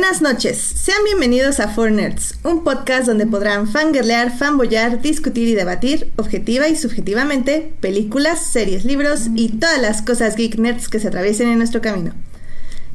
[0.00, 5.54] Buenas noches, sean bienvenidos a Four Nerds, un podcast donde podrán fangirlear, fanboyar, discutir y
[5.54, 11.08] debatir, objetiva y subjetivamente, películas, series, libros y todas las cosas geek nerds que se
[11.08, 12.14] atraviesen en nuestro camino.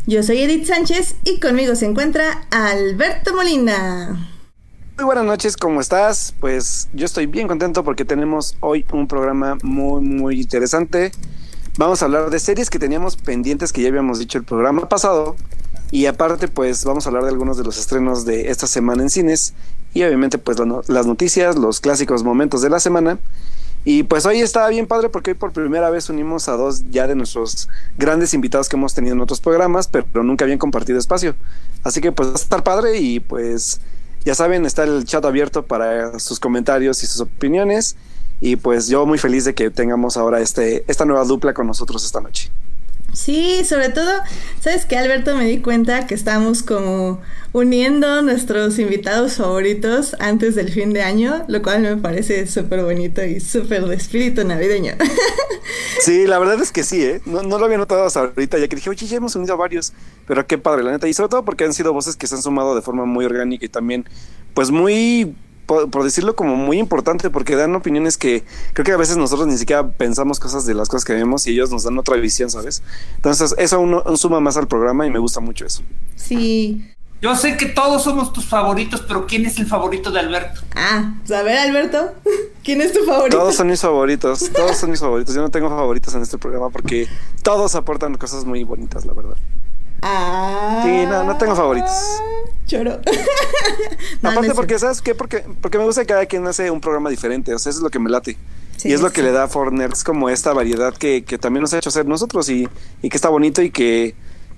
[0.08, 4.27] Yo soy Edith Sánchez y conmigo se encuentra Alberto Molina.
[4.98, 6.34] Muy buenas noches, ¿cómo estás?
[6.40, 11.12] Pues yo estoy bien contento porque tenemos hoy un programa muy, muy interesante.
[11.77, 15.35] Vamos a hablar de series que teníamos pendientes que ya habíamos dicho el programa pasado
[15.95, 19.09] y aparte, pues vamos a hablar de algunos de los estrenos de esta semana en
[19.09, 19.54] cines
[19.94, 20.58] y obviamente pues
[20.90, 23.18] las noticias, los clásicos momentos de la semana.
[23.85, 27.08] Y pues hoy está bien padre porque hoy por primera vez unimos a dos ya
[27.08, 31.34] de nuestros grandes invitados que hemos tenido en otros programas, pero nunca habían compartido espacio.
[31.85, 33.79] Así que pues va estar padre y pues
[34.26, 37.96] ya saben, está el chat abierto para sus comentarios y sus opiniones.
[38.41, 42.04] Y pues yo muy feliz de que tengamos ahora este, esta nueva dupla con nosotros
[42.04, 42.51] esta noche.
[43.16, 44.12] Sí, sobre todo,
[44.60, 45.38] ¿sabes qué, Alberto?
[45.38, 47.22] Me di cuenta que estamos como
[47.54, 53.24] uniendo nuestros invitados favoritos antes del fin de año, lo cual me parece súper bonito
[53.24, 54.94] y súper de espíritu navideño.
[56.02, 57.22] Sí, la verdad es que sí, ¿eh?
[57.26, 59.57] No, no lo había notado hasta ahorita, ya que dije, oye, ya hemos unido a
[59.57, 59.94] varios,
[60.27, 61.07] pero qué padre, la neta.
[61.07, 63.66] Y sobre todo porque han sido voces que se han sumado de forma muy orgánica
[63.66, 64.06] y también,
[64.53, 65.34] pues muy
[65.66, 68.44] por, decirlo como muy importante, porque dan opiniones que
[68.74, 71.52] creo que a veces nosotros ni siquiera pensamos cosas de las cosas que vemos y
[71.52, 72.84] ellos nos dan otra visión, ¿sabes?
[73.16, 75.81] Entonces, eso uno, suma más al programa y me gusta mucho eso.
[76.16, 76.91] Sí.
[77.22, 80.62] Yo sé que todos somos tus favoritos, pero ¿quién es el favorito de Alberto?
[80.75, 82.13] Ah, pues a ver, Alberto,
[82.63, 83.38] ¿quién es tu favorito?
[83.38, 85.34] Todos son mis favoritos, todos son mis favoritos.
[85.34, 87.07] Yo no tengo favoritos en este programa porque
[87.41, 89.38] todos aportan cosas muy bonitas, la verdad.
[90.01, 90.81] Ah.
[90.84, 91.91] Sí, no, no tengo favoritos.
[92.66, 93.00] Choro.
[94.24, 95.16] Aparte porque, ¿sabes qué?
[95.16, 97.83] Porque, porque me gusta que cada quien hace un programa diferente, o sea, eso es
[97.83, 98.38] lo que me late.
[98.83, 101.73] y es lo que le da a Fortnite como esta variedad que, que también nos
[101.73, 102.67] ha hecho hacer nosotros y,
[103.01, 104.16] y que está bonito y que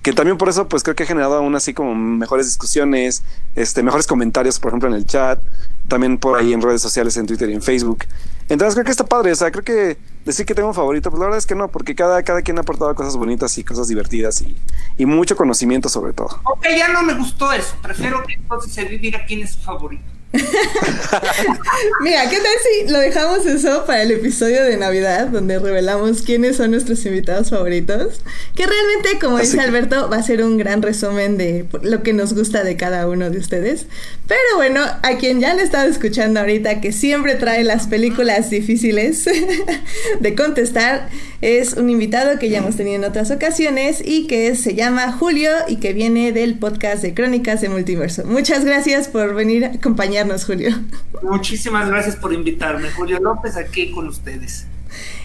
[0.08, 3.24] que también por eso pues creo que ha generado aún así como mejores discusiones,
[3.56, 5.44] este, mejores comentarios, por ejemplo, en el chat,
[5.90, 8.06] también por ahí en redes sociales, en Twitter y en Facebook.
[8.48, 11.20] Entonces creo que está padre, o sea, creo que decir que tengo un favorito, pues
[11.20, 13.88] la verdad es que no, porque cada, cada quien ha aportado cosas bonitas y cosas
[13.88, 14.56] divertidas y,
[14.98, 16.40] y mucho conocimiento sobre todo.
[16.44, 20.17] Ok, ya no me gustó eso, prefiero que entonces se diga quién es su favorito.
[22.04, 26.58] Mira, ¿qué tal si lo dejamos eso para el episodio de Navidad, donde revelamos quiénes
[26.58, 28.20] son nuestros invitados favoritos?
[28.54, 32.34] Que realmente, como dice Alberto, va a ser un gran resumen de lo que nos
[32.34, 33.86] gusta de cada uno de ustedes.
[34.28, 39.26] Pero bueno, a quien ya le estado escuchando ahorita, que siempre trae las películas difíciles
[40.20, 41.10] de contestar,
[41.42, 45.52] es un invitado que ya hemos tenido en otras ocasiones y que se llama Julio
[45.68, 48.26] y que viene del podcast de Crónicas de Multiverso.
[48.26, 50.72] Muchas gracias por venir a acompañarnos, Julio.
[51.24, 54.68] Muchísimas gracias por invitarme, Julio López, aquí con ustedes.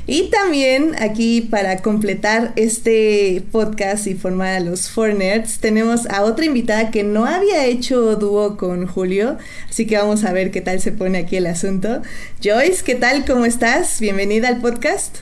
[0.07, 6.23] Y también aquí para completar este podcast y formar a los Four Nerds, tenemos a
[6.23, 9.37] otra invitada que no había hecho dúo con Julio,
[9.69, 12.03] así que vamos a ver qué tal se pone aquí el asunto.
[12.43, 13.25] Joyce, ¿qué tal?
[13.25, 14.01] ¿Cómo estás?
[14.01, 15.19] Bienvenida al podcast.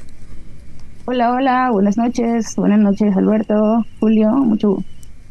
[1.05, 4.83] Hola, hola, buenas noches, buenas noches Alberto, Julio, mucho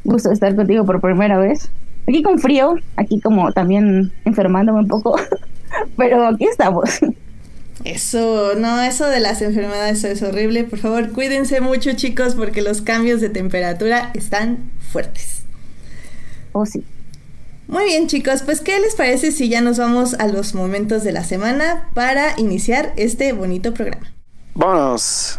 [0.04, 1.72] gusto estar contigo por primera vez.
[2.09, 5.16] Aquí con frío, aquí como también enfermándome un poco,
[5.96, 6.90] pero aquí estamos.
[7.84, 10.64] Eso, no, eso de las enfermedades es horrible.
[10.64, 15.44] Por favor, cuídense mucho, chicos, porque los cambios de temperatura están fuertes.
[16.52, 16.84] Oh, sí.
[17.68, 21.12] Muy bien, chicos, pues ¿qué les parece si ya nos vamos a los momentos de
[21.12, 24.12] la semana para iniciar este bonito programa?
[24.56, 25.38] Vamos.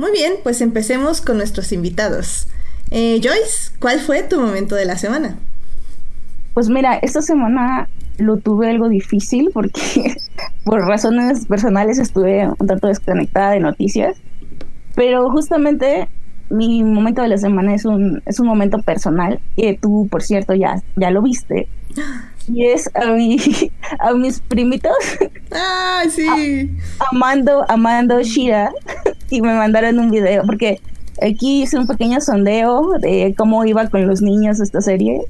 [0.00, 2.48] Muy bien, pues empecemos con nuestros invitados.
[2.90, 5.36] Eh, Joyce, ¿cuál fue tu momento de la semana?
[6.54, 10.14] Pues mira, esta semana lo tuve algo difícil porque
[10.64, 14.16] por razones personales estuve un tanto desconectada de noticias,
[14.94, 16.08] pero justamente
[16.48, 20.54] mi momento de la semana es un, es un momento personal que tú, por cierto,
[20.54, 21.68] ya, ya lo viste.
[22.48, 23.36] Y es a, mi,
[24.00, 24.96] a mis primitos.
[25.52, 26.70] ¡Ah, sí!
[27.12, 28.72] amando, amando Shira.
[29.30, 30.80] Y me mandaron un video porque
[31.22, 35.22] aquí hice un pequeño sondeo de cómo iba con los niños esta serie.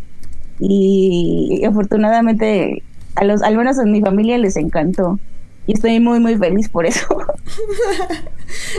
[0.58, 2.82] Y afortunadamente,
[3.14, 5.18] a los, al menos en mi familia les encantó.
[5.66, 7.06] Y estoy muy, muy feliz por eso.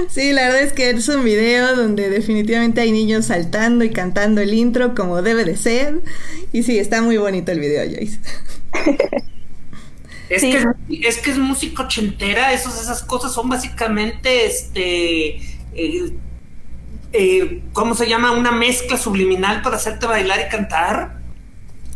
[0.09, 4.41] Sí, la verdad es que es un video donde definitivamente hay niños saltando y cantando
[4.41, 6.01] el intro como debe de ser.
[6.51, 8.19] Y sí, está muy bonito el video, Joyce.
[10.31, 10.65] Es, que,
[11.07, 15.35] es que es música ochentera, esos, esas cosas son básicamente, este,
[15.73, 16.13] eh,
[17.11, 18.31] eh, ¿cómo se llama?
[18.31, 21.17] Una mezcla subliminal para hacerte bailar y cantar.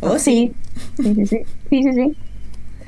[0.00, 0.52] Oh, sí.
[0.98, 1.38] Sí, sí, sí.
[1.70, 2.16] sí, sí, sí.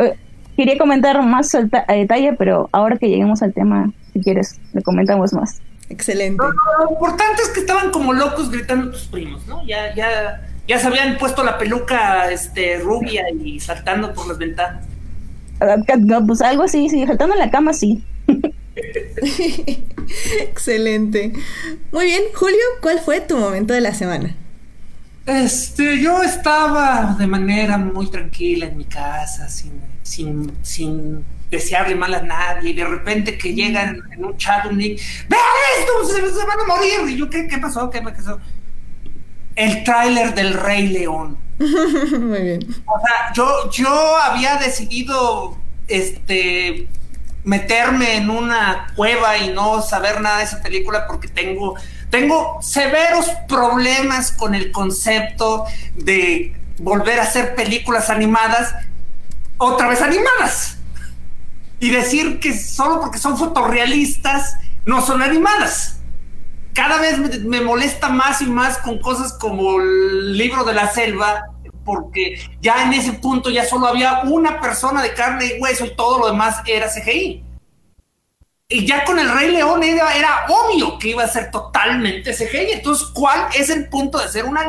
[0.01, 0.15] Eh,
[0.55, 5.33] quería comentar más a detalle, pero ahora que lleguemos al tema, si quieres, le comentamos
[5.33, 5.63] más.
[5.89, 6.45] Excelente.
[6.45, 9.67] Lo, importante es que estaban como locos gritando tus primos, ¿no?
[9.67, 14.85] Ya, ya, ya se habían puesto la peluca este, rubia y saltando por las ventanas.
[16.01, 18.05] No, pues algo así, sí, saltando en la cama, sí.
[20.41, 21.33] Excelente.
[21.93, 24.35] Muy bien, Julio, ¿cuál fue tu momento de la semana?
[25.27, 29.73] Este, yo estaba de manera muy tranquila en mi casa, sin,
[30.03, 34.79] sin, sin desearle mal a nadie, y de repente que llegan en un chat un
[34.79, 35.43] nick, ¡vean
[35.79, 36.15] esto!
[36.15, 37.15] Se, van a morir.
[37.15, 37.91] Y yo, ¿qué, qué pasó?
[37.91, 38.41] ¿Qué pasó?
[39.59, 41.37] El tráiler del Rey León.
[41.59, 42.61] muy bien.
[42.87, 45.57] O sea, yo, yo había decidido
[45.89, 46.89] este
[47.45, 51.77] meterme en una cueva y no saber nada de esa película porque tengo
[52.11, 55.65] tengo severos problemas con el concepto
[55.95, 58.75] de volver a hacer películas animadas,
[59.59, 60.79] otra vez animadas.
[61.81, 64.57] Y decir que solo porque son fotorrealistas
[64.87, 65.98] no son animadas.
[66.79, 71.51] Cada vez me, molesta más y más con cosas como el libro de la selva,
[71.85, 75.97] porque ya en ese punto ya solo había una persona de carne y hueso y
[75.97, 77.45] todo lo demás era CGI
[78.69, 82.75] y ya con el Rey León era, era, obvio que iba a ser totalmente CGI.
[82.75, 84.63] Entonces, ¿cuál es el punto de hacer una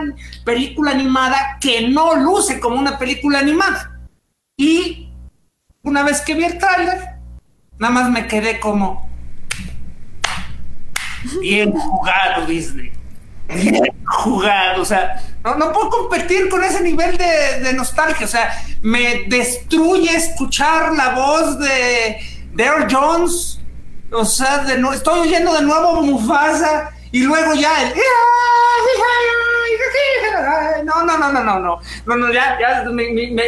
[0.43, 3.99] película animada que no luce como una película animada?
[4.57, 5.11] Y
[5.83, 7.19] una vez que vi el tráiler,
[7.77, 9.08] nada más me quedé como
[11.41, 12.91] bien jugado, Disney.
[13.47, 14.81] Bien jugado.
[14.81, 18.25] O sea, no, no puedo competir con ese nivel de, nostalgia.
[18.25, 22.17] O sea, me destruye escuchar la voz de
[22.53, 23.59] Daryl Jones
[24.11, 27.93] o sea, de no, estoy oyendo de nuevo Mufasa y luego ya el.
[30.85, 31.79] No, no, no, no, no, no.
[32.05, 32.85] No, no, ya, ya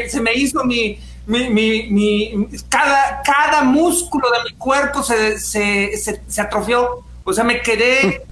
[0.09, 0.99] se me hizo mi.
[1.27, 7.03] Mi, mi, mi, cada, cada músculo de mi cuerpo se, se, se, atrofió.
[7.31, 8.25] O sea, me quedé,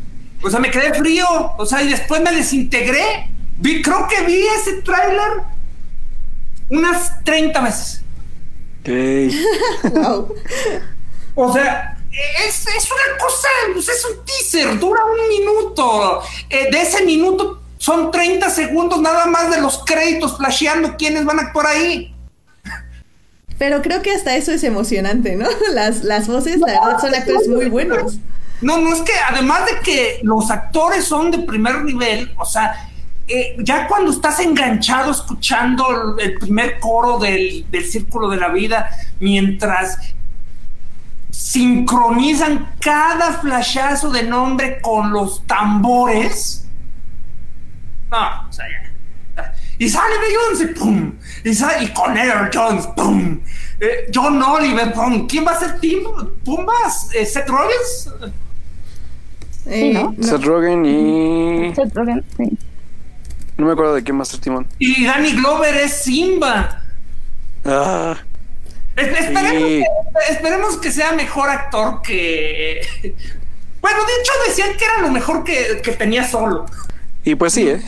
[0.44, 1.26] o sea, me quedé frío.
[1.58, 3.30] O sea, y después me desintegré.
[3.58, 5.44] Vi, creo que vi ese tráiler
[6.70, 8.04] unas 30 veces.
[9.94, 10.36] wow.
[11.36, 11.98] O sea,
[12.46, 16.22] es, una cosa, pues, es un teaser, dura un minuto.
[16.50, 21.40] Eh, de ese minuto son 30 segundos nada más de los créditos flasheando quiénes van
[21.40, 22.14] a actuar ahí.
[23.58, 25.48] Pero creo que hasta eso es emocionante, ¿no?
[25.74, 28.18] Las, las voces, la verdad, son actores muy buenos.
[28.62, 32.90] No, no, es que además de que los actores son de primer nivel, o sea,
[33.28, 38.90] eh, ya cuando estás enganchado escuchando el primer coro del, del Círculo de la Vida,
[39.20, 40.14] mientras
[41.30, 46.68] sincronizan cada flashazo de nombre con los tambores.
[48.12, 48.90] No, o sea, ya.
[49.78, 51.14] Y sale Beyoncé, ¡pum!
[51.46, 53.40] Y, sale, y con Air Jones, ¡pum!
[53.80, 55.26] Eh, John Oliver, ¡pum!
[55.26, 56.00] ¿Quién va a ser Tim?
[56.44, 57.10] ¿Pumbas?
[57.14, 57.50] Eh, ¿Seth
[59.70, 60.16] Sí, ¿no?
[60.20, 61.76] Seth Rogen y...
[61.76, 62.58] Seth Rogen, sí.
[63.58, 64.68] No me acuerdo de quién ser Timón.
[64.80, 66.84] Y Danny Glover es Simba.
[67.66, 68.18] Ah...
[70.30, 72.82] Esperemos, que, sea mejor actor que.
[73.82, 76.66] Bueno, de hecho decían que era lo mejor que, tenía solo.
[77.24, 77.82] Y pues sí, ¿eh?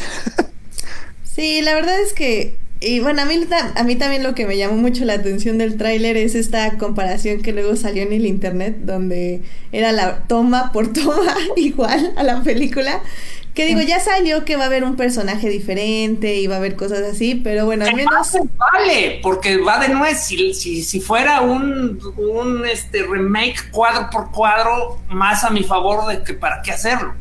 [1.24, 3.40] Sí, la verdad es que y bueno, a mí,
[3.76, 7.44] a mí también lo que me llamó mucho la atención del tráiler es esta comparación
[7.44, 12.42] que luego salió en el internet, donde era la toma por toma igual a la
[12.42, 13.02] película.
[13.54, 16.76] Que digo, ya salió que va a haber un personaje diferente y va a haber
[16.76, 18.32] cosas así, pero bueno, al menos...
[18.58, 24.32] Vale, porque va de nuevo, si, si, si fuera un, un este, remake cuadro por
[24.32, 27.14] cuadro, más a mi favor de que para qué hacerlo.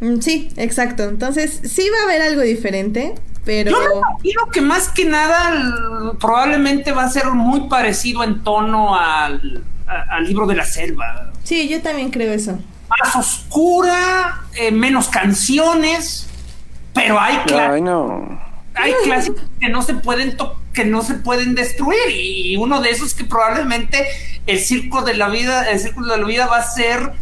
[0.00, 1.02] Mm, sí, exacto.
[1.04, 3.14] Entonces, sí va a haber algo diferente,
[3.44, 3.70] pero...
[3.70, 8.94] Yo me imagino que más que nada probablemente va a ser muy parecido en tono
[8.94, 11.32] al, al libro de la selva.
[11.44, 16.26] Sí, yo también creo eso más oscura, eh, menos canciones,
[16.94, 17.38] pero hay,
[18.74, 20.36] hay clásicos que no se pueden
[20.72, 24.06] que no se pueden destruir y uno de esos que probablemente
[24.46, 27.12] el circo de la vida, el círculo de la vida va a ser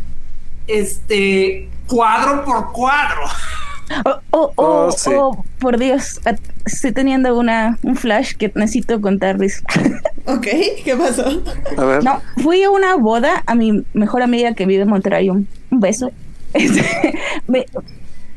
[0.67, 3.23] este cuadro por cuadro.
[4.05, 6.21] Oh, oh, oh, oh, oh por Dios,
[6.65, 9.63] estoy teniendo una, un flash que necesito contarles.
[10.27, 10.47] ok,
[10.85, 11.43] ¿qué pasó?
[11.77, 12.05] A ver.
[12.05, 15.31] No, fui a una boda a mi mejor amiga que vive en Monterrey.
[15.31, 16.11] Un, beso.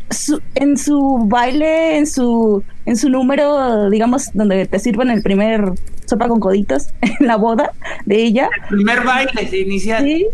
[0.10, 5.72] Este, en su baile, en su, en su número, digamos, donde te sirven el primer
[6.06, 7.72] sopa con coditos en la boda
[8.06, 8.50] de ella.
[8.72, 10.04] El primer baile inicial.
[10.04, 10.26] Sí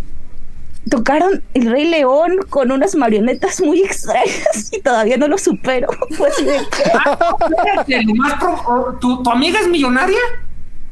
[0.90, 5.88] tocaron El Rey León con unas marionetas muy extrañas y todavía no lo supero.
[6.18, 6.36] Pues,
[9.02, 10.20] ¿Tu, amiga es millonaria?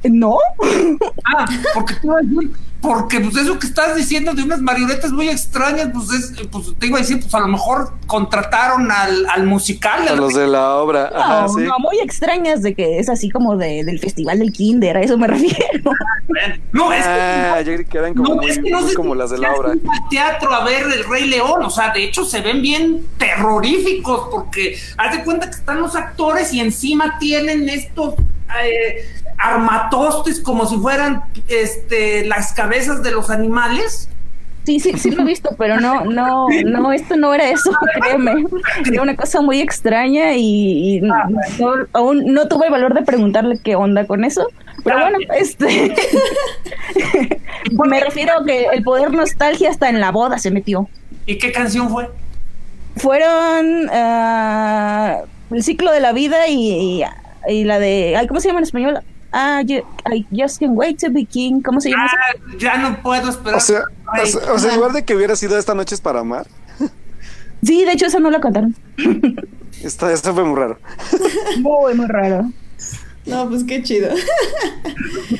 [0.03, 0.37] No.
[1.25, 2.51] Ah, porque te iba a decir,
[2.83, 6.87] porque pues eso que estás diciendo de unas marionetas muy extrañas, pues es, pues te
[6.87, 10.05] iba a decir, pues a lo mejor contrataron al, al musical.
[10.07, 11.09] A los de la obra.
[11.15, 11.61] Ajá, No, sí.
[11.61, 15.17] no, muy extrañas de que es así como de, del festival del kinder, a eso
[15.17, 15.91] me refiero.
[16.73, 18.93] No, es que Ah, yo creí que eran como, No, muy, es que no muy
[18.93, 19.71] como las de la obra.
[19.71, 24.27] al teatro a ver el Rey León, o sea, de hecho se ven bien terroríficos
[24.29, 28.15] porque haz de cuenta que están los actores y encima tienen estos
[28.63, 29.05] eh,
[29.37, 34.09] armatostes como si fueran este las cabezas de los animales.
[34.65, 37.69] Sí, sí, sí lo he visto, pero no, no, no, esto no era eso,
[38.01, 38.45] créeme.
[38.85, 41.13] Era una cosa muy extraña y, y no-
[41.91, 44.47] aún no tuve el valor de preguntarle qué onda con eso.
[44.85, 45.93] Pero bueno, este.
[47.71, 50.87] me refiero a que el poder nostalgia hasta en la boda se metió.
[51.25, 52.09] ¿Y qué canción fue?
[52.97, 55.21] Fueron ah,
[55.51, 57.03] el ciclo de la vida y, y,
[57.53, 58.15] y la de.
[58.17, 58.99] Ay, ¿Cómo se llama en español?
[59.33, 61.61] Ah, you- I just can't wait to be king.
[61.61, 62.05] ¿Cómo se llama?
[62.05, 63.57] Ah, ya no puedo esperar.
[63.57, 63.81] O sea,
[64.21, 66.45] o sea, o sea, en lugar de que hubiera sido esta noche es para amar,
[67.63, 68.75] Sí, de hecho, esa no la cantaron.
[69.81, 70.77] esta, esta fue muy raro.
[71.59, 72.51] Muy, muy raro.
[73.25, 74.09] No, pues qué chido.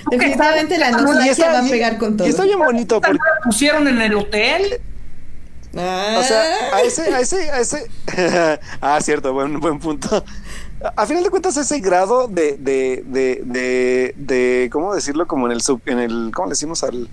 [0.09, 2.27] Definitivamente la nostalgia está- va a pegar con todo.
[2.27, 4.79] Y está bien bonito porque, ¿La pusieron en el hotel?
[5.75, 6.17] Ah.
[6.19, 6.43] o sea,
[6.75, 7.89] a ese, a ese, a ese,
[8.81, 10.23] ah, cierto, buen, buen punto.
[10.95, 15.27] A final de cuentas, ese grado de, de, de, de, de, ¿cómo decirlo?
[15.27, 17.09] Como en el sub, en el, ¿cómo le decimos al,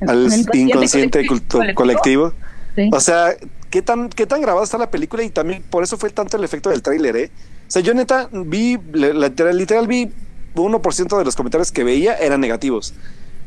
[0.00, 1.62] inconsciente inconsciente colectivo.
[1.62, 2.32] cultu- colectivo?
[2.74, 2.90] Sí.
[2.92, 3.34] O sea,
[3.70, 6.44] ¿qué tan, qué tan grabada está la película y también por eso fue tanto el
[6.44, 7.30] efecto del tráiler, ¿eh?
[7.68, 10.10] O sea, yo neta vi, literal, literal vi
[10.54, 12.94] 1% de los comentarios que veía eran negativos.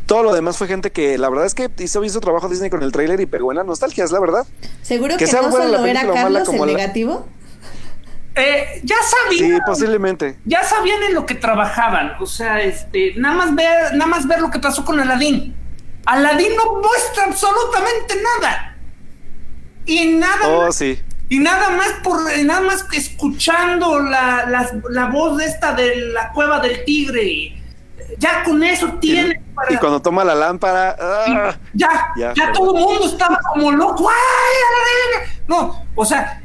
[0.05, 2.69] Todo lo demás fue gente que la verdad es que hizo bien su trabajo Disney
[2.69, 4.45] con el tráiler y pegó en la nostalgia, es la verdad.
[4.84, 7.25] Seguro que que, sea no buena la solo era mala Carlos como el la- negativo.
[8.36, 8.96] Eh, ya
[9.30, 9.62] Sí, sabían.
[9.65, 10.38] posiblemente.
[10.46, 12.15] ya sabían en lo que trabajaban.
[12.20, 15.56] O sea, este, nada más ver, nada más ver lo que pasó con Aladdin.
[16.06, 18.75] Aladdin no muestra absolutamente nada.
[19.86, 21.00] Y nada Oh, más, sí.
[21.30, 25.96] y nada más por nada más que escuchando la, la, la voz de esta de
[26.12, 27.24] la cueva del tigre.
[27.24, 27.62] y
[28.20, 32.84] ya con eso tiene para- Y cuando toma la lámpara, ah, ya, Ya, todo el
[32.84, 34.10] mundo estaba como loco.
[34.10, 35.27] ¡Ay!
[35.48, 36.42] No, o sea,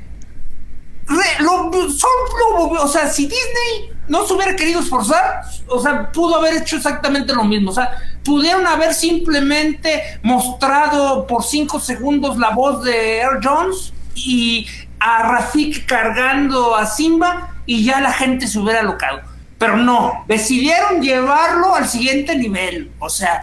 [1.11, 6.77] son- o sea, si Disney no se hubiera querido esforzar, o sea, pudo haber hecho
[6.77, 7.71] exactamente lo mismo.
[7.71, 7.91] O sea,
[8.25, 14.67] pudieron haber simplemente mostrado por cinco segundos la voz de Air Jones y
[14.99, 19.21] a Rafik cargando a Simba y ya la gente se hubiera locado.
[19.59, 22.91] Pero no, decidieron llevarlo al siguiente nivel.
[22.99, 23.43] O sea,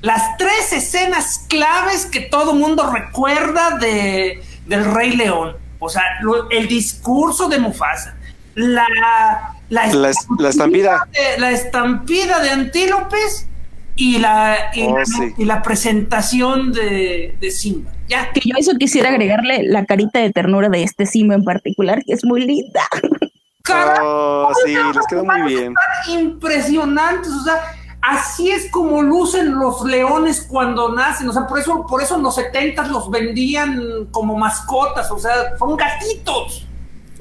[0.00, 5.56] las tres escenas claves que todo mundo recuerda de, del Rey León.
[5.78, 8.16] O sea, lo- el discurso de Mufasa,
[8.54, 11.06] la, la, La es- la estampida.
[11.12, 13.46] de, la estampida de antílopes
[13.96, 15.34] y la, y, Oh, la, sí.
[15.38, 17.90] y la presentación de, de Simba.
[18.08, 21.44] Ya, Que yo a eso quisiera agregarle la carita de ternura de este Simba en
[21.44, 22.82] particular, que es muy linda.
[23.62, 24.04] carajo,
[24.48, 25.74] oh, sí, les quedó muy bien.
[26.08, 27.56] impresionantes, o sea,
[28.06, 32.22] así es como lucen los leones cuando nacen, o sea, por eso, por eso en
[32.22, 36.66] los 70 los vendían como mascotas, o sea, son gatitos,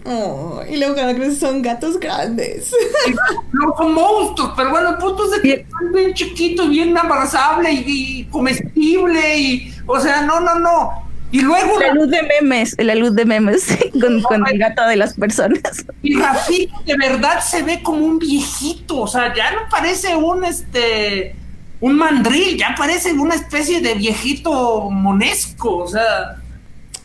[0.08, 2.72] Oh, y luego cuando creces son gatos grandes.
[3.54, 7.72] no son monstruos, pero bueno, el punto es de que están bien chiquito, bien abrazable
[7.72, 11.05] y, y comestible, y, o sea, no, no, no.
[11.36, 13.66] Y luego La luz de memes, la luz de memes
[14.02, 15.86] con, con el gato de las personas.
[16.02, 20.46] Y Rafik de verdad se ve como un viejito, o sea, ya no parece un
[20.46, 21.36] este
[21.82, 26.38] un mandril, ya parece una especie de viejito monesco, o sea,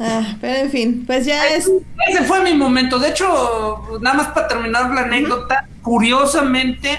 [0.03, 1.69] Ah, pero en fin, pues ya es.
[2.09, 2.99] ese fue mi momento.
[2.99, 6.99] De hecho, nada más para terminar la anécdota, curiosamente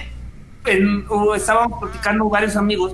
[0.66, 2.94] en- o estábamos platicando varios amigos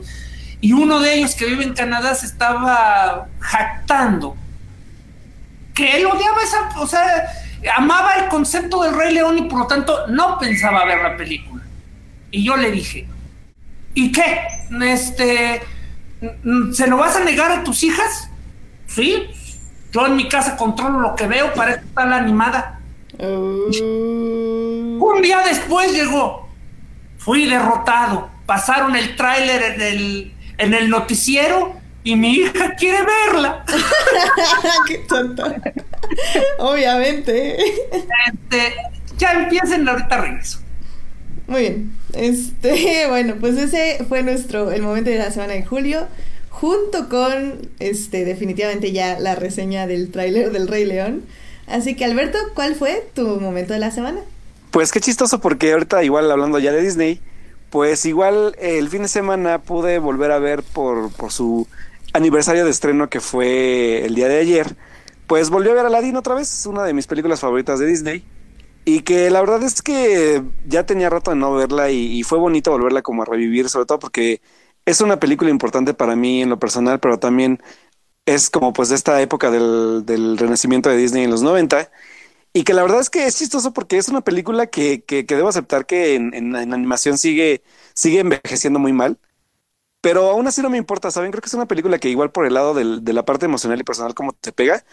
[0.62, 4.36] y uno de ellos que vive en Canadá se estaba jactando
[5.78, 7.32] que él odiaba esa, o sea,
[7.76, 11.64] amaba el concepto del Rey León y por lo tanto no pensaba ver la película.
[12.32, 13.08] Y yo le dije,
[13.94, 14.48] ¿y qué?
[14.82, 15.62] Este,
[16.44, 18.30] mm, ¿se lo vas a negar a tus hijas?
[18.88, 19.28] Sí.
[19.92, 22.80] Yo en mi casa controlo lo que veo, para eso está la animada.
[23.20, 23.70] Uh,
[25.00, 26.50] Un día después llegó.
[27.20, 28.30] Fui derrotado.
[28.48, 33.66] Pasaron el tráiler en el, en el noticiero y mi hija quiere verla.
[34.88, 35.44] qué tonto.
[36.60, 37.58] Obviamente.
[37.62, 38.74] Este,
[39.18, 40.60] ya empiecen, ahorita regreso.
[41.48, 41.92] Muy bien.
[42.14, 46.08] Este, bueno, pues ese fue nuestro el momento de la semana de julio,
[46.50, 51.24] junto con este definitivamente ya la reseña del tráiler del Rey León.
[51.68, 54.22] Así que Alberto, ¿cuál fue tu momento de la semana?
[54.72, 57.20] Pues qué chistoso porque ahorita igual hablando ya de Disney,
[57.70, 61.68] pues igual el fin de semana pude volver a ver por, por su
[62.14, 64.76] aniversario de estreno que fue el día de ayer,
[65.28, 68.24] pues volvió a ver Aladdin otra vez, una de mis películas favoritas de Disney.
[68.86, 72.72] Y que la verdad es que ya tenía rato de no verla y, fue bonito
[72.72, 74.42] volverla como a revivir, sobre todo porque
[74.86, 77.62] es una película importante para mí en lo personal, pero también
[78.26, 81.92] es como pues de esta época del, del renacimiento de Disney en los 90
[82.54, 85.50] y que la verdad es que es chistoso porque es una película que, que, debo
[85.50, 87.64] aceptar que en, en, animación sigue,
[87.94, 89.20] sigue envejeciendo muy mal.
[90.02, 91.32] Pero aún así no me importa, ¿saben?
[91.32, 93.80] Creo que es una película que igual por el lado del, de la parte emocional
[93.80, 94.86] y personal como te pega,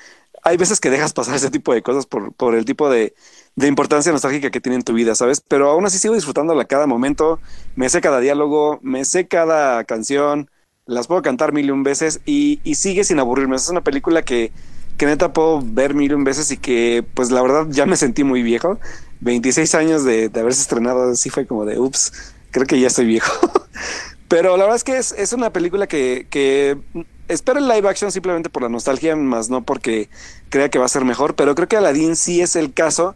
[0.43, 3.15] hay veces que dejas pasar ese tipo de cosas por, por el tipo de,
[3.57, 5.41] de importancia nostálgica que tiene en tu vida, ¿sabes?
[5.41, 7.41] Pero aún así sigo disfrutándola cada momento,
[7.77, 10.51] me sé cada diálogo, me sé cada canción,
[10.87, 13.57] las puedo cantar mil y un veces y, y sigue sin aburrirme.
[13.57, 14.53] Es una película que,
[14.97, 18.43] que neta puedo ver mil veces y que pues la verdad ya me sentí muy
[18.43, 18.79] viejo.
[19.21, 22.13] 26 años de, de haberse estrenado, así fue como de, ups,
[22.51, 23.33] creo que ya estoy viejo.
[24.29, 26.77] Pero la verdad es que es, es una película que, que
[27.29, 30.09] espero el live action simplemente por la nostalgia, más no porque
[30.49, 33.15] crea que va a ser mejor, pero creo que Aladdin sí es el caso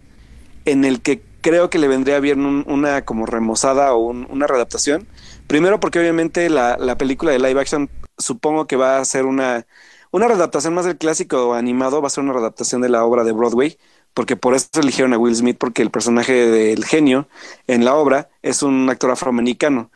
[0.65, 5.07] en el que creo que le vendría bien una como remozada o una readaptación.
[5.47, 9.67] Primero porque obviamente la, la, película de live action supongo que va a ser una,
[10.11, 13.33] una readaptación más del clásico animado, va a ser una readaptación de la obra de
[13.33, 13.79] Broadway,
[14.15, 17.29] porque por eso eligieron a Will Smith, porque el personaje del genio
[17.67, 19.91] en la obra es un actor afroamericano.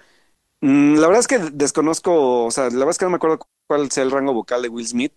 [0.61, 3.40] Mm, la verdad es que desconozco, o sea, la verdad es que no me acuerdo
[3.66, 5.12] cuál sea el rango vocal de Will Smith,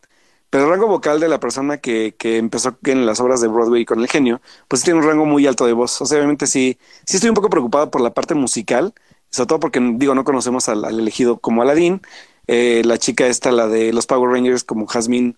[0.49, 3.85] pero el rango vocal de la persona que, que empezó en las obras de Broadway
[3.85, 6.01] con el genio, pues tiene un rango muy alto de voz.
[6.01, 8.93] O sea, obviamente sí, sí estoy un poco preocupado por la parte musical,
[9.29, 12.01] sobre todo porque, digo, no conocemos al, elegido como Aladdin.
[12.47, 15.35] Eh, la chica esta, la de los Power Rangers, como Jasmine,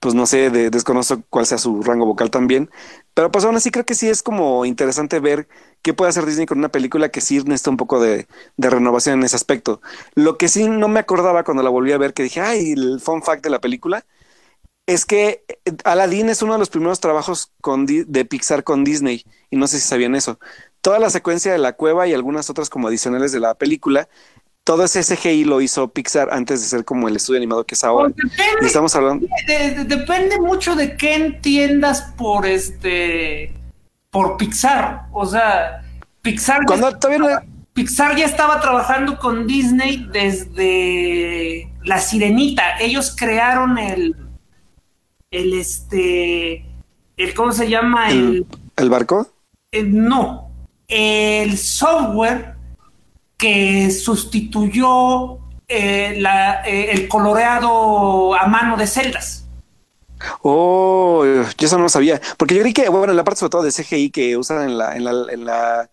[0.00, 2.70] pues no sé, desconozco cuál sea su rango vocal también.
[3.14, 5.46] Pero pues aún así creo que sí es como interesante ver
[5.82, 9.24] qué puede hacer Disney con una película que sí necesita un poco de, renovación en
[9.26, 9.82] ese aspecto.
[10.14, 13.00] Lo que sí no me acordaba cuando la volví a ver, que dije, ay, el
[13.00, 14.06] fun fact de la película,
[14.86, 19.56] es que eh, Aladdin es uno de los primeros trabajos de Pixar con Disney, y
[19.56, 20.38] no sé si sabían eso.
[20.80, 24.08] Toda la secuencia de la cueva y algunas otras como adicionales de la película
[24.64, 27.84] todo ese CGI lo hizo Pixar antes de ser como el estudio animado que es
[27.84, 28.10] ahora.
[28.10, 29.26] Pues depende, estamos hablando.
[29.86, 33.52] depende mucho de qué entiendas por este
[34.10, 35.06] por Pixar.
[35.12, 35.82] O sea,
[36.22, 37.42] Pixar Cuando todavía
[37.72, 42.78] Pixar ya estaba trabajando con Disney desde La Sirenita.
[42.78, 44.16] Ellos crearon el
[45.30, 46.64] el este
[47.16, 48.46] el cómo se llama el
[48.76, 49.28] el, barco.
[49.72, 50.50] Eh, no,
[50.88, 52.59] el software
[53.40, 56.22] que sustituyó eh,
[56.66, 59.46] eh, el coloreado a mano de celdas.
[60.42, 62.20] Oh, yo eso no lo sabía.
[62.36, 64.78] Porque yo creí que, bueno, en la parte sobre todo de CGI que usan en
[64.78, 65.90] la, en la, en la,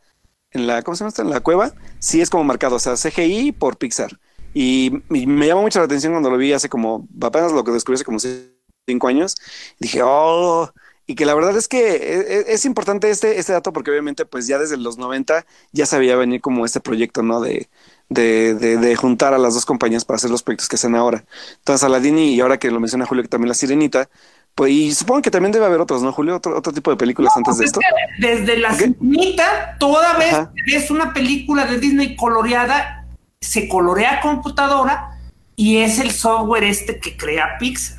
[0.52, 3.54] en la, ¿cómo se llama En la cueva, sí es como marcado, o sea, CGI
[3.54, 4.20] por Pixar.
[4.54, 7.96] Y, me llamó mucho la atención cuando lo vi hace como, apenas lo que descubrí
[7.96, 9.36] hace como cinco años.
[9.80, 10.72] Dije, oh,
[11.08, 14.26] y que la verdad es que e, e, es, importante este, este dato porque obviamente
[14.26, 17.40] pues ya desde los 90 ya sabía venir como este proyecto, ¿no?
[17.40, 17.70] De,
[18.10, 21.24] de, de, juntar a las dos compañías para hacer los proyectos que hacen ahora.
[21.60, 24.10] Entonces Aladdin y ahora que lo menciona Julio que también La Sirenita,
[24.54, 26.36] pues y supongo que también debe haber otros, ¿no, Julio?
[26.36, 27.80] Otro, otro tipo de películas antes de esto.
[28.20, 33.08] Desde La Sirenita, toda vez que es una película de Disney coloreada,
[33.40, 35.18] se colorea a computadora
[35.56, 37.98] y es el software este que crea Pixar.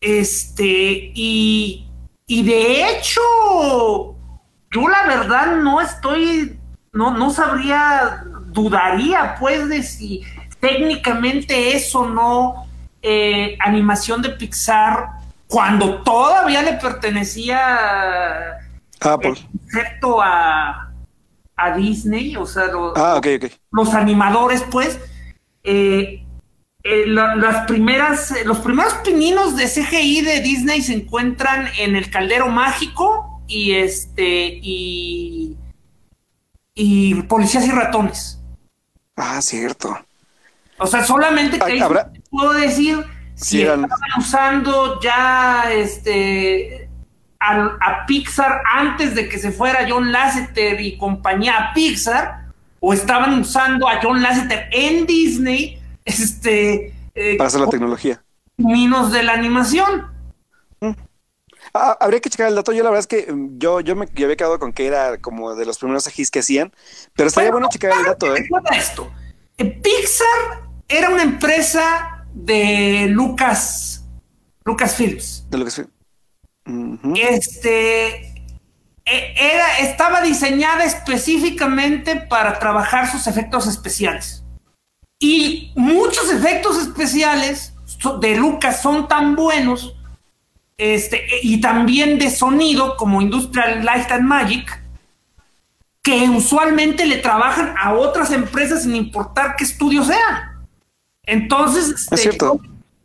[0.00, 1.86] Este, y
[2.32, 3.20] y de hecho,
[4.70, 6.58] yo la verdad no estoy,
[6.90, 10.22] no, no sabría, dudaría pues de si
[10.58, 12.66] técnicamente eso no
[13.02, 15.10] eh, animación de Pixar
[15.46, 18.60] cuando todavía le pertenecía
[18.98, 19.34] Apple.
[19.66, 20.90] excepto a,
[21.54, 23.20] a Disney, o sea, los, ah,
[23.72, 24.98] los animadores, pues,
[25.64, 26.24] eh,
[26.84, 32.10] eh, las primeras, eh, los primeros pininos de CGI de Disney se encuentran en el
[32.10, 35.56] Caldero Mágico y este y,
[36.74, 38.40] y Policías y Ratones.
[39.14, 39.96] Ah, cierto.
[40.78, 41.84] O sea, solamente que
[42.30, 46.88] puedo decir si estaban usando ya este
[47.38, 52.46] a, a, Pixar antes de que se fuera John Lasseter y compañía a Pixar,
[52.80, 56.94] o estaban usando a John Lasseter en Disney este...
[57.14, 58.24] Eh, Para hacer la tecnología.
[58.56, 60.06] Minos de la animación.
[60.80, 60.92] Mm.
[61.74, 62.72] Ah, habría que checar el dato.
[62.72, 65.54] Yo la verdad es que mm, yo, yo me había quedado con que era como
[65.54, 66.72] de los primeros ajís que hacían,
[67.14, 68.34] pero estaría bueno, checar el dato.
[68.34, 68.48] ¿eh?
[68.72, 69.12] esto.
[69.58, 74.04] Eh, Pixar era una empresa de Lucas,
[74.64, 75.46] Lucas Films.
[75.50, 75.82] De Lucas
[77.16, 78.32] Este,
[79.04, 84.41] eh, era, estaba diseñada específicamente para trabajar sus efectos especiales.
[85.22, 87.72] Y muchos efectos especiales
[88.20, 89.94] de Lucas son tan buenos,
[90.76, 94.82] este, y también de sonido como Industrial Light and Magic,
[96.02, 100.56] que usualmente le trabajan a otras empresas sin importar qué estudio sea.
[101.24, 102.36] Entonces, este,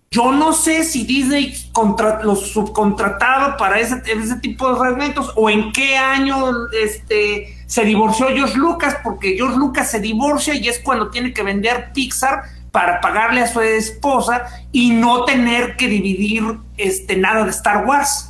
[0.10, 5.52] yo, no sé si Disney contra, los subcontrataba para ese, ese tipo de fragmentos o
[5.52, 10.80] en qué año este, se divorció George Lucas, porque George Lucas se divorcia y es
[10.80, 16.44] cuando tiene que vender Pixar para pagarle a su esposa y no tener que dividir
[16.78, 18.30] este, nada de Star Wars.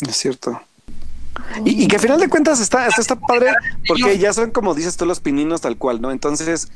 [0.00, 0.60] Es cierto.
[1.64, 3.52] Y, que al final de cuentas está, está, padre
[3.86, 6.10] porque ya son como dices tú los pininos tal cual, ¿no?
[6.10, 6.68] Entonces,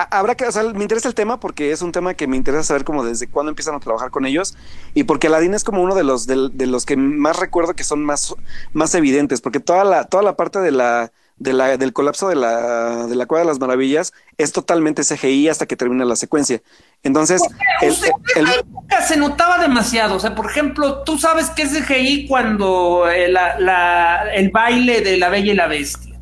[0.00, 2.64] habrá que, o sea, me interesa el tema porque es un tema que me interesa
[2.64, 4.56] saber como desde cuándo empiezan a trabajar con ellos
[4.94, 8.04] y porque Aladdin es como uno de los de, los que más recuerdo que son
[8.04, 8.34] más,
[8.72, 12.36] más evidentes, porque toda la, toda la parte de la de la, del colapso de
[12.36, 16.62] la, de la Cueva de las Maravillas es totalmente CGI hasta que termina la secuencia.
[17.02, 17.42] Entonces,
[17.80, 17.94] el,
[19.06, 20.14] se notaba demasiado.
[20.14, 23.34] O sea, por ejemplo, tú sabes que es CGI cuando eh,
[24.34, 26.20] el baile de la Bella y la Bestia.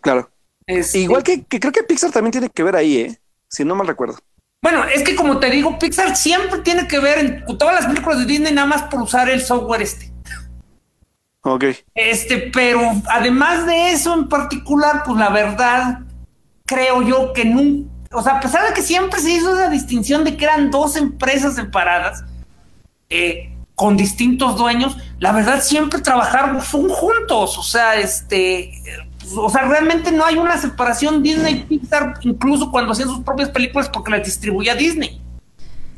[0.00, 0.30] Claro.
[0.66, 3.20] Este Igual que, creo que Pixar también tiene que ver ahí, ¿eh?
[3.48, 4.18] Si no mal recuerdo.
[4.60, 8.18] Bueno, es que como te digo, Pixar siempre tiene que ver en todas las películas
[8.18, 10.12] de Disney nada más por usar el software este.
[11.42, 11.64] Ok.
[11.94, 16.00] Este, pero además de eso en particular, pues la verdad,
[16.64, 20.24] creo yo que nunca, o sea, a pesar de que siempre se hizo esa distinción
[20.24, 22.24] de que eran dos empresas separadas,
[23.08, 28.72] eh, con distintos dueños, la verdad siempre trabajaron juntos, o sea, este,
[29.34, 33.88] o sea, realmente no hay una separación Disney Pixar, incluso cuando hacían sus propias películas
[33.88, 35.20] porque las distribuía Disney.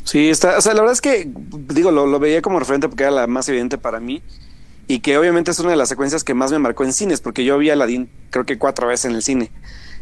[0.04, 1.30] Sí, está, o sea, la verdad es que,
[1.68, 4.22] digo, lo, lo veía como referente porque era la más evidente para mí
[4.86, 7.44] y que obviamente es una de las secuencias que más me marcó en cines, porque
[7.44, 9.52] yo vi a Aladdin creo que cuatro veces en el cine.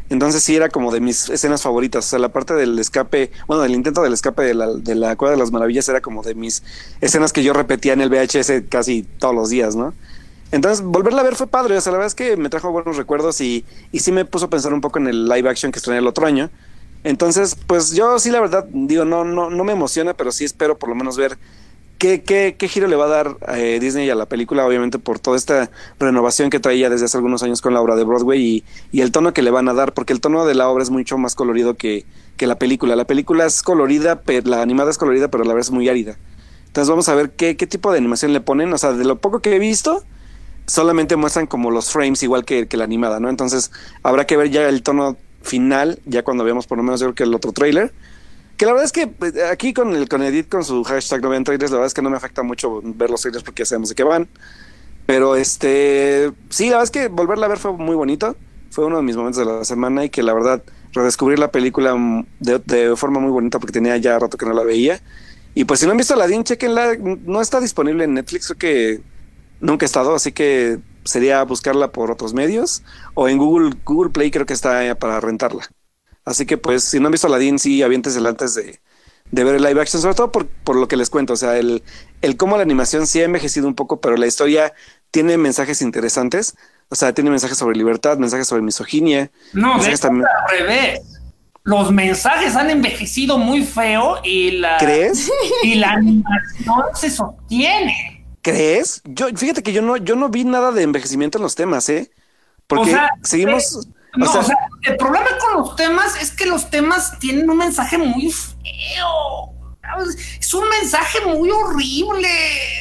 [0.09, 2.05] Entonces sí era como de mis escenas favoritas.
[2.05, 5.17] O sea, la parte del escape, bueno, del intento del escape de la, de la
[5.17, 6.63] Cueva de las Maravillas era como de mis
[7.01, 9.93] escenas que yo repetía en el VHS casi todos los días, ¿no?
[10.51, 11.77] Entonces, volverla a ver fue padre.
[11.77, 14.45] O sea, la verdad es que me trajo buenos recuerdos y, y sí me puso
[14.45, 16.49] a pensar un poco en el live action que estrené el otro año.
[17.03, 20.77] Entonces, pues yo sí, la verdad, digo, no, no, no me emociona, pero sí espero
[20.77, 21.37] por lo menos ver
[21.97, 24.67] ¿Qué, qué, qué giro le va a dar eh, Disney a la película?
[24.67, 28.03] Obviamente por toda esta renovación que traía desde hace algunos años con la obra de
[28.03, 30.69] Broadway y, y, el tono que le van a dar, porque el tono de la
[30.69, 32.05] obra es mucho más colorido que,
[32.35, 32.95] que la película.
[32.95, 36.17] La película es colorida, pero, la animada es colorida, pero la vez es muy árida.
[36.67, 38.71] Entonces vamos a ver qué, qué tipo de animación le ponen.
[38.73, 40.03] O sea, de lo poco que he visto,
[40.67, 43.29] solamente muestran como los frames igual que, que la animada, ¿no?
[43.29, 43.71] Entonces
[44.03, 47.15] habrá que ver ya el tono final, ya cuando veamos por lo menos yo creo
[47.15, 47.91] que el otro trailer
[48.57, 51.29] que la verdad es que pues, aquí con el con Edith, con su hashtag no
[51.29, 53.65] vean trailers, la verdad es que no me afecta mucho ver los trailers porque ya
[53.67, 54.27] sabemos de qué van.
[55.05, 58.35] Pero este, sí, la verdad es que volverla a ver fue muy bonito.
[58.71, 61.95] Fue uno de mis momentos de la semana y que la verdad redescubrir la película
[62.39, 64.99] de, de forma muy bonita porque tenía ya rato que no la veía.
[65.53, 66.97] Y pues si no han visto Aladdin, chequenla.
[67.25, 69.01] No está disponible en Netflix, creo que
[69.59, 72.83] nunca ha estado, así que sería buscarla por otros medios.
[73.13, 75.67] O en Google, Google Play creo que está para rentarla.
[76.25, 78.81] Así que pues si no han visto Aladdin, sí, aviéntesela antes de,
[79.31, 81.57] de ver el live action, sobre todo por, por lo que les cuento, o sea,
[81.57, 81.83] el,
[82.21, 84.73] el cómo la animación sí ha envejecido un poco, pero la historia
[85.11, 86.55] tiene mensajes interesantes,
[86.89, 89.31] o sea, tiene mensajes sobre libertad, mensajes sobre misoginia.
[89.53, 90.25] No, de también...
[90.25, 91.01] al revés.
[91.63, 95.29] Los mensajes han envejecido muy feo y la, ¿Crees?
[95.63, 98.16] Y la animación se sostiene.
[98.47, 99.01] ¿Crees?
[99.03, 102.09] Yo, fíjate que yo no, yo no vi nada de envejecimiento en los temas, ¿eh?
[102.65, 103.89] Porque seguimos...
[104.15, 107.97] No, o sea, el problema con los temas es que los temas tienen un mensaje
[107.97, 109.53] muy feo.
[110.39, 112.29] Es un mensaje muy horrible.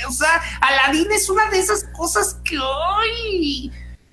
[0.09, 3.73] O sea, Aladdin es una de esas cosas que hoy.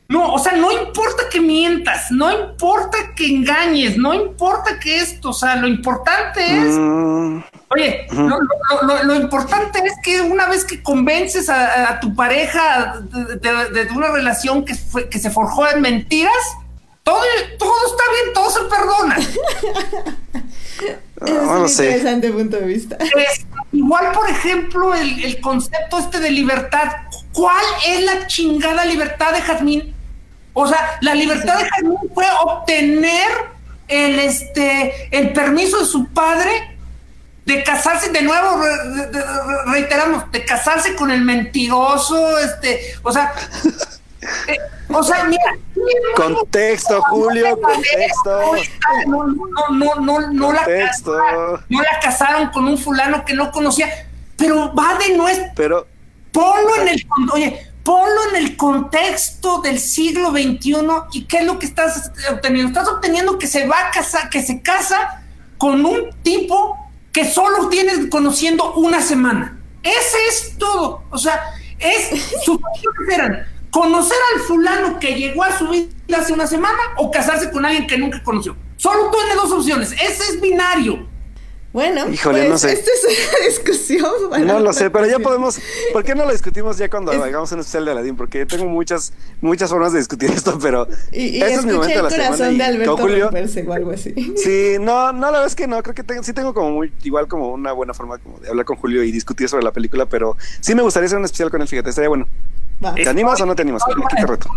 [0.10, 5.30] No, o sea, no importa que mientas, no importa que engañes, no importa que esto,
[5.30, 6.76] o sea, lo importante es.
[6.78, 7.42] Mm.
[7.70, 13.02] Oye, lo, importante es que una vez que convences a, tu pareja
[13.42, 14.76] de, una relación que,
[15.10, 16.34] que se forjó en mentiras,
[17.04, 17.22] todo,
[17.58, 19.18] todo está bien, todo se perdona.
[21.22, 22.98] es un interesante punto de vista.
[23.72, 26.92] igual, por ejemplo, el, concepto este de libertad.
[27.34, 29.96] ¿Cuál es la chingada libertad de Jazmín?
[30.54, 33.30] O sea, la libertad de Jazmín fue obtener
[33.88, 36.78] el, este, el permiso de su padre
[37.46, 38.64] de casarse, de nuevo,
[39.66, 43.34] reiteramos, de casarse con el mentiroso, este, o sea,
[44.48, 44.58] eh,
[44.90, 45.58] o sea, mira.
[46.16, 48.40] Contexto, Julio, contexto.
[49.08, 49.28] No,
[49.72, 50.66] no, no, no, La,
[51.68, 55.52] no la casaron con un fulano que no conocía, pero va de nuestro.
[55.56, 55.93] Pero.
[56.34, 57.06] Ponlo en el.
[57.32, 60.76] Oye, ponlo en el contexto del siglo XXI
[61.14, 62.68] y qué es lo que estás obteniendo.
[62.68, 65.24] Estás obteniendo que se va a casar, que se casa
[65.58, 66.78] con un tipo
[67.14, 69.60] que solo tienes conociendo una semana.
[69.82, 71.04] Ese es todo.
[71.12, 71.42] O sea,
[71.80, 72.10] es
[72.44, 77.10] sus opciones eran conocer al fulano que llegó a su vida hace una semana o
[77.10, 78.56] casarse con alguien que nunca conoció.
[78.78, 79.92] Solo tiene dos opciones.
[79.94, 81.08] Ese es binario.
[81.74, 84.46] Bueno, Híjole, pues, esta es una discusión.
[84.46, 85.60] No lo sé, pero ya podemos.
[85.92, 88.16] ¿Por qué no lo discutimos ya cuando hagamos un especial de Aladdin?
[88.16, 90.88] Porque tengo muchas muchas formas de discutir esto, pero.
[91.12, 92.52] Y, este es mi momento de la semana.
[92.52, 93.32] de Alberto Julio,
[93.68, 94.14] o algo así.
[94.38, 95.82] Sí, no, no, la verdad es que no.
[95.82, 96.94] Creo que tengo, sí tengo como muy.
[97.02, 100.06] Igual como una buena forma como de hablar con Julio y discutir sobre la película,
[100.06, 102.28] pero sí me gustaría hacer un especial con él, fíjate, estaría bueno.
[102.96, 103.82] ¿Te animas o no te animas?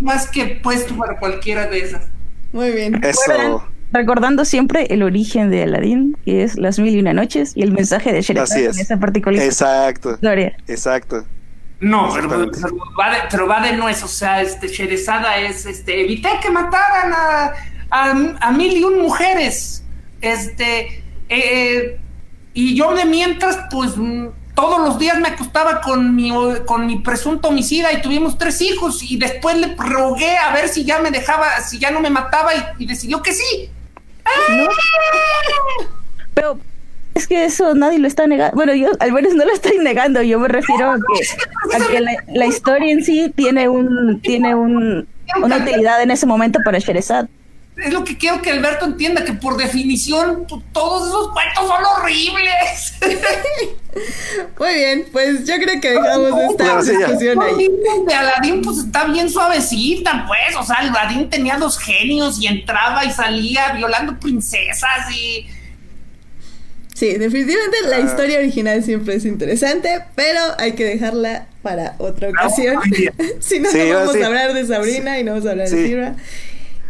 [0.02, 2.04] Más que puesto para cualquiera de esas.
[2.52, 3.02] Muy bien.
[3.02, 7.62] Eso recordando siempre el origen de Aladdin, que es las mil y una noches, y
[7.62, 10.12] el mensaje de Sherazade en esa particular Exacto.
[10.14, 10.56] historia.
[10.66, 11.24] Exacto.
[11.78, 12.38] No, pero, va
[13.10, 17.52] de, pero, va de, nuez, o sea, este Sherezada es, este, evité que mataran a,
[18.40, 19.84] a, mil y un mujeres,
[20.22, 22.00] este, eh,
[22.54, 23.92] y yo de mientras, pues,
[24.54, 26.32] todos los días me acostaba con mi,
[26.64, 30.82] con mi presunto homicida y tuvimos tres hijos y después le rogué a ver si
[30.82, 33.70] ya me dejaba, si ya no me mataba y decidió que sí.
[36.34, 36.58] Pero
[37.14, 38.56] es que eso nadie lo está negando.
[38.56, 40.22] Bueno, yo al menos no lo estoy negando.
[40.22, 40.98] Yo me refiero a
[41.90, 45.06] que, la, historia en sí tiene un tiene un,
[45.42, 47.28] una utilidad en ese momento para Sherezad.
[47.76, 52.94] Es lo que quiero que Alberto entienda, que por definición todos esos cuentos son horribles.
[54.58, 57.68] Muy bien, pues yo creo que dejamos esta discusión ahí.
[58.06, 60.56] De Aladín pues está bien suavecita, pues.
[60.58, 65.46] O sea, Aladín tenía dos genios y entraba y salía violando princesas y...
[66.94, 68.00] Sí, definitivamente la ah.
[68.00, 72.76] historia original siempre es interesante, pero hay que dejarla para otra ocasión.
[73.40, 76.16] si no, no vamos a hablar de Sabrina y no vamos a hablar de Sira.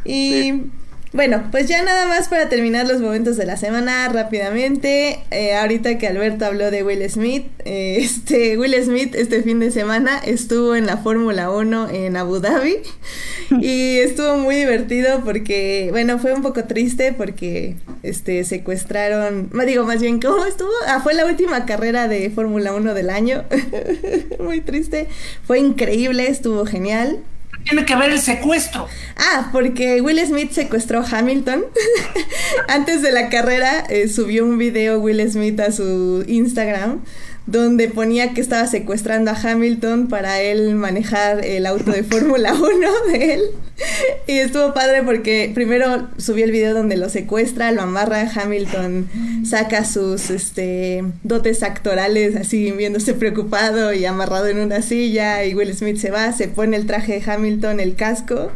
[0.06, 0.70] Y
[1.16, 5.20] bueno, pues ya nada más para terminar los momentos de la semana rápidamente.
[5.30, 9.70] Eh, ahorita que Alberto habló de Will Smith, eh, este Will Smith este fin de
[9.70, 12.76] semana estuvo en la Fórmula 1 en Abu Dhabi
[13.62, 20.02] y estuvo muy divertido porque, bueno, fue un poco triste porque este secuestraron, digo más
[20.02, 20.68] bien, ¿cómo estuvo?
[20.86, 23.44] Ah, fue la última carrera de Fórmula 1 del año.
[24.38, 25.06] muy triste.
[25.46, 27.20] Fue increíble, estuvo genial
[27.66, 28.88] tiene que ver el secuestro?
[29.16, 31.64] Ah, porque Will Smith secuestró a Hamilton.
[32.68, 37.02] Antes de la carrera eh, subió un video Will Smith a su Instagram
[37.46, 42.68] donde ponía que estaba secuestrando a Hamilton para él manejar el auto de Fórmula 1
[43.12, 43.42] de él.
[44.26, 49.08] Y estuvo padre porque primero subió el video donde lo secuestra, lo amarra, Hamilton
[49.44, 55.74] saca sus este, dotes actorales así viéndose preocupado y amarrado en una silla y Will
[55.74, 58.50] Smith se va, se pone el traje de Hamilton, el casco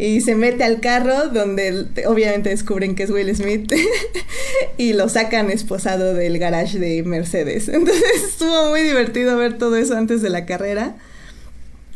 [0.00, 3.70] y se mete al carro donde obviamente descubren que es Will Smith
[4.78, 7.68] y lo sacan esposado del garage de Mercedes.
[7.72, 10.96] Entonces estuvo muy divertido ver todo eso antes de la carrera.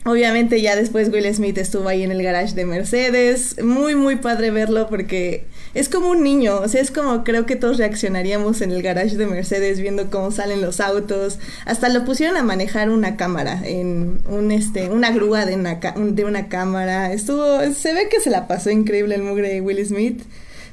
[0.07, 3.57] Obviamente ya después Will Smith estuvo ahí en el garage de Mercedes.
[3.63, 6.57] Muy, muy padre verlo porque es como un niño.
[6.57, 10.31] O sea, es como creo que todos reaccionaríamos en el garage de Mercedes viendo cómo
[10.31, 11.39] salen los autos.
[11.65, 16.25] Hasta lo pusieron a manejar una cámara, en un este, una grúa de una, de
[16.27, 17.11] una cámara.
[17.11, 20.23] Estuvo, se ve que se la pasó increíble el mugre de Will Smith.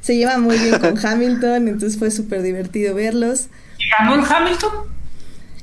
[0.02, 3.48] Se lleva muy bien con Hamilton, entonces fue súper divertido verlos.
[3.80, 5.01] ¿Y ganó el Hamilton?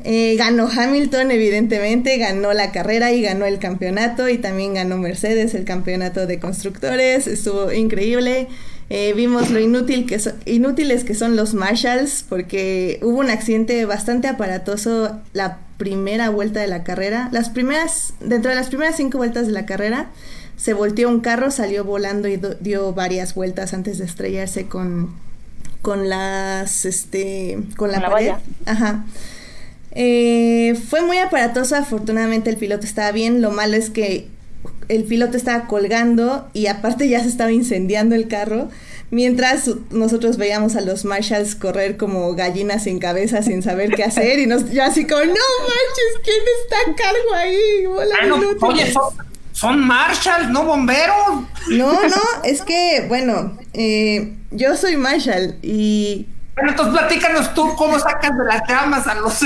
[0.05, 5.55] Eh, ganó Hamilton, evidentemente, ganó la carrera y ganó el campeonato y también ganó Mercedes
[5.55, 8.49] el campeonato de constructores, estuvo increíble.
[8.91, 14.29] Eh, vimos lo inútil que inútiles que son los Marshalls porque hubo un accidente bastante
[14.29, 17.29] aparatoso la primera vuelta de la carrera.
[17.33, 20.11] Las primeras, dentro de las primeras cinco vueltas de la carrera,
[20.57, 25.15] se volteó un carro, salió volando y dio varias vueltas antes de estrellarse con,
[25.83, 28.33] con las, este, con la, pared.
[28.65, 29.05] Ajá.
[29.93, 34.29] Eh, fue muy aparatoso, afortunadamente el piloto estaba bien, lo malo es que
[34.89, 38.69] el piloto estaba colgando y aparte ya se estaba incendiando el carro,
[39.11, 44.39] mientras nosotros veíamos a los Marshalls correr como gallinas sin cabeza sin saber qué hacer
[44.39, 47.87] y nos yo así como, no manches, ¿quién está a cargo ahí?
[48.61, 48.93] oye,
[49.53, 51.17] son, Marshalls, no bomberos.
[51.71, 56.27] No, no, es que, bueno, eh, yo soy Marshall y
[56.67, 59.43] Entonces platícanos tú cómo sacas de las llamas a los...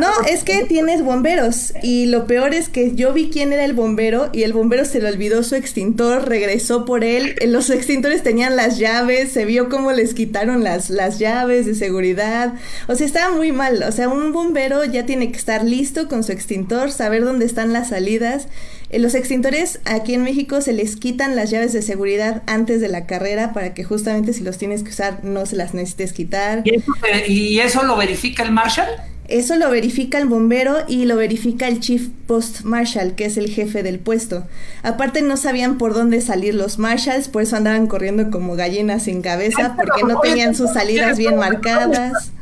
[0.00, 3.74] no, es que tienes bomberos y lo peor es que yo vi quién era el
[3.74, 8.56] bombero y el bombero se le olvidó su extintor, regresó por él, los extintores tenían
[8.56, 12.54] las llaves, se vio cómo les quitaron las, las llaves de seguridad,
[12.88, 16.24] o sea, estaba muy mal, o sea, un bombero ya tiene que estar listo con
[16.24, 18.48] su extintor, saber dónde están las salidas
[18.98, 23.06] los extintores aquí en México se les quitan las llaves de seguridad antes de la
[23.06, 26.64] carrera para que justamente si los tienes que usar no se las necesites quitar.
[27.28, 28.88] ¿Y eso, lo verifica el Marshal?
[29.28, 33.48] Eso lo verifica el bombero y lo verifica el Chief Post Marshal, que es el
[33.48, 34.44] jefe del puesto.
[34.82, 39.22] Aparte no sabían por dónde salir los Marshals, por eso andaban corriendo como gallinas sin
[39.22, 42.32] cabeza, porque no tenían sus salidas bien marcadas.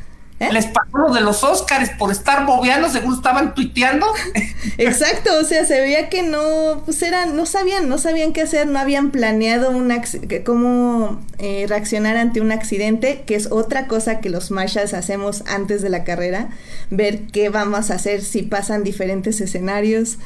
[0.40, 0.52] ¿Eh?
[0.52, 4.06] Les pagó de los Oscars por estar bobeando, según estaban tuiteando.
[4.78, 8.68] Exacto, o sea, se veía que no, pues eran, no sabían, no sabían qué hacer,
[8.68, 10.00] no habían planeado una,
[10.44, 15.82] cómo eh, reaccionar ante un accidente, que es otra cosa que los marshals hacemos antes
[15.82, 16.50] de la carrera,
[16.90, 20.18] ver qué vamos a hacer si pasan diferentes escenarios.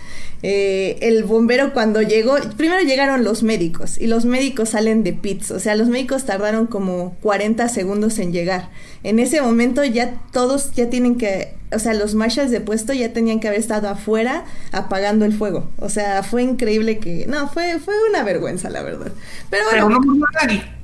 [0.42, 5.52] Eh, el bombero cuando llegó, primero llegaron los médicos y los médicos salen de pits,
[5.52, 8.68] o sea, los médicos tardaron como 40 segundos en llegar.
[9.04, 13.12] En ese momento ya todos ya tienen que, o sea, los marshals de puesto ya
[13.12, 15.68] tenían que haber estado afuera apagando el fuego.
[15.78, 19.12] O sea, fue increíble que, no, fue, fue una vergüenza, la verdad.
[19.50, 19.88] Pero bueno.
[19.88, 20.81] Pero no nadie.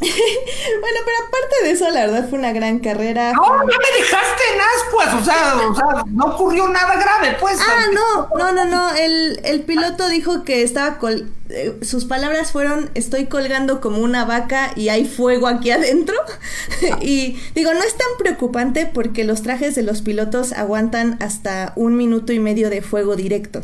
[0.00, 3.32] Bueno, pero aparte de eso, la verdad fue una gran carrera.
[3.32, 7.58] No, no me dejaste en ascuas, o sea, o sea, no ocurrió nada grave, pues.
[7.60, 12.52] Ah, no, no, no, no, el, el piloto dijo que estaba, col eh, sus palabras
[12.52, 16.16] fueron, estoy colgando como una vaca y hay fuego aquí adentro.
[17.00, 21.96] y digo, no es tan preocupante porque los trajes de los pilotos aguantan hasta un
[21.96, 23.62] minuto y medio de fuego directo.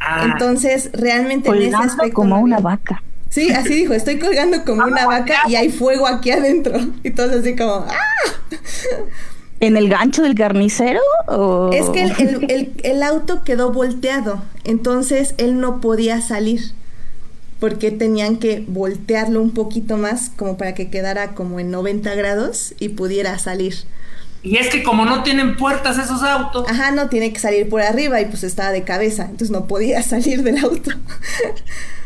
[0.00, 0.28] Ah.
[0.32, 2.14] Entonces, realmente en ese aspecto...
[2.14, 3.02] como una vaca.
[3.30, 6.78] Sí, así dijo, estoy colgando como una vaca y hay fuego aquí adentro.
[7.04, 7.96] Y todo así como, ¡ah!
[9.60, 11.00] ¿En el gancho del carnicero?
[11.72, 16.72] Es que el, el, auto quedó volteado, entonces él no podía salir,
[17.60, 22.74] porque tenían que voltearlo un poquito más como para que quedara como en 90 grados
[22.80, 23.74] y pudiera salir.
[24.42, 26.66] Y es que como no tienen puertas esos autos.
[26.68, 30.02] Ajá, no tiene que salir por arriba y pues estaba de cabeza, entonces no podía
[30.02, 30.90] salir del auto.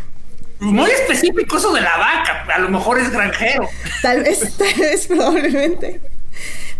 [0.60, 3.68] Muy específico eso de la vaca, a lo mejor es granjero.
[4.02, 6.00] Tal vez, tal vez, probablemente.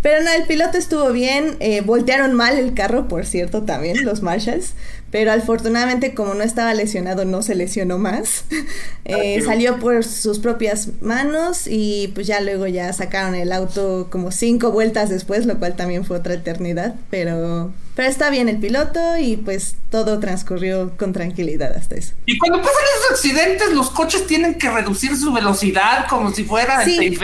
[0.05, 1.57] Pero no, el piloto estuvo bien.
[1.61, 4.75] Eh, voltearon mal el carro, por cierto, también, los Marshalls.
[5.11, 8.45] Pero afortunadamente, como no estaba lesionado, no se lesionó más.
[9.07, 14.31] Eh, salió por sus propias manos y pues ya luego ya sacaron el auto como
[14.31, 16.95] cinco vueltas después, lo cual también fue otra eternidad.
[17.11, 22.15] Pero pero está bien el piloto y pues todo transcurrió con tranquilidad hasta eso.
[22.27, 26.85] Y cuando pasan esos accidentes, los coches tienen que reducir su velocidad como si fuera
[26.85, 27.17] sí.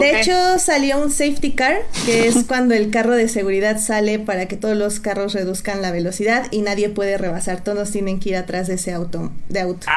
[0.00, 4.46] De hecho, salió un safety car, que es cuando el carro de seguridad sale para
[4.46, 7.62] que todos los carros reduzcan la velocidad y nadie puede rebasar.
[7.62, 9.30] Todos tienen que ir atrás de ese auto.
[9.48, 9.86] De auto.
[9.88, 9.94] Ah,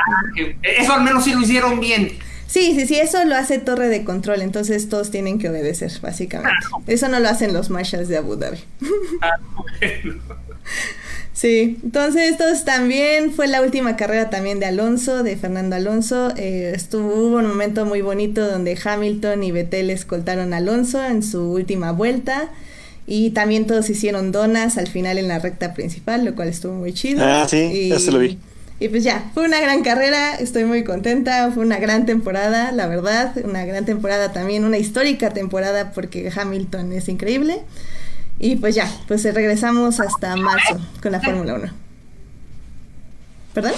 [0.61, 2.17] eso al menos sí lo hicieron bien.
[2.47, 6.65] Sí, sí, sí, eso lo hace torre de control, entonces todos tienen que obedecer, básicamente.
[6.73, 8.57] Ah, eso no lo hacen los marshals de Abu Dhabi.
[9.21, 9.39] Ah,
[11.33, 16.33] sí, entonces estos también fue la última carrera también de Alonso, de Fernando Alonso.
[16.35, 21.23] Eh, estuvo hubo un momento muy bonito donde Hamilton y Vettel escoltaron a Alonso en
[21.23, 22.49] su última vuelta.
[23.07, 26.93] Y también todos hicieron donas al final en la recta principal, lo cual estuvo muy
[26.93, 27.23] chido.
[27.23, 28.37] Ah, sí, ya se lo vi.
[28.79, 32.85] Y pues ya, fue una gran carrera, estoy muy contenta, fue una gran temporada, la
[32.85, 37.61] verdad, una gran temporada también, una histórica temporada porque Hamilton es increíble.
[38.39, 41.73] Y pues ya, pues regresamos hasta marzo con la Fórmula 1.
[43.53, 43.73] ¿Perdón?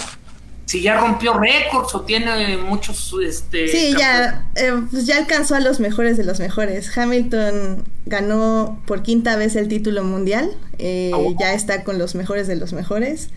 [0.66, 3.16] Si ya rompió récords o tiene muchos...
[3.26, 6.96] Este, sí, ya, eh, pues ya alcanzó a los mejores de los mejores.
[6.96, 12.48] Hamilton ganó por quinta vez el título mundial, eh, ah, ya está con los mejores
[12.48, 13.30] de los mejores.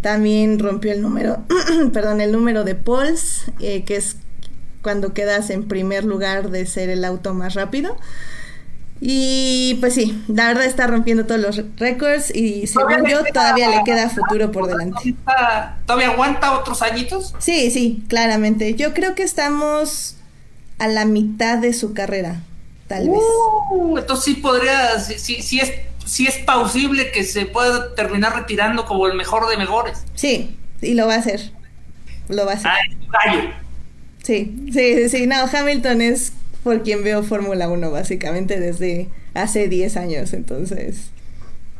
[0.00, 1.38] También rompió el número,
[1.92, 4.16] perdón, el número de poles, eh, que es
[4.82, 7.96] cuando quedas en primer lugar de ser el auto más rápido.
[9.02, 13.82] Y pues sí, la verdad está rompiendo todos los récords y según yo todavía le
[13.82, 15.14] queda futuro por delante.
[15.86, 17.34] ¿Todavía aguanta otros añitos?
[17.38, 18.74] Sí, sí, claramente.
[18.74, 20.16] Yo creo que estamos
[20.78, 22.42] a la mitad de su carrera,
[22.88, 23.20] tal vez.
[23.70, 25.72] Uh, entonces sí podría, sí, sí es
[26.10, 30.02] si es plausible que se pueda terminar retirando como el mejor de mejores.
[30.16, 31.52] Sí, y lo va a hacer.
[32.28, 32.72] Lo va a hacer.
[34.24, 35.28] Sí, sí, sí.
[35.28, 36.32] No, Hamilton es
[36.64, 41.10] por quien veo Fórmula 1 básicamente desde hace 10 años, entonces.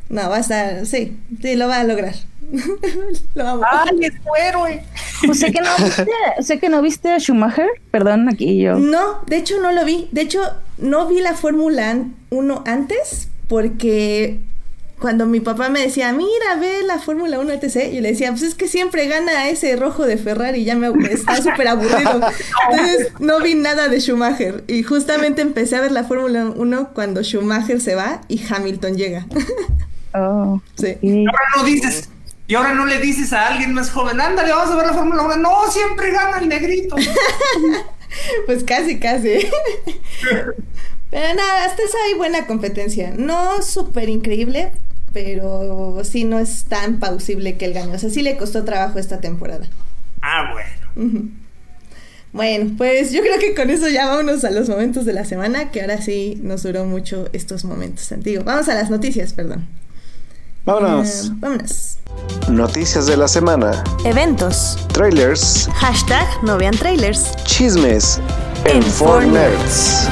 [0.08, 2.14] No, va a estar, sí, sí, lo va a lograr.
[3.34, 3.66] lo vamos.
[3.68, 4.84] ¡Ay, es héroe!
[5.26, 6.06] Pues sé que no viste,
[6.42, 8.76] sé que no viste a Schumacher, perdón, aquí yo.
[8.76, 10.08] No, de hecho no lo vi.
[10.12, 10.40] De hecho,
[10.78, 14.38] no vi la Fórmula 1 antes porque
[15.00, 18.42] cuando mi papá me decía, mira, ve la Fórmula 1 etc., yo le decía, pues
[18.42, 22.20] es que siempre gana ese rojo de Ferrari, ya me está súper aburrido.
[22.70, 24.62] Entonces no vi nada de Schumacher.
[24.68, 29.26] Y justamente empecé a ver la Fórmula 1 cuando Schumacher se va y Hamilton llega.
[30.12, 30.96] Oh, sí.
[31.02, 32.08] Y ahora no dices,
[32.48, 35.22] y ahora no le dices a alguien más joven, ándale, vamos a ver la Fórmula
[35.22, 35.36] 1.
[35.36, 36.96] No, siempre gana el negrito.
[38.46, 39.48] pues casi, casi.
[41.10, 43.12] Pero nada, hasta esa hay buena competencia.
[43.16, 44.72] No súper increíble,
[45.12, 47.94] pero sí no es tan pausible que él gane.
[47.94, 49.66] O sea, sí le costó trabajo esta temporada.
[50.22, 51.30] Ah, bueno.
[52.32, 55.70] Bueno, pues yo creo que con eso ya vámonos a los momentos de la semana,
[55.72, 58.12] que ahora sí nos duró mucho estos momentos.
[58.18, 59.66] Digo, vamos a las noticias, perdón.
[60.64, 61.26] Vámonos.
[61.26, 61.98] Eh, vámonos.
[62.48, 63.82] Noticias de la semana.
[64.04, 64.78] Eventos.
[64.92, 65.68] Trailers.
[65.74, 67.34] Hashtag no vean trailers.
[67.44, 68.20] Chismes.
[68.64, 70.08] En, en Nerds.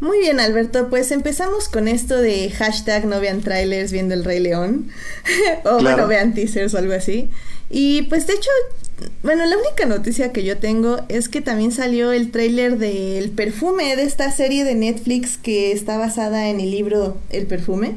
[0.00, 4.38] Muy bien, Alberto, pues empezamos con esto de hashtag no vean trailers viendo el Rey
[4.38, 4.90] León.
[5.64, 7.30] o bueno, vean teasers o algo así.
[7.68, 8.50] Y pues de hecho,
[9.22, 13.96] bueno, la única noticia que yo tengo es que también salió el tráiler del perfume
[13.96, 17.96] de esta serie de Netflix que está basada en el libro El perfume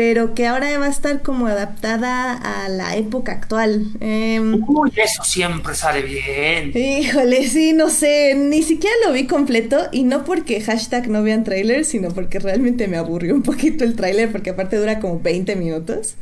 [0.00, 3.84] pero que ahora va a estar como adaptada a la época actual.
[4.00, 6.72] Em, Uy, eso siempre sale bien.
[6.74, 11.44] Híjole, sí, no sé, ni siquiera lo vi completo y no porque hashtag no vean
[11.44, 15.54] trailers, sino porque realmente me aburrió un poquito el trailer porque aparte dura como 20
[15.56, 16.14] minutos.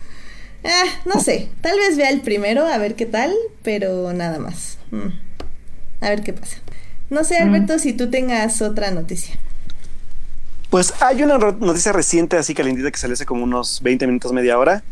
[0.64, 4.78] Ah, no sé, tal vez vea el primero a ver qué tal, pero nada más.
[4.90, 6.04] Mm.
[6.04, 6.56] A ver qué pasa.
[7.10, 9.38] No sé, Alberto, si tú tengas otra noticia.
[10.70, 14.58] Pues hay una noticia reciente, así calentita, que salió hace como unos 20 minutos, media
[14.58, 14.82] hora,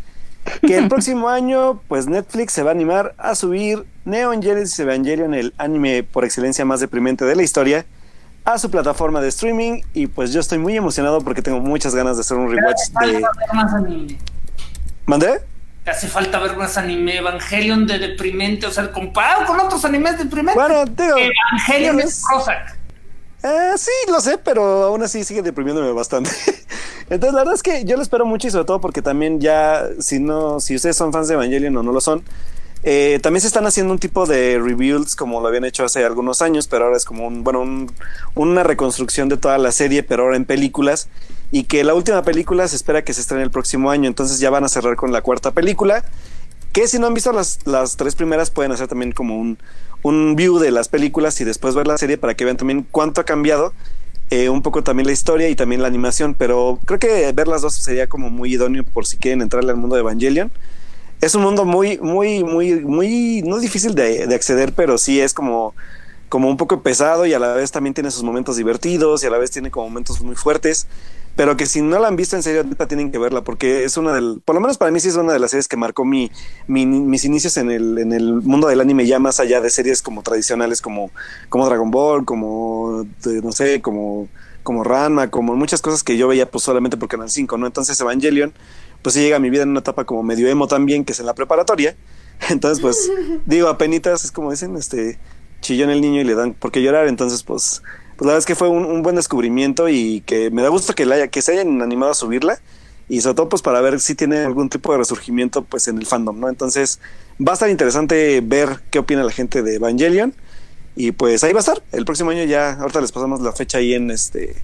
[0.62, 5.34] que el próximo año, pues Netflix se va a animar a subir Neon Genesis Evangelion,
[5.34, 7.84] el anime por excelencia más deprimente de la historia,
[8.44, 9.82] a su plataforma de streaming.
[9.92, 14.16] Y pues yo estoy muy emocionado porque tengo muchas ganas de hacer un rewatch de.
[15.04, 15.40] ¿Mandé?
[15.90, 17.16] hace falta ver más anime.
[17.16, 20.54] Evangelion de deprimente, o sea, comparado con otros animes deprimentes.
[20.54, 21.16] Bueno, digo.
[21.16, 22.75] Evangelion es Prozac.
[23.42, 26.30] Eh, sí, lo sé, pero aún así sigue deprimiéndome bastante.
[27.10, 29.86] Entonces, la verdad es que yo lo espero mucho y sobre todo porque también ya,
[30.00, 32.24] si no, si ustedes son fans de Evangelion o no lo son,
[32.82, 36.42] eh, también se están haciendo un tipo de rebuilds como lo habían hecho hace algunos
[36.42, 37.88] años, pero ahora es como un, bueno,
[38.34, 41.08] una reconstrucción de toda la serie, pero ahora en películas.
[41.52, 44.50] Y que la última película se espera que se estrene el próximo año, entonces ya
[44.50, 46.04] van a cerrar con la cuarta película.
[46.76, 49.56] Que si no han visto las, las tres primeras, pueden hacer también como un,
[50.02, 53.22] un view de las películas y después ver la serie para que vean también cuánto
[53.22, 53.72] ha cambiado.
[54.28, 57.62] Eh, un poco también la historia y también la animación, pero creo que ver las
[57.62, 60.52] dos sería como muy idóneo por si quieren entrarle al mundo de Evangelion.
[61.22, 65.32] Es un mundo muy, muy, muy, muy, no difícil de, de acceder, pero sí es
[65.32, 65.74] como,
[66.28, 69.30] como un poco pesado y a la vez también tiene sus momentos divertidos y a
[69.30, 70.88] la vez tiene como momentos muy fuertes
[71.36, 74.12] pero que si no la han visto en serio, tienen que verla, porque es una
[74.12, 76.30] del, por lo menos para mí sí es una de las series que marcó mi,
[76.66, 80.22] mis inicios en el, en el mundo del anime, ya más allá de series como
[80.22, 81.10] tradicionales, como,
[81.50, 83.06] como Dragon Ball, como,
[83.42, 84.28] no sé, como,
[84.62, 87.66] como Ranma, como muchas cosas que yo veía pues solamente porque eran cinco, ¿no?
[87.66, 88.54] Entonces Evangelion,
[89.02, 91.20] pues sí llega a mi vida en una etapa como medio emo también, que es
[91.20, 91.96] en la preparatoria.
[92.50, 93.10] Entonces, pues,
[93.46, 95.18] digo, a penitas, es como dicen, este,
[95.60, 97.82] chillón el niño y le dan por qué llorar, entonces, pues,
[98.16, 101.04] pues la verdad es que fue un, buen descubrimiento y que me da gusto que,
[101.04, 102.58] la que se hayan animado a subirla
[103.08, 106.06] y sobre todo pues para ver si tiene algún tipo de resurgimiento pues en el
[106.06, 106.48] fandom, ¿no?
[106.48, 106.98] Entonces
[107.40, 110.34] va a estar interesante ver qué opina la gente de Evangelion
[110.96, 113.78] y pues ahí va a estar, el próximo año ya, ahorita les pasamos la fecha
[113.78, 114.56] ahí en este,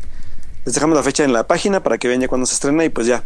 [0.65, 2.89] les dejamos la fecha en la página para que vean ya cuando se estrena y
[2.89, 3.23] pues ya,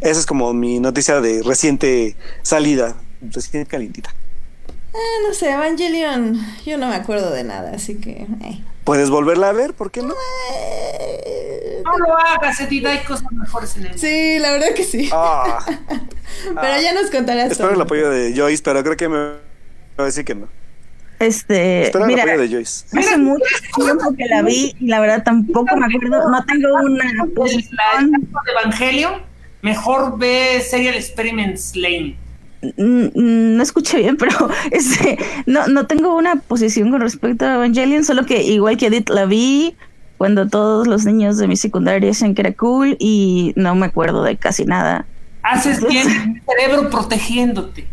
[0.00, 4.12] esa es como mi noticia de reciente salida, reciente calientita.
[4.92, 8.26] Ah, no sé, Evangelion, yo no me acuerdo de nada, así que...
[8.42, 8.64] Eh.
[8.84, 9.74] ¿Puedes volverla a ver?
[9.74, 10.14] ¿Por qué no?
[11.84, 15.08] No lo hagas, Edith, hay cosas mejores en el Sí, la verdad que sí.
[15.12, 15.64] Ah.
[16.60, 17.52] pero ya nos contarás.
[17.52, 19.34] Espero el apoyo de Joyce, pero creo que me va
[19.98, 20.48] a decir que no.
[21.18, 22.98] Este, Espero mira, el apoyo de Joyce.
[22.98, 23.44] Hace mucho
[23.76, 28.10] tiempo que la vi y la verdad tampoco me acuerdo, no tengo una posición.
[28.10, 29.22] de Evangelio,
[29.62, 32.16] mejor ve Serial Experiments Lane.
[32.62, 34.32] Mm, no escuché bien, pero
[34.70, 39.08] este, no, no tengo una posición con respecto a Evangelion, solo que igual que Edith
[39.08, 39.74] la vi
[40.18, 44.22] cuando todos los niños de mi secundaria decían que era cool y no me acuerdo
[44.22, 45.06] de casi nada.
[45.42, 47.86] Haces bien cerebro protegiéndote.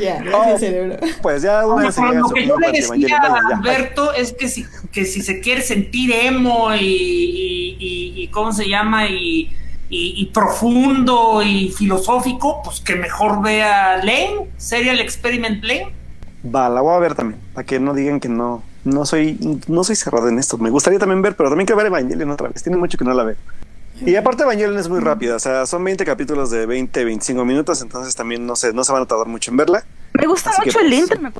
[0.00, 0.96] ya, gracias, cerebro.
[1.22, 3.56] Pues ya una se lo que yo le decía a.
[3.56, 8.52] Alberto es que si, que si se quiere sentir emo y, y, y- y ¿cómo
[8.52, 9.08] se llama?
[9.08, 9.50] Y,
[9.90, 15.92] y- y profundo y filosófico, pues que mejor vea Lane, Serial Experiment Lane.
[16.54, 19.82] Va, la voy a ver también, para que no digan que no, no soy, no
[19.84, 20.56] soy cerrado en esto.
[20.58, 22.62] Me gustaría también ver, pero también quiero ver Evangelion otra vez.
[22.62, 23.36] Tiene mucho que no la veo.
[24.00, 27.82] Y aparte Evangelion es muy rápida, o sea, son 20 capítulos de 20, 25 minutos,
[27.82, 29.84] entonces también no sé, no se van a tardar mucho en verla.
[30.12, 31.32] Me gusta Así que, mucho el pues, intro, me.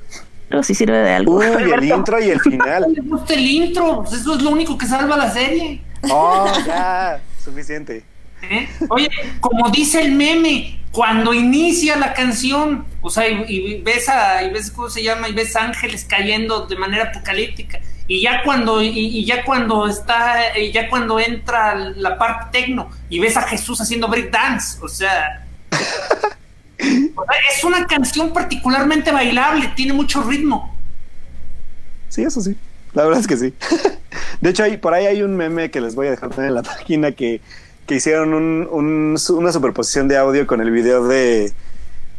[0.49, 1.37] Pero si sirve de algo.
[1.37, 2.87] Uy, el intro y el No final.
[2.93, 5.83] le gusta el intro, pues eso es lo único que salva la serie.
[6.11, 8.03] Oh, ya, suficiente.
[8.43, 8.69] ¿Eh?
[8.89, 9.09] Oye,
[9.41, 14.71] como dice el meme, cuando inicia la canción, o sea, y, ves a, y ves
[14.71, 19.45] cómo se llama, y ves ángeles cayendo de manera apocalíptica, y ya cuando, y, ya
[19.45, 24.31] cuando está, y ya cuando entra la parte tecno, y ves a Jesús haciendo break
[24.31, 30.77] dance, o sea, o sea, es una canción particularmente bailable, tiene mucho ritmo.
[32.09, 32.57] Sí, eso sí.
[32.95, 33.55] La verdad es que sí.
[34.41, 36.63] De hecho, hay, por ahí hay un meme que les voy a dejar en la
[36.63, 37.41] página que,
[37.89, 41.53] que hicieron un- un- una superposición de audio con el video de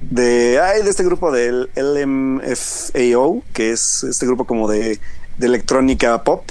[0.01, 4.97] de, ay, de este grupo del LMFAO, que es este grupo como de,
[5.38, 6.49] de electrónica pop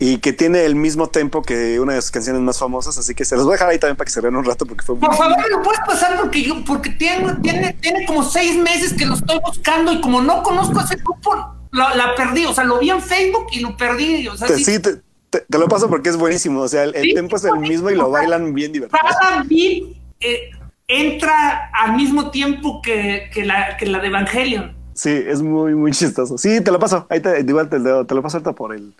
[0.00, 3.24] y que tiene el mismo tempo que una de sus canciones más famosas, así que
[3.24, 4.96] se los voy a dejar ahí también para que se vean un rato porque fue
[4.96, 6.18] muy Por favor, ¿me lo puedes pasar?
[6.20, 10.20] Porque yo, porque tiene, tiene, tiene como seis meses que lo estoy buscando y como
[10.22, 11.36] no conozco a ese grupo,
[11.72, 12.46] la, la perdí.
[12.46, 14.26] O sea, lo vi en Facebook y lo perdí.
[14.26, 14.96] O sea, Te- sí, sí, te,
[15.30, 16.60] te- te lo paso porque es buenísimo.
[16.60, 19.00] O sea, el, el Sí, tempo es el mismo y lo bailan bien divertido.
[19.02, 19.82] cada beat
[20.20, 20.50] eh,
[20.88, 24.74] entra al mismo tiempo que, que, la, que la de Evangelion.
[24.94, 26.36] Sí, es muy, muy chistoso.
[26.38, 27.06] Sí, te lo paso.
[27.10, 28.92] Ahí te, igual te, lo- te lo paso ahorita por el,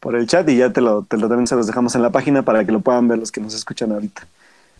[0.00, 2.10] por el chat y ya te lo, te lo también se los dejamos en la
[2.10, 4.26] página para que lo puedan ver los que nos escuchan ahorita.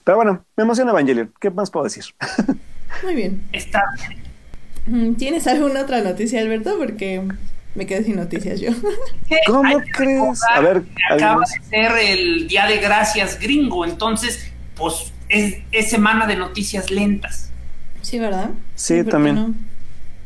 [0.05, 1.33] Pero bueno, me emociona Evangelion.
[1.41, 2.05] ¿Qué más puedo decir?
[3.03, 3.49] Muy bien.
[3.53, 3.83] Está
[4.87, 6.77] Mm, ¿Tienes alguna otra noticia, Alberto?
[6.79, 7.23] Porque
[7.75, 8.71] me quedé sin noticias yo.
[9.47, 10.41] ¿Cómo Hay crees?
[10.55, 16.37] A ver, de ser el Día de Gracias gringo, entonces, pues es, es semana de
[16.37, 17.51] noticias lentas.
[18.03, 18.51] Sí, ¿verdad?
[18.75, 19.35] Sí, ¿por qué también.
[19.37, 19.55] no?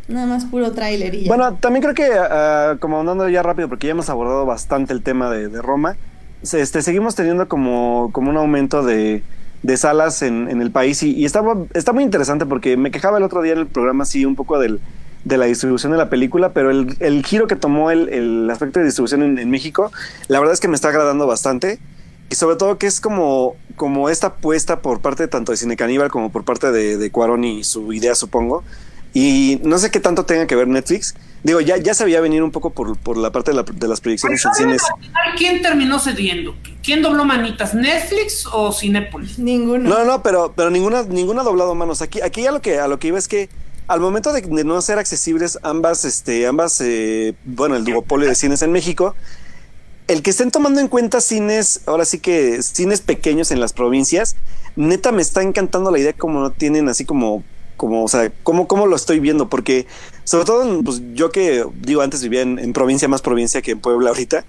[0.09, 1.29] Nada más puro tráiler y ya.
[1.29, 5.03] Bueno, también creo que, ah, como andando ya rápido, porque ya hemos abordado bastante el
[5.03, 5.97] tema de, de Roma,
[6.43, 9.23] se- este, seguimos teniendo como, como un aumento de,
[9.63, 11.43] de salas en, en el país y, y está,
[11.75, 14.59] está muy interesante porque me quejaba el otro día en el programa, sí, un poco
[14.61, 14.81] del,
[15.27, 18.79] de la distribución de la película, pero el, el giro que tomó el, el aspecto
[18.79, 19.91] de distribución en, en México,
[20.29, 21.81] la verdad es que me está agradando bastante.
[22.31, 26.11] Y sobre todo que es como, como esta apuesta por parte tanto de Cine Caníbal
[26.11, 28.65] como por parte de, de Cuarón y su idea, supongo.
[29.15, 31.15] Y no sé qué tanto tenga que ver Netflix.
[31.43, 33.89] Digo, ya, ya se veía venir un poco por, por la parte de, la- de
[33.89, 34.83] las proyecciones en cines.
[35.39, 36.55] ¿Quién terminó cediendo?
[36.85, 37.75] ¿Quién dobló manitas?
[37.75, 39.39] ¿Netflix o Cinépolis?
[39.39, 39.89] Ninguno.
[39.89, 42.03] No, no, pero, pero ninguna, ninguna ha doblado manos.
[42.03, 43.49] Aquí, aquí a lo que a lo que iba es que
[43.89, 48.63] al momento de, no ser accesibles ambas, este, ambas, eh, bueno, el duopolio de cines
[48.63, 49.15] en México,
[50.09, 54.37] el que estén tomando en cuenta cines, ahora sí que cines pequeños en las provincias,
[54.77, 57.45] neta me está encantando la idea como no tienen así como,
[57.77, 59.87] como, o sea, cómo, cómo lo estoy viendo, porque
[60.25, 63.81] sobre todo, pues yo que digo, antes vivía en, en provincia, más provincia que en
[63.81, 64.45] Puebla ahorita,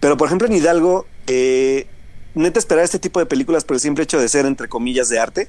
[0.00, 1.86] pero por ejemplo en Hidalgo, eh,
[2.34, 5.18] neta esperar este tipo de películas por el simple hecho de ser, entre comillas, de
[5.18, 5.48] arte,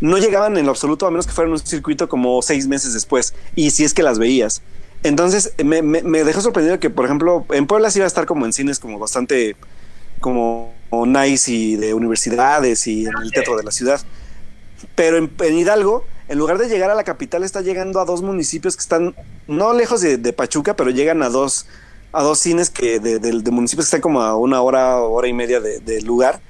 [0.00, 3.34] no llegaban en lo absoluto a menos que fueran un circuito como seis meses después,
[3.54, 4.62] y si es que las veías.
[5.02, 5.82] Entonces me,
[6.24, 8.98] dejó sorprendido que, por ejemplo, en Puebla sí iba a estar como en cines como
[8.98, 9.56] bastante
[10.20, 10.74] como,
[11.06, 14.00] nice y de universidades y en el teatro de la ciudad.
[14.94, 18.76] Pero en, Hidalgo, en lugar de llegar a la capital, está llegando a dos municipios
[18.76, 19.14] que están
[19.46, 21.66] no lejos de, Pachuca, pero llegan a dos,
[22.12, 25.28] a dos cines que de, de- de municipios que están como a una hora, hora
[25.28, 26.40] y media de- del lugar,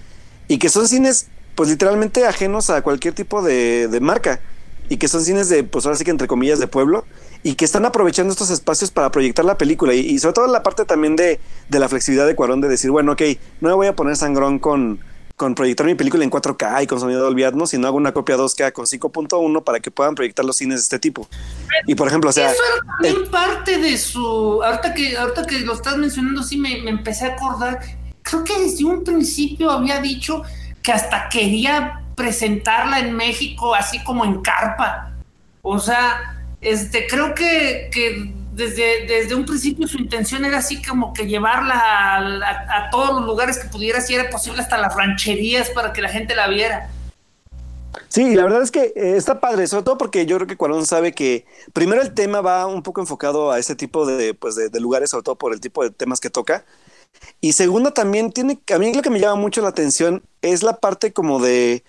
[0.49, 4.41] y que son cines, pues literalmente ajenos a cualquier tipo de, de marca,
[4.89, 7.05] y que son cines de, pues ahora sí que entre comillas, de pueblo,
[7.43, 10.63] y que están aprovechando estos espacios para proyectar la película, y, y sobre todo la
[10.63, 13.23] parte también de, de la flexibilidad de Cuarón de decir, bueno, ok,
[13.61, 15.01] no me voy a poner sangrón con,
[15.41, 18.37] con proyectar mi película en 4K y con sonido Dolby Atmos, sino hago una copia
[18.37, 21.27] 2K con 5.1 para que puedan proyectar los cines de este tipo.
[21.87, 24.63] Y por ejemplo, o sea, Eso era también parte de su.
[24.63, 27.81] Ahorita que, ahorita que lo estás mencionando, sí me, me empecé a acordar.
[28.21, 30.43] Creo que desde un principio había dicho
[30.83, 35.13] que hasta quería presentarla en México, así como en carpa.
[35.63, 41.13] O sea, este, creo que, que desde, desde un principio su intención era así como
[41.13, 45.93] que llevarla a, todos los lugares que pudiera, si era posible, hasta las rancherías para
[45.93, 46.91] que la gente la viera.
[48.09, 50.87] Sí, la verdad es que eh, está padre, sobre todo porque yo creo que Cuarón
[50.87, 54.81] sabe que primero el tema va un poco enfocado a ese tipo de, pues de
[54.81, 56.65] lugares, sobre todo por el tipo de temas que toca.
[57.41, 60.79] Y segundo, también tiene, a mí lo que me llama mucho la atención es la
[60.79, 61.85] parte como de,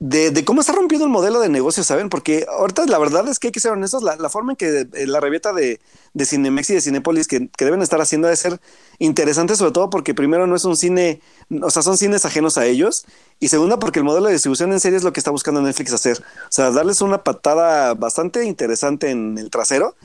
[0.00, 2.08] de, cómo está rompiendo el modelo de negocio, ¿saben?
[2.08, 4.86] Porque ahorita la verdad es que hay que ser honestos, la, la forma en que
[4.92, 5.80] eh, la revieta de,
[6.14, 8.60] de Cinemex y de Cinepolis que, que, deben estar haciendo debe ser
[9.00, 11.20] interesante, sobre todo porque primero no es un cine,
[11.62, 13.06] o sea, son cines ajenos a ellos,
[13.40, 15.92] y segunda porque el modelo de distribución en serie es lo que está buscando Netflix
[15.92, 19.96] hacer, o sea, darles una patada bastante interesante en el trasero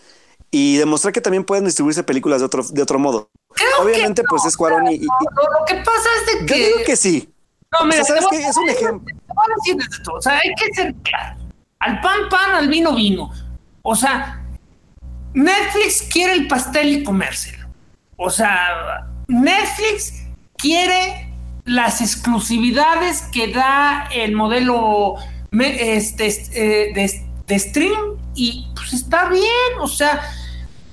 [0.49, 3.29] y demostrar que también pueden distribuirse películas de otro, de otro modo.
[3.81, 6.59] Obviamente, pues es Cuarón y, Lo que pasa es de que...
[6.59, 7.33] Yo digo que sí.
[7.71, 8.37] No, mira, ¿sabes qué?
[8.37, 9.15] Es un ejemplo.
[10.13, 11.37] O sea, hay que ser claro.
[11.79, 13.31] Al pan, pan, al vino, vino.
[13.81, 14.41] O sea,
[15.33, 17.67] Netflix quiere el pastel y comérselo.
[18.17, 20.23] O sea, Netflix
[20.57, 21.33] quiere
[21.65, 25.15] las exclusividades que da el modelo
[25.51, 30.21] este, eh, de, de stream y pues está bien, o sea,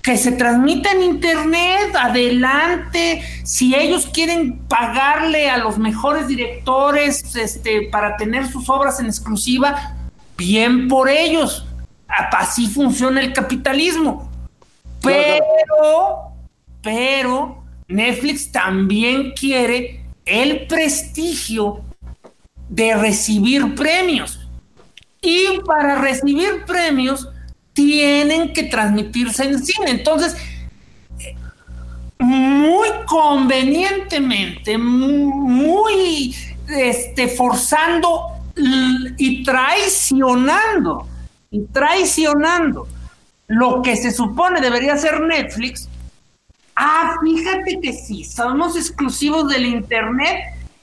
[0.03, 3.23] que se transmita en internet, adelante.
[3.45, 9.97] Si ellos quieren pagarle a los mejores directores este, para tener sus obras en exclusiva,
[10.37, 11.67] bien por ellos.
[12.09, 14.31] Así funciona el capitalismo.
[15.03, 16.33] Pero,
[16.83, 21.83] pero, Netflix también quiere el prestigio
[22.69, 24.49] de recibir premios.
[25.23, 27.29] Y para recibir premios,
[27.73, 29.91] tienen que transmitirse en cine.
[29.91, 30.37] Entonces,
[32.19, 36.35] muy convenientemente, muy
[36.69, 38.27] este, forzando
[39.17, 41.07] y traicionando,
[41.51, 42.87] y traicionando
[43.47, 45.89] lo que se supone debería ser Netflix.
[46.77, 50.41] Ah, fíjate que sí, somos exclusivos del Internet,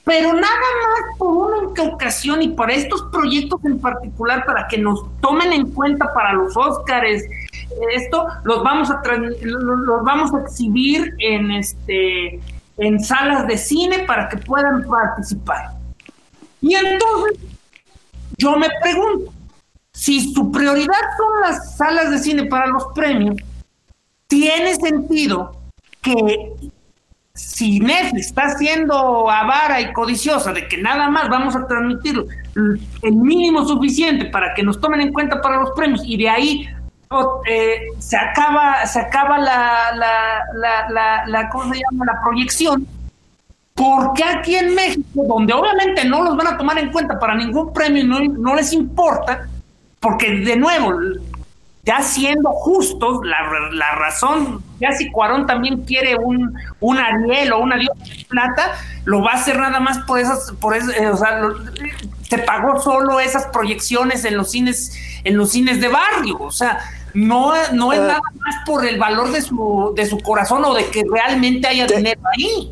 [0.08, 5.04] pero nada más por una ocasión y para estos proyectos en particular, para que nos
[5.20, 7.26] tomen en cuenta para los Óscares,
[7.94, 9.02] esto los vamos a
[9.42, 12.40] los vamos a exhibir en este
[12.78, 15.72] en salas de cine para que puedan participar.
[16.62, 17.40] Y entonces
[18.38, 19.30] yo me pregunto,
[19.92, 23.36] si su prioridad son las salas de cine para los premios,
[24.26, 25.60] tiene sentido
[26.00, 26.54] que
[27.38, 32.24] si Netflix está siendo avara y codiciosa de que nada más vamos a transmitir
[33.02, 36.68] el mínimo suficiente para que nos tomen en cuenta para los premios y de ahí
[37.48, 42.06] eh, se acaba se acaba la, la, la, la, ¿cómo se llama?
[42.06, 42.84] la proyección
[43.72, 47.72] porque aquí en México donde obviamente no los van a tomar en cuenta para ningún
[47.72, 49.46] premio no, no les importa
[50.00, 50.92] porque de nuevo
[51.88, 57.78] ya siendo justos, la, razón, ya si Cuarón también quiere un, un Ariel o una
[57.78, 58.74] diosa de plata,
[59.06, 61.40] lo va a hacer nada más por esas, por eso, eh, o sea,
[62.28, 64.92] se pagó solo esas proyecciones en los cines,
[65.24, 66.78] en los cines de barrio, o sea,
[67.14, 68.06] no, no es ah.
[68.06, 71.86] nada más por el valor de su, de su corazón o de que realmente haya
[71.86, 72.70] dinero ahí.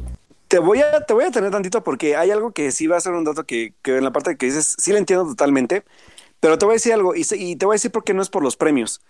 [0.49, 3.01] Te voy, a, te voy a tener tantito porque hay algo que sí va a
[3.01, 5.85] ser un dato que, que en la parte que dices, sí lo entiendo totalmente,
[6.41, 7.25] pero te voy a decir algo, y,
[7.57, 9.01] te voy a decir por qué no es por los premios.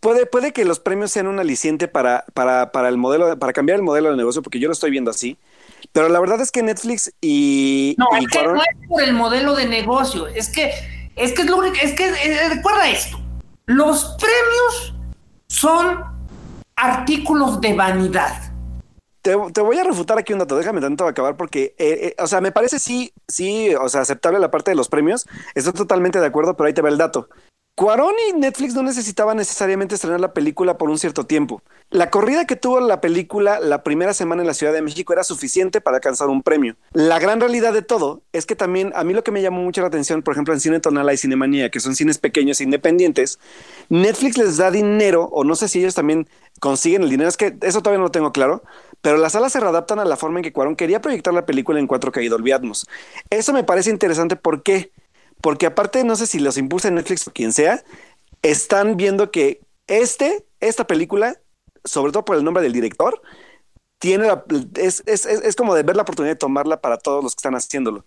[0.00, 3.76] Puede, puede que los premios sean un aliciente para, para, para el modelo, para cambiar
[3.76, 5.38] el modelo de negocio, porque yo lo estoy viendo así.
[5.92, 7.94] Pero la verdad es que Netflix y.
[7.98, 10.26] No, es que no es por el modelo de negocio.
[10.26, 10.72] Es que,
[11.14, 13.20] es que es lo único, es que eh, recuerda esto.
[13.66, 14.94] Los premios
[15.46, 16.04] son
[16.76, 18.53] artículos de vanidad.
[19.24, 22.42] Te, voy a refutar aquí un dato, déjame tanto acabar porque, eh, eh, o sea,
[22.42, 26.26] me parece sí, sí, o sea, aceptable la parte de los premios, estoy totalmente de
[26.26, 27.30] acuerdo, pero ahí te va el dato.
[27.74, 31.62] Cuarón y Netflix no necesitaban necesariamente estrenar la película por un cierto tiempo.
[31.88, 35.24] La corrida que tuvo la película la primera semana en la Ciudad de México era
[35.24, 36.76] suficiente para alcanzar un premio.
[36.92, 39.80] La gran realidad de todo es que también a mí lo que me llamó mucho
[39.80, 43.40] la atención, por ejemplo, en Cine Tonala y Cinemanía, que son cines pequeños e independientes,
[43.88, 46.28] Netflix les da dinero, o no sé si ellos también
[46.60, 48.62] consiguen el dinero, es que eso todavía no lo tengo claro,
[49.04, 51.78] pero las salas se readaptan a la forma en que Cuarón quería proyectar la película
[51.78, 52.86] en 4K y Atmos.
[53.28, 54.92] Eso me parece interesante, ¿por qué?
[55.42, 57.84] Porque aparte, no sé si los impulsa Netflix o quien sea,
[58.40, 61.38] están viendo que este, esta película,
[61.84, 63.20] sobre todo por el nombre del director,
[63.98, 64.42] tiene la,
[64.76, 67.54] es, es, es, como de ver la oportunidad de tomarla para todos los que están
[67.54, 68.06] haciéndolo.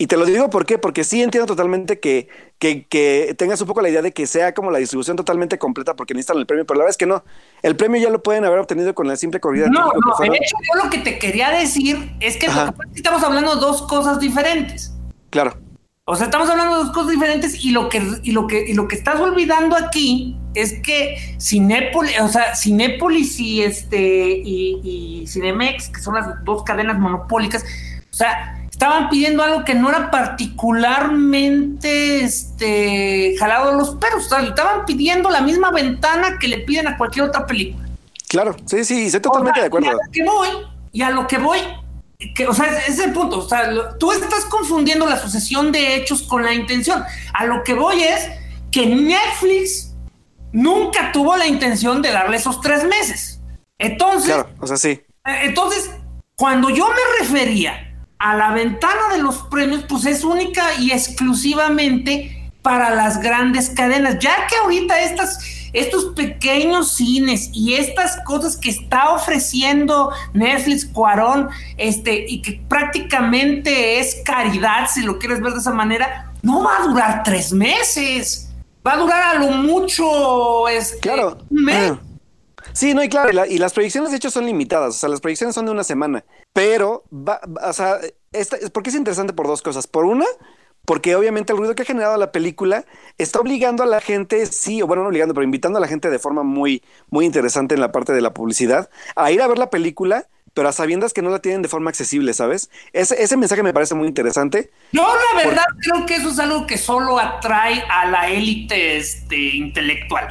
[0.00, 0.78] Y te lo digo ¿por qué?
[0.78, 2.26] porque sí entiendo totalmente que,
[2.58, 5.94] que, que, tengas un poco la idea de que sea como la distribución totalmente completa
[5.94, 7.22] porque necesitan el premio, pero la verdad es que no.
[7.60, 9.66] El premio ya lo pueden haber obtenido con la simple corrida.
[9.68, 12.46] No, no, de hecho yo lo que te quería decir es que,
[12.94, 14.90] estamos hablando de dos cosas diferentes.
[15.28, 15.58] Claro.
[16.06, 18.72] O sea, estamos hablando de dos cosas diferentes y lo que, y lo que, y
[18.72, 25.26] lo que estás olvidando aquí es que Cinépolis, o sea, Cinépolis y este y, y
[25.26, 27.66] Cinemex, que son las dos cadenas monopólicas,
[28.10, 34.24] o sea, estaban pidiendo algo que no era particularmente este, jalado de los perros.
[34.24, 37.86] O sea, estaban pidiendo la misma ventana que le piden a cualquier otra película.
[38.26, 39.86] Claro, sí, sí, estoy totalmente de acuerdo.
[39.86, 40.48] Y a lo que voy,
[40.92, 41.58] y a lo que voy,
[42.34, 43.40] que, o sea, ese es el punto.
[43.40, 47.04] O sea, tú estás confundiendo la sucesión de hechos con la intención.
[47.34, 48.30] A lo que voy es
[48.72, 49.94] que Netflix
[50.52, 53.42] nunca tuvo la intención de darle esos tres meses.
[53.76, 55.02] Entonces, claro, o sea, sí.
[55.26, 55.90] Eh, entonces,
[56.34, 57.88] cuando yo me refería
[58.20, 64.18] a la ventana de los premios, pues es única y exclusivamente para las grandes cadenas,
[64.18, 65.38] ya que ahorita estas,
[65.72, 71.48] estos pequeños cines y estas cosas que está ofreciendo Netflix, Cuarón,
[71.78, 76.76] este, y que prácticamente es caridad, si lo quieres ver de esa manera, no va
[76.76, 78.50] a durar tres meses,
[78.86, 81.38] va a durar a lo mucho, este, claro.
[81.48, 81.92] un mes.
[82.80, 85.54] Sí, no, y claro, y, las proyecciones de hecho son limitadas, o sea, las proyecciones
[85.54, 86.24] son de una semana,
[86.54, 87.98] pero, va, o sea,
[88.32, 89.86] esta, porque es interesante por dos cosas.
[89.86, 90.24] Por una,
[90.86, 92.86] porque obviamente el ruido que ha generado la película
[93.18, 96.08] está obligando a la gente, sí, o bueno, no obligando, pero invitando a la gente
[96.08, 99.58] de forma muy, muy interesante en la parte de la publicidad, a ir a ver
[99.58, 102.70] la película, pero a sabiendas que no la tienen de forma accesible, ¿sabes?
[102.94, 104.70] Ese, ese mensaje me parece muy interesante.
[104.92, 109.36] Yo la verdad creo que eso es algo que solo atrae a la élite este,
[109.36, 110.30] intelectual.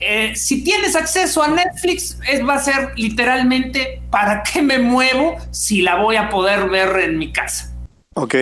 [0.00, 5.36] Eh, si tienes acceso a Netflix, es, va a ser literalmente para qué me muevo
[5.50, 7.74] si la voy a poder ver en mi casa.
[8.14, 8.34] Ok.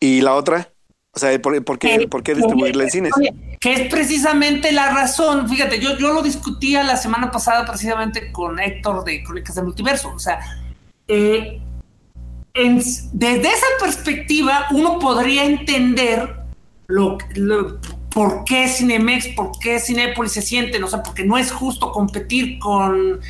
[0.00, 0.68] ¿Y la otra?
[1.12, 3.12] O sea, ¿por, qué, eh, ¿por qué distribuirla en cines?
[3.60, 5.48] Que es precisamente la razón.
[5.48, 10.12] Fíjate, yo, yo lo discutía la semana pasada precisamente con Héctor de Crónicas del Multiverso.
[10.12, 10.40] O sea,
[11.06, 11.60] eh,
[12.54, 16.36] desde esa perspectiva uno podría entender
[16.86, 17.78] lo, lo,
[18.14, 22.60] por qué Cinemex, por qué Cinepolis se sienten, o sea, porque no es justo competir
[22.60, 23.20] con,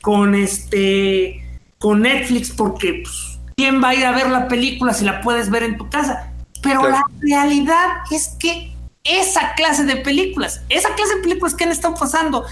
[0.00, 1.44] con este
[1.78, 5.50] con Netflix, porque pues, quién va a ir a ver la película si la puedes
[5.50, 6.30] ver en tu casa.
[6.62, 8.72] Pero la realidad es que
[9.02, 12.44] esa clase de películas, esa clase de películas que han estado pasando,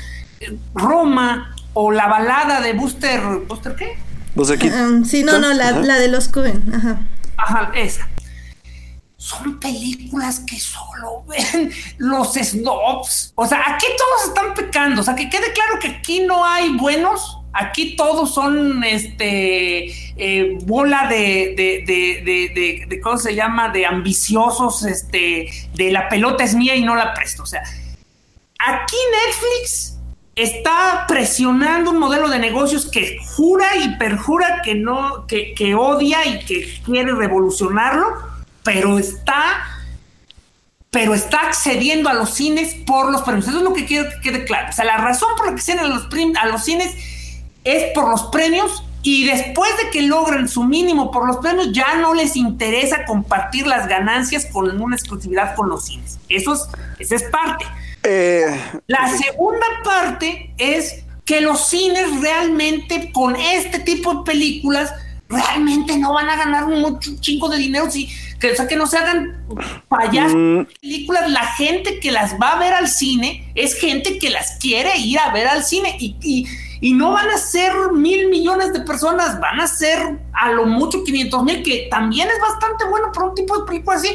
[0.74, 3.99] Roma o la balada de Buster, ¿Buster qué?
[4.35, 7.07] Buster um, sí, no, no, la, la, de los Cohen, ajá.
[7.37, 8.09] Ajá, esa
[9.19, 13.33] son películas que solo ven los snobs.
[13.35, 15.01] O sea, aquí todos están pecando.
[15.01, 17.39] O sea, que quede claro que aquí no hay buenos.
[17.53, 23.71] Aquí todos son este eh, bola de, de, de, de, ¿cómo se llama?
[23.71, 27.43] De ambiciosos, este, de la pelota es mía y no la presto.
[27.43, 28.97] O sea, aquí
[29.27, 29.97] Netflix
[30.37, 36.25] está presionando un modelo de negocios que jura y perjura que no, que, que odia
[36.25, 38.28] y que quiere revolucionarlo
[38.69, 39.64] pero está,
[40.91, 43.49] pero está accediendo a los cines por los premios.
[43.49, 44.69] Eso es lo que quiero que quede claro.
[44.69, 46.07] O sea, la razón por la que acceden a los,
[46.39, 46.95] a los cines
[47.64, 51.95] es por los premios y después de que logran su mínimo por los premios, ya
[51.95, 56.19] no les interesa compartir las ganancias con una exclusividad con los cines.
[56.29, 57.64] Eso es, esa es parte.
[58.03, 58.55] Eh,
[58.87, 64.93] la segunda parte es que los cines realmente con este tipo de películas
[65.29, 68.09] realmente no van a ganar un chingo de dinero si
[68.39, 69.45] que, o sea, que no se hagan
[69.89, 70.62] payasos mm.
[70.81, 71.31] películas.
[71.31, 75.18] La gente que las va a ver al cine es gente que las quiere ir
[75.18, 76.16] a ver al cine y,
[76.81, 81.03] y, no van a ser mil millones de personas, van a ser a lo mucho
[81.03, 84.14] 500 mil, que también es bastante bueno para un tipo de película así.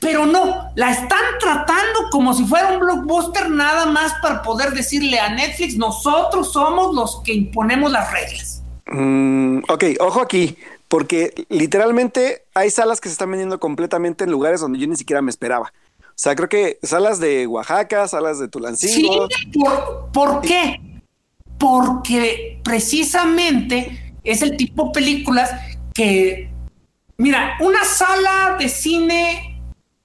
[0.00, 5.20] Pero no, la están tratando como si fuera un blockbuster nada más para poder decirle
[5.20, 8.61] a Netflix, nosotros somos los que imponemos las reglas.
[8.92, 10.56] Mm, ok, ojo aquí
[10.92, 15.22] porque literalmente hay salas que se están vendiendo completamente en lugares donde yo ni siquiera
[15.22, 15.72] me esperaba.
[16.00, 19.26] O sea, creo que salas de Oaxaca, salas de Tulancingo.
[19.30, 19.58] Sí,
[20.12, 20.78] ¿por, qué?
[21.58, 25.50] Porque precisamente es el tipo de películas
[25.94, 26.50] que,
[27.16, 29.62] mira, una sala de cine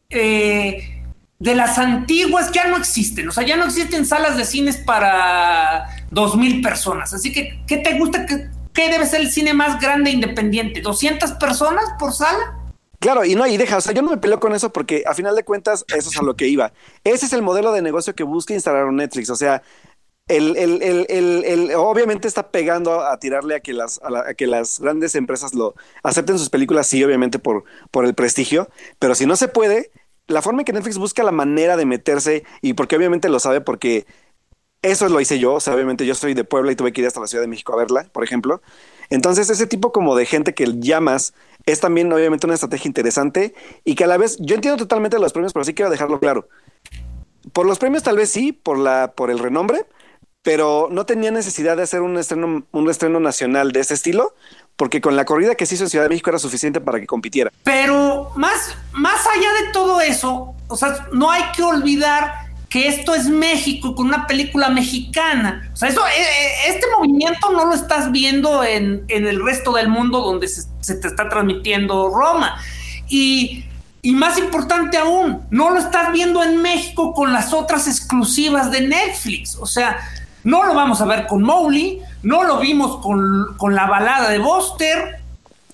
[0.10, 1.04] eh,
[1.38, 3.28] de las antiguas ya no existen.
[3.28, 7.14] O sea, ya no existen salas de cines para dos mil personas.
[7.14, 10.84] Así que, ¿qué te gusta que ¿qué debe ser el cine más grande e independiente?
[10.84, 12.56] ¿200 personas por sala?
[13.00, 15.16] Claro, y no, y deja, o sea, yo no me peleo con eso porque a
[15.16, 16.72] final de cuentas eso es a lo que iba.
[17.04, 19.64] Ese es el modelo de negocio que busca instalar Netflix, o sea,
[20.28, 25.16] el, el, el, obviamente está pegando a tirarle a que las, a, que las grandes
[25.16, 25.74] empresas lo
[26.04, 28.70] acepten sus películas, sí, obviamente por, por el prestigio,
[29.00, 29.90] pero si no se puede,
[30.28, 33.62] la forma en que Netflix busca la manera de meterse, y porque obviamente lo sabe
[33.62, 34.06] porque
[34.82, 37.08] eso lo hice yo, o sea, obviamente yo soy de Puebla y tuve que ir
[37.08, 38.62] hasta la Ciudad de México a verla, por ejemplo.
[39.10, 41.34] Entonces, ese tipo como de gente que llamas
[41.66, 43.54] es también obviamente una estrategia interesante
[43.84, 46.48] y que a la vez, yo entiendo totalmente los premios, pero sí quiero dejarlo claro.
[47.54, 49.86] Por los premios tal vez sí, por, la, por el renombre,
[50.44, 54.34] pero no tenía necesidad de hacer un estreno, un estreno nacional de ese estilo,
[54.78, 57.08] porque con la corrida que se hizo en Ciudad de México era suficiente para que
[57.08, 57.52] compitiera.
[57.64, 63.15] Pero más, más allá de todo eso, o sea, no hay que olvidar que esto
[63.15, 65.70] es México con una película mexicana.
[65.74, 69.88] O sea, eso, eh, eh, este movimiento no lo estás viendo en, el resto del
[69.88, 72.57] mundo donde se, te está transmitiendo Roma.
[73.07, 73.65] Y,
[74.01, 78.82] y, más importante aún, no lo estás viendo en México con las otras exclusivas de
[78.82, 79.55] Netflix.
[79.55, 79.97] O sea,
[80.43, 84.39] no lo vamos a ver con Mowgli, no lo vimos con, con la balada de
[84.39, 85.22] Buster.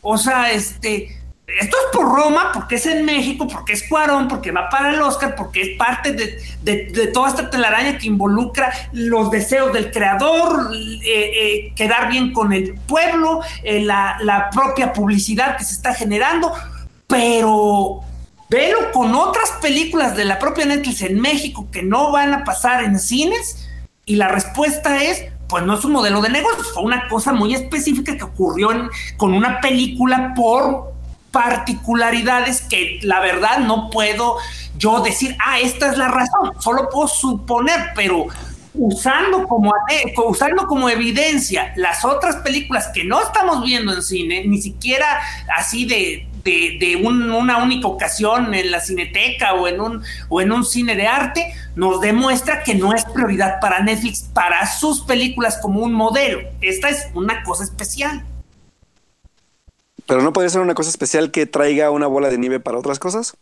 [0.01, 4.51] O sea, este esto es por Roma, porque es en México, porque es Cuarón, porque
[4.51, 9.73] va para el Oscar, porque es parte de, toda esta telaraña que involucra los deseos
[9.73, 15.65] del creador, eh, eh, quedar bien con el pueblo, eh, la, la, propia publicidad que
[15.65, 16.53] se está generando,
[17.07, 17.99] pero
[18.49, 22.83] velo con otras películas de la propia Netflix en México que no van a pasar
[22.83, 23.67] en cines,
[24.05, 27.53] y la respuesta es, pues no es un modelo de negocio, fue una cosa muy
[27.53, 28.69] específica que ocurrió
[29.17, 30.92] con una película por
[31.34, 34.38] particularidades que la verdad no puedo
[34.77, 38.27] yo decir, ah, esta es la razón, solo puedo suponer, pero
[38.75, 39.73] usando como,
[40.25, 45.05] usando como evidencia las otras películas que no estamos viendo en cine, ni siquiera
[45.57, 50.63] así de, de, una única ocasión en la cineteca o en, un, o en un
[50.63, 55.81] cine de arte, nos demuestra que no es prioridad para Netflix, para sus películas como
[55.81, 56.41] un modelo.
[56.61, 58.23] Esta es una cosa especial.
[60.06, 62.99] Pero no puede ser una cosa especial que traiga una bola de nieve para otras
[62.99, 63.38] cosas.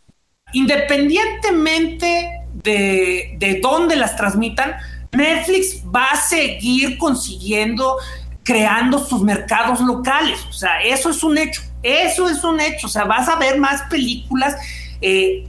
[0.52, 4.74] Independientemente de, de dónde las transmitan,
[5.12, 7.96] Netflix va a seguir consiguiendo,
[8.42, 10.44] creando sus mercados locales.
[10.48, 11.62] O sea, eso es un hecho.
[11.82, 12.86] Eso es un hecho.
[12.86, 14.56] O sea, vas a ver más películas.
[15.00, 15.48] Eh,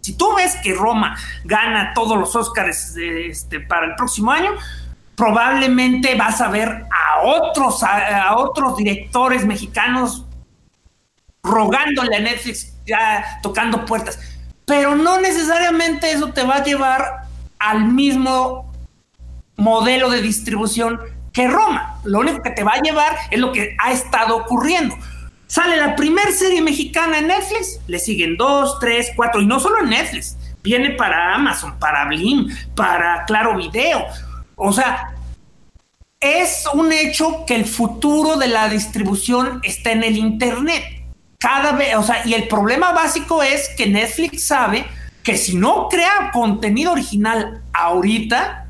[0.00, 4.52] si tú ves que Roma gana todos los Oscars este, para el próximo año,
[5.16, 10.25] probablemente vas a ver a otros, a otros directores mexicanos
[11.46, 14.18] rogándole a Netflix, ya tocando puertas.
[14.66, 17.22] Pero no necesariamente eso te va a llevar
[17.58, 18.72] al mismo
[19.56, 21.00] modelo de distribución
[21.32, 22.00] que Roma.
[22.04, 24.96] Lo único que te va a llevar es lo que ha estado ocurriendo.
[25.46, 29.80] Sale la primera serie mexicana en Netflix, le siguen dos, tres, cuatro, y no solo
[29.82, 34.04] en Netflix, viene para Amazon, para Blim, para Claro Video.
[34.56, 35.14] O sea,
[36.18, 40.95] es un hecho que el futuro de la distribución está en el Internet
[41.38, 44.86] cada vez, o sea, y el problema básico es que Netflix sabe
[45.22, 48.66] que si no crea contenido original ahorita,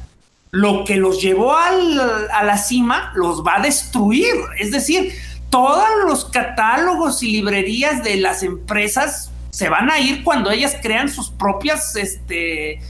[0.51, 4.35] lo que los llevó al, a la cima los va a destruir.
[4.59, 5.13] Es decir,
[5.51, 11.09] todos los catálogos y librerías de las empresas se van a ir cuando ellas crean
[11.09, 12.81] sus propias este,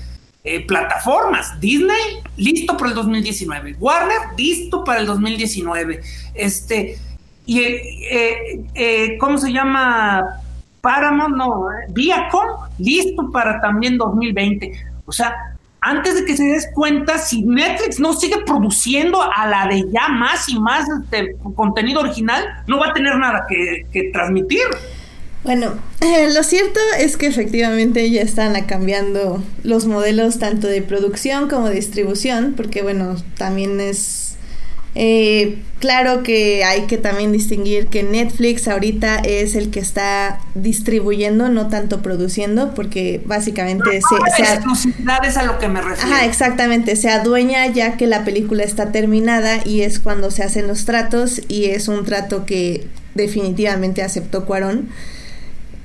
[0.44, 1.60] eh, plataformas.
[1.60, 3.76] Disney, listo para el 2019.
[3.78, 6.00] Warner, listo para el 2019.
[6.34, 6.98] Este,
[7.46, 10.40] y, eh, eh, ¿cómo se llama?
[10.80, 12.46] Paramount, no, Viacom,
[12.78, 14.72] listo para también 2020.
[15.04, 15.34] O sea,
[15.80, 20.08] antes de que se des cuenta, si Netflix no sigue produciendo a la de ya
[20.08, 24.64] más y más este, contenido original, no va a tener nada que, transmitir.
[25.44, 31.48] Bueno, eh, lo cierto es que efectivamente ya están cambiando los modelos tanto de producción
[31.48, 34.25] como de distribución, porque bueno, también es
[34.98, 41.50] eh, claro que hay que también distinguir que Netflix ahorita es el que está distribuyendo,
[41.50, 46.14] no tanto produciendo, porque básicamente se, se exclusividad a lo que me refiero.
[46.14, 50.66] Ajá, exactamente, se adueña ya que la película está terminada y es cuando se hacen
[50.66, 54.88] los tratos y es un trato que definitivamente aceptó Cuarón.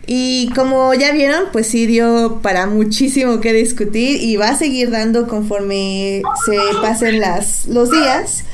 [0.08, 4.90] Y como ya vieron, pues sí dio para muchísimo que discutir y va a seguir
[4.90, 8.46] dando conforme se pasen las, los días.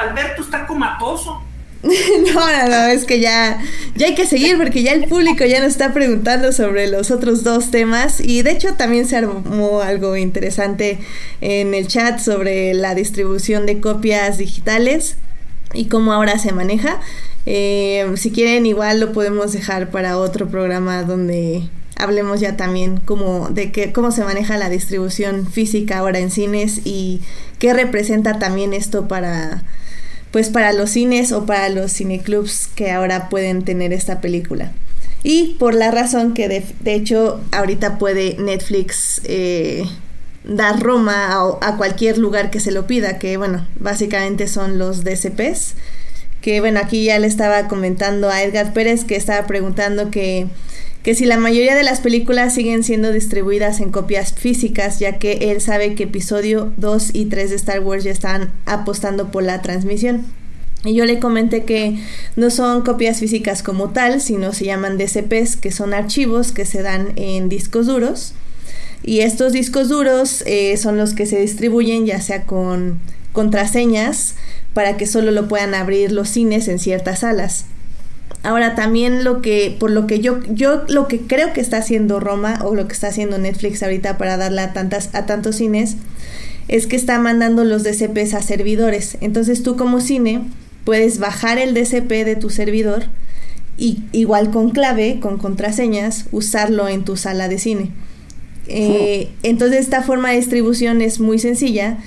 [0.00, 1.42] Alberto está comatoso.
[1.82, 3.60] no, no, no, es que ya,
[3.94, 7.44] ya hay que seguir porque ya el público ya nos está preguntando sobre los otros
[7.44, 10.98] dos temas y de hecho también se armó algo interesante
[11.40, 15.16] en el chat sobre la distribución de copias digitales
[15.74, 17.00] y cómo ahora se maneja.
[17.44, 23.48] Eh, si quieren igual lo podemos dejar para otro programa donde hablemos ya también como
[23.48, 27.20] de que, cómo se maneja la distribución física ahora en cines y
[27.58, 29.64] qué representa también esto para
[30.30, 34.72] pues para los cines o para los cineclubs que ahora pueden tener esta película.
[35.22, 39.84] Y por la razón que de, hecho ahorita puede Netflix eh,
[40.44, 45.04] dar Roma a, a, cualquier lugar que se lo pida, que bueno, básicamente son los
[45.04, 45.74] DCPs.
[46.42, 50.48] Que bueno, aquí ya le estaba comentando a Edgar Pérez que estaba preguntando que
[51.06, 55.52] que si la mayoría de las películas siguen siendo distribuidas en copias físicas, ya que
[55.52, 59.62] él sabe que episodio 2 y 3 de Star Wars ya están apostando por la
[59.62, 60.24] transmisión.
[60.84, 61.96] Y yo le comenté que
[62.34, 66.82] no son copias físicas como tal, sino se llaman DCPs, que son archivos que se
[66.82, 68.34] dan en discos duros
[69.04, 72.98] Y estos discos duros eh, son los que se distribuyen ya sea con
[73.32, 74.34] contraseñas
[74.74, 77.66] para que solo lo puedan abrir los cines en ciertas salas.
[78.46, 82.20] Ahora también lo que, por lo que yo, yo lo que creo que está haciendo
[82.20, 85.96] Roma o lo que está haciendo Netflix ahorita para darle a tantas, a tantos cines,
[86.68, 89.18] es que está mandando los DCPs a servidores.
[89.20, 90.42] Entonces tú como cine
[90.84, 93.06] puedes bajar el DCP de tu servidor
[93.76, 97.90] y igual con clave, con contraseñas, usarlo en tu sala de cine.
[98.68, 101.98] Eh, entonces esta forma de distribución es muy sencilla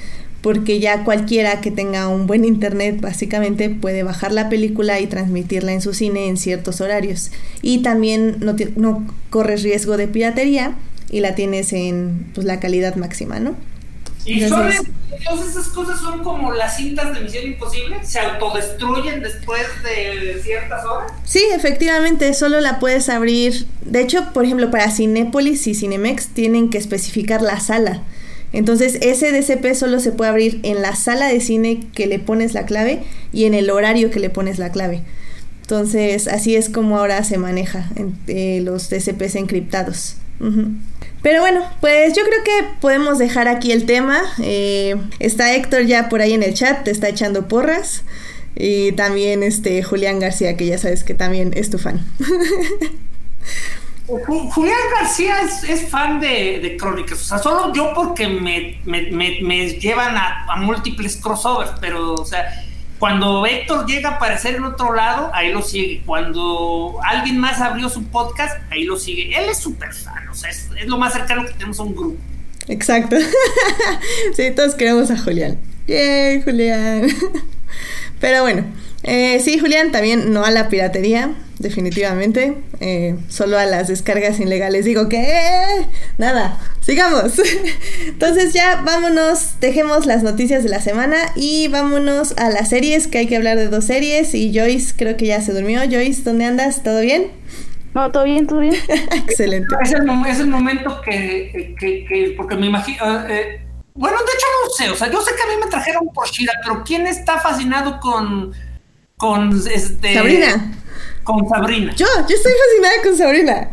[0.41, 5.73] porque ya cualquiera que tenga un buen internet básicamente puede bajar la película y transmitirla
[5.73, 7.31] en su cine en ciertos horarios.
[7.61, 10.75] Y también no, no corres riesgo de piratería
[11.09, 13.55] y la tienes en pues, la calidad máxima, ¿no?
[14.25, 14.81] Y entonces,
[15.49, 21.11] esas cosas son como las cintas de Misión Imposible, se autodestruyen después de ciertas horas.
[21.23, 23.65] Sí, efectivamente, solo la puedes abrir.
[23.81, 28.03] De hecho, por ejemplo, para Cinépolis y Cinemex tienen que especificar la sala.
[28.51, 32.53] Entonces, ese DCP solo se puede abrir en la sala de cine que le pones
[32.53, 35.01] la clave y en el horario que le pones la clave.
[35.61, 37.89] Entonces, así es como ahora se maneja
[38.27, 40.15] eh, los DCPs encriptados.
[41.21, 44.21] Pero bueno, pues yo creo que podemos dejar aquí el tema.
[44.41, 48.03] Eh, está Héctor ya por ahí en el chat, te está echando porras.
[48.55, 52.03] Y también este Julián García, que ya sabes que también es tu fan.
[54.09, 55.37] Julián García
[55.67, 58.79] es, fan de, Crónicas, o sea, solo yo porque me,
[59.79, 62.65] llevan a, múltiples crossovers, pero, o sea,
[62.97, 66.01] cuando Héctor llega a aparecer en otro lado, ahí lo sigue.
[66.05, 69.37] Cuando alguien más abrió su podcast, ahí lo sigue.
[69.37, 72.17] Él es súper fan, o sea, es, lo más cercano que tenemos a un grupo.
[72.67, 73.15] Exacto.
[74.35, 75.59] sí, todos queremos a Julián.
[75.87, 77.07] ¡Yay, Julián!
[78.19, 78.65] pero bueno,
[79.03, 82.57] eh, sí, Julián, también no a la piratería definitivamente.
[82.79, 85.85] Eh, solo a las descargas ilegales digo que
[86.17, 87.33] nada, sigamos.
[88.07, 93.19] Entonces ya vámonos, dejemos las noticias de la semana y vámonos a las series, que
[93.19, 95.81] hay que hablar de dos series y Joyce creo que ya se durmió.
[95.81, 96.81] Joyce, ¿dónde andas?
[96.81, 97.27] ¿Todo bien?
[97.93, 98.75] No, todo bien, todo bien.
[99.27, 99.75] Excelente.
[99.81, 103.27] Es el, es el momento que, que, que, porque me imagino...
[103.27, 106.07] Eh, bueno, de hecho no sé, o sea, yo sé que a mí me trajeron
[106.13, 108.53] por Shira, pero ¿quién está fascinado con,
[109.19, 110.15] con este...
[110.15, 110.79] Sabrina
[111.29, 111.93] con Sabrina.
[111.95, 113.69] Yo, yo estoy fascinada con Sabrina.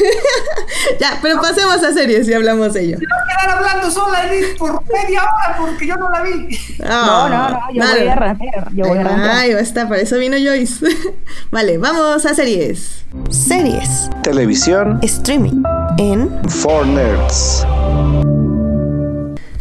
[1.00, 2.98] ya, pero pasemos a series y hablamos de ello.
[2.98, 4.22] Si no quedar hablando sola
[4.58, 6.58] por media hora porque yo no la vi.
[6.78, 8.72] no, no, no, yo voy a rantear.
[8.72, 9.36] Yo voy a rantear.
[9.36, 10.86] Ay, basta, para eso vino Joyce.
[11.50, 13.04] vale, vamos a series.
[13.28, 14.08] Series.
[14.22, 15.00] Televisión.
[15.02, 15.62] Streaming.
[15.98, 16.30] En.
[16.48, 17.66] For Nerds.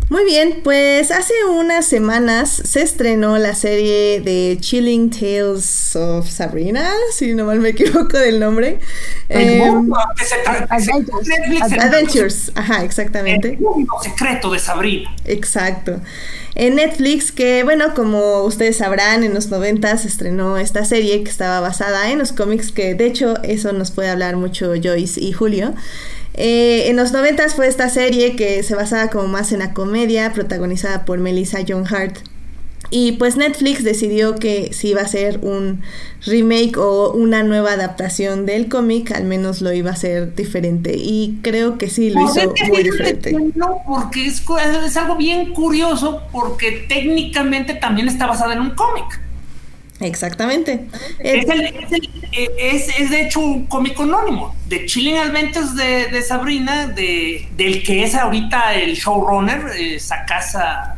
[0.10, 6.92] Muy bien, pues hace unas semanas se estrenó la serie de Chilling Tales of Sabrina,
[7.14, 8.80] si no mal me equivoco del nombre.
[9.30, 9.62] Eh,
[10.70, 11.30] Adventures.
[11.62, 13.50] Adventures, ajá, exactamente.
[13.50, 15.16] El mundo secreto de Sabrina.
[15.26, 16.02] Exacto.
[16.56, 21.30] En Netflix, que bueno, como ustedes sabrán, en los 90 se estrenó esta serie que
[21.30, 25.34] estaba basada en los cómics, que de hecho eso nos puede hablar mucho Joyce y
[25.34, 25.76] Julio.
[26.42, 30.32] Eh, en los 90 fue esta serie que se basaba como más en la comedia,
[30.32, 32.18] protagonizada por Melissa John Hart.
[32.92, 35.82] Y pues Netflix decidió que si iba a ser un
[36.26, 40.96] remake o una nueva adaptación del cómic, al menos lo iba a ser diferente.
[40.96, 43.36] Y creo que sí, lo hizo muy diferente.
[43.56, 44.42] No, porque es,
[44.86, 49.22] es algo bien curioso, porque técnicamente también está basada en un cómic.
[50.00, 50.88] Exactamente.
[51.20, 51.46] Es,
[52.98, 58.04] es, de hecho un cómic anónimo de Chilling Adventures de, de Sabrina, de, del que
[58.04, 60.96] es ahorita el showrunner, eh, Sakasa.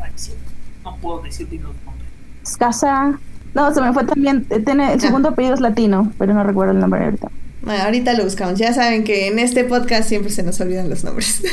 [0.84, 2.08] No puedo decir bien los nombres.
[2.44, 3.20] Sakasa.
[3.54, 4.46] No, se me fue también.
[4.50, 7.30] Eh, tiene, el segundo apellido es latino, pero no recuerdo el nombre ahorita.
[7.62, 8.58] Bueno, ahorita lo buscamos.
[8.58, 11.44] Ya saben que en este podcast siempre se nos olvidan los nombres.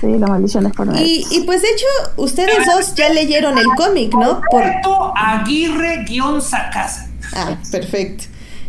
[0.00, 1.84] Sí, la maldición es por y, y pues de hecho,
[2.16, 4.40] ustedes dos ya leyeron el cómic, ¿no?
[4.50, 4.62] Por...
[5.16, 7.10] Aguirre-Sacasa.
[7.34, 8.24] Ah, perfecto.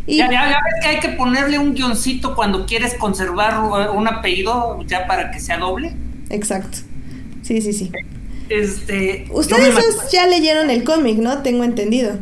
[0.06, 0.18] Y...
[0.18, 3.60] Ya, ya, ves que hay que ponerle un guioncito cuando quieres conservar
[3.94, 5.96] un apellido ya para que sea doble.
[6.30, 6.80] Exacto.
[7.44, 7.92] Sí, sí, sí.
[8.50, 11.38] Este, ustedes dos ya leyeron el cómic, ¿no?
[11.42, 12.20] Tengo entendido.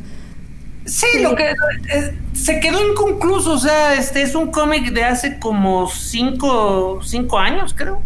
[0.89, 5.37] Sí, lo que eh, se quedó inconcluso, o sea, este es un cómic de hace
[5.37, 8.01] como cinco, cinco años, creo.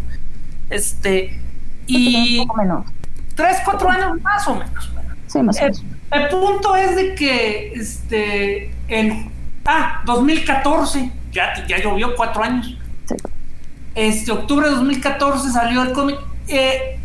[0.68, 1.40] Este,
[1.86, 2.40] y...
[2.40, 2.86] Un poco menos.
[3.34, 4.92] Tres, cuatro años más o menos.
[5.28, 5.82] Sí, más o menos.
[6.10, 9.32] El, punto es de que, este, en...
[9.64, 12.76] Ah, 2014, ya, ya llovió cuatro años.
[13.06, 13.14] Sí.
[13.94, 16.18] Este, octubre de 2014 salió el cómic.
[16.48, 16.98] Eh,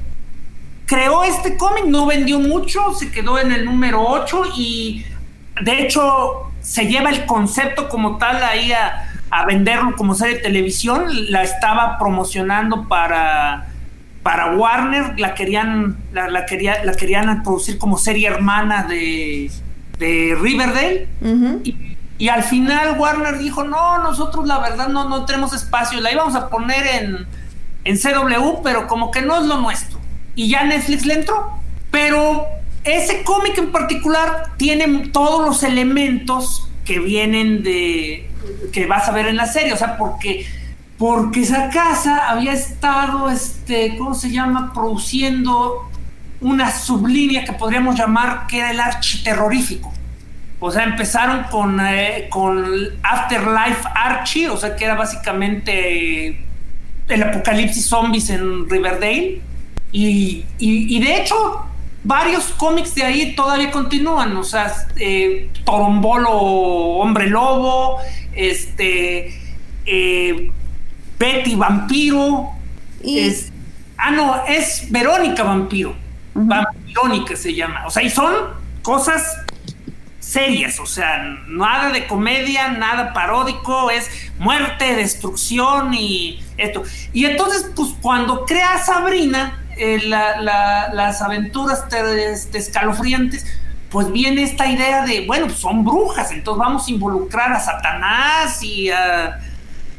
[0.86, 5.06] creó este cómic, no vendió mucho, se quedó en el número 8 y
[5.62, 9.06] de hecho, se lleva el concepto como tal ahí a,
[9.46, 11.06] venderlo como serie de televisión.
[11.32, 13.68] La estaba promocionando para
[14.24, 19.50] para Warner la querían, la, quería, la querían producir como serie hermana de,
[19.98, 21.08] de Riverdale.
[22.18, 26.36] y, al final Warner dijo, no, nosotros la verdad no, no tenemos espacio, la íbamos
[26.36, 27.28] a poner en,
[27.86, 30.00] en CW, pero como que no es lo nuestro.
[30.36, 31.54] Y ya Netflix le entró.
[31.92, 32.46] Pero
[32.84, 38.30] ese cómic en particular tiene todos los elementos que vienen de
[38.72, 40.46] que vas a ver en la serie, o sea, porque
[40.98, 45.90] porque esa casa había estado, este, ¿cómo se llama?, produciendo
[46.42, 49.94] una sublínea que podríamos llamar que era el architerrorífico.
[50.60, 52.66] O sea, empezaron con, eh, con
[53.02, 56.46] Afterlife Archie, o sea, que era básicamente
[57.08, 59.42] el apocalipsis zombies en Riverdale.
[59.94, 61.66] Y, y, de hecho,
[62.04, 64.36] varios cómics de ahí todavía continúan.
[64.38, 68.00] O sea, eh, Torombolo Hombre Lobo,
[68.34, 69.40] este.
[69.86, 70.52] Eh,
[71.18, 72.50] Betty Vampiro.
[73.04, 73.52] Es,
[73.98, 75.96] ah, no, es Verónica Vampiro.
[76.34, 77.86] Vampirónica se llama.
[77.86, 78.34] O sea, y son
[78.82, 79.38] cosas
[80.20, 86.84] serias, o sea, nada de comedia, nada paródico, es muerte, destrucción y esto.
[87.14, 91.86] Y entonces, pues cuando crea Sabrina eh, las aventuras
[92.54, 93.46] escalofriantes,
[93.90, 98.62] pues viene esta idea de, bueno, pues son brujas, entonces vamos a involucrar a Satanás
[98.62, 99.40] y a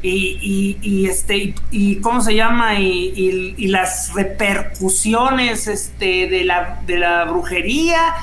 [0.03, 8.15] y, este y, cómo se llama y, las repercusiones este de la, de la brujería.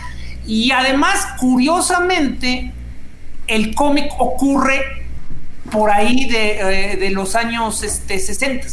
[0.45, 2.73] Y además curiosamente
[3.47, 4.83] el cómic ocurre
[5.71, 8.67] por ahí de, eh, los años este, 60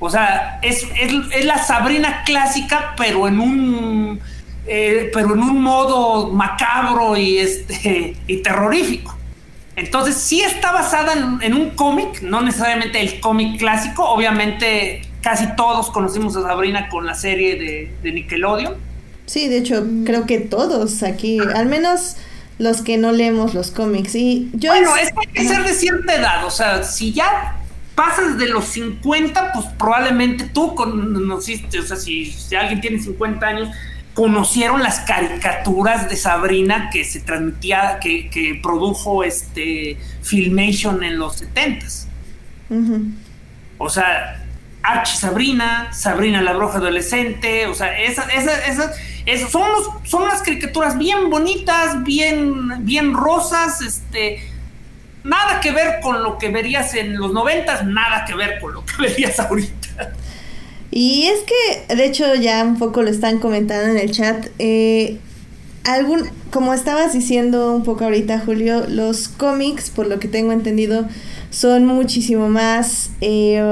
[0.00, 4.20] o sea es, es, la Sabrina clásica pero en un
[4.66, 9.20] eh, pero en un modo macabro y este y terrorífico
[9.80, 15.90] entonces sí está basada en, un cómic, no necesariamente el cómic clásico, obviamente casi todos
[15.90, 18.74] conocimos a Sabrina con la serie de, Nickelodeon.
[19.24, 22.16] Sí, de hecho creo que todos aquí, al menos
[22.58, 24.14] los que no leemos los cómics.
[24.16, 27.56] Y yo bueno, es, que hay que ser de cierta edad, o sea, si ya
[28.00, 33.46] pasas de los 50, pues probablemente tú conociste, o sea, si, si alguien tiene 50
[33.46, 33.68] años,
[34.14, 42.06] conocieron las caricaturas de Sabrina que se transmitía, que, produjo este Filmation en los 70s.
[43.76, 44.46] O sea,
[44.82, 48.94] Archie Sabrina, Sabrina la bruja adolescente, o sea, esas, esas,
[49.26, 49.68] esas, son,
[50.04, 54.49] son unas caricaturas bien bonitas, bien, bien rosas, este,
[55.24, 58.84] nada que ver con lo que verías en los 90 nada que ver con lo
[58.84, 60.12] que verías ahorita.
[60.90, 64.48] Y es que, de hecho, ya un poco lo están comentando en el chat.
[64.58, 65.18] Eh,
[65.84, 71.06] algún, como estabas diciendo un poco ahorita, Julio, los cómics, por lo que tengo entendido,
[71.50, 73.62] son muchísimo más eh,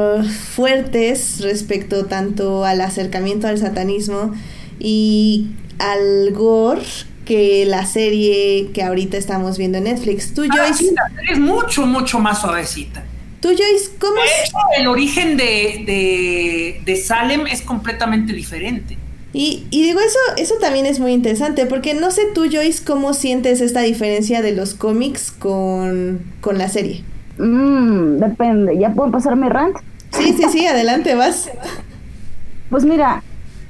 [0.55, 4.33] fuertes respecto tanto al acercamiento al satanismo
[4.79, 6.83] y al gore
[7.29, 10.33] que la serie que ahorita estamos viendo en Netflix.
[10.33, 10.95] Tú, ah, Joyce.
[11.31, 13.05] es mucho, mucho más suavecita.
[13.41, 18.97] Tú, Joyce, ¿cómo de el origen de, Salem es completamente diferente.
[19.35, 23.61] Y, digo, eso, eso también es muy interesante, porque no sé tú, Joyce, cómo sientes
[23.61, 27.05] esta diferencia de los cómics con, la serie.
[27.37, 29.77] Mm, depende, ¿ya puedo pasar mi rant?
[30.13, 31.51] Sí, sí, sí, adelante, vas.
[32.71, 33.23] Pues mira,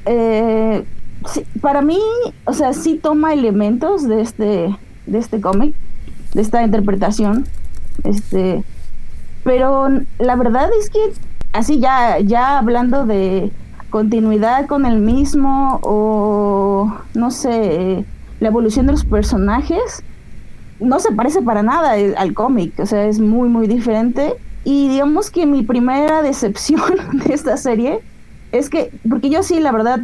[0.07, 0.85] eh,
[1.61, 1.99] para mí,
[2.45, 5.75] o sea, sí toma elementos de este, de este cómic,
[6.35, 7.47] de esta interpretación,
[8.05, 8.63] este
[9.45, 9.89] pero
[10.19, 10.99] la verdad es que
[11.53, 13.51] así ya, ya hablando de
[13.89, 18.05] continuidad con el mismo o no sé,
[18.41, 20.03] la evolución de los personajes,
[20.81, 24.35] no se parece para nada al cómic, o sea, es muy, muy diferente.
[24.65, 26.83] Y digamos que mi primera decepción
[27.25, 28.01] de esta serie
[28.53, 30.01] es que, porque yo sí, la verdad,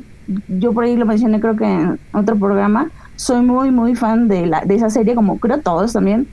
[0.49, 4.47] yo por ahí lo mencioné creo que en otro programa, soy muy, muy fan de,
[4.47, 6.27] la, de esa serie, como creo todos también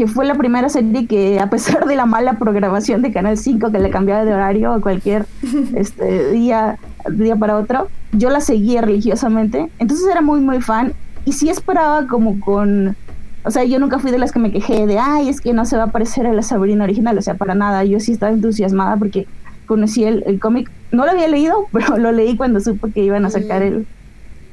[0.00, 3.70] que fue la primera serie que a pesar de la mala programación de Canal 5
[3.70, 5.26] que le cambiaba de horario a cualquier
[5.74, 6.78] este, día,
[7.10, 9.70] día para otro, yo la seguía religiosamente.
[9.78, 10.94] Entonces era muy, muy fan
[11.26, 12.96] y sí esperaba como con...
[13.44, 15.66] O sea, yo nunca fui de las que me quejé de, ay, es que no
[15.66, 17.84] se va a parecer a la Sabrina original, o sea, para nada.
[17.84, 19.26] Yo sí estaba entusiasmada porque
[19.66, 20.70] conocí el, el cómic.
[20.92, 23.86] No lo había leído, pero lo leí cuando supe que iban a sacar el,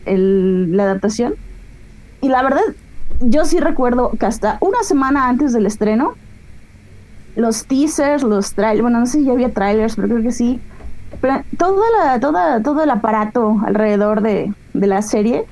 [0.05, 1.35] el, la adaptación.
[2.21, 2.61] Y la verdad,
[3.21, 6.15] yo sí recuerdo que hasta una semana antes del estreno,
[7.35, 10.59] los teasers, los trailers, bueno, no sé si ya había trailers, pero creo que sí.
[11.21, 15.45] Pero todo, la, toda, todo el aparato alrededor de, de, la serie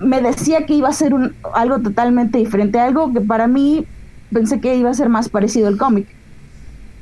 [0.00, 3.86] me decía que iba a ser un, algo totalmente diferente, algo que para mí
[4.32, 6.06] pensé que iba a ser más parecido al cómic.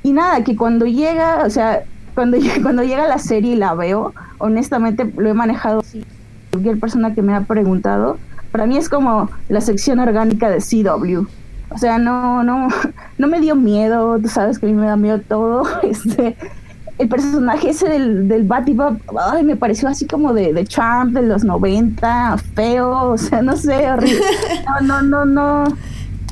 [0.02, 1.82] Y nada, que cuando llega, o sea,
[2.16, 6.04] cuando, cuando llega la serie y la veo, honestamente lo he manejado así.
[6.50, 8.18] Cualquier persona que me ha preguntado,
[8.50, 11.26] para mí es como la sección orgánica de CW.
[11.68, 12.68] O sea, no, no,
[13.18, 15.62] no me dio miedo, tú sabes que a mí me da miedo todo.
[15.82, 16.36] Este,
[16.98, 18.98] el personaje ese del, del Batibop,
[19.30, 23.54] ay, me pareció así como de, de Trump de los 90, feo, o sea, no
[23.54, 24.22] sé, horrible.
[24.80, 25.64] No, no, no, no.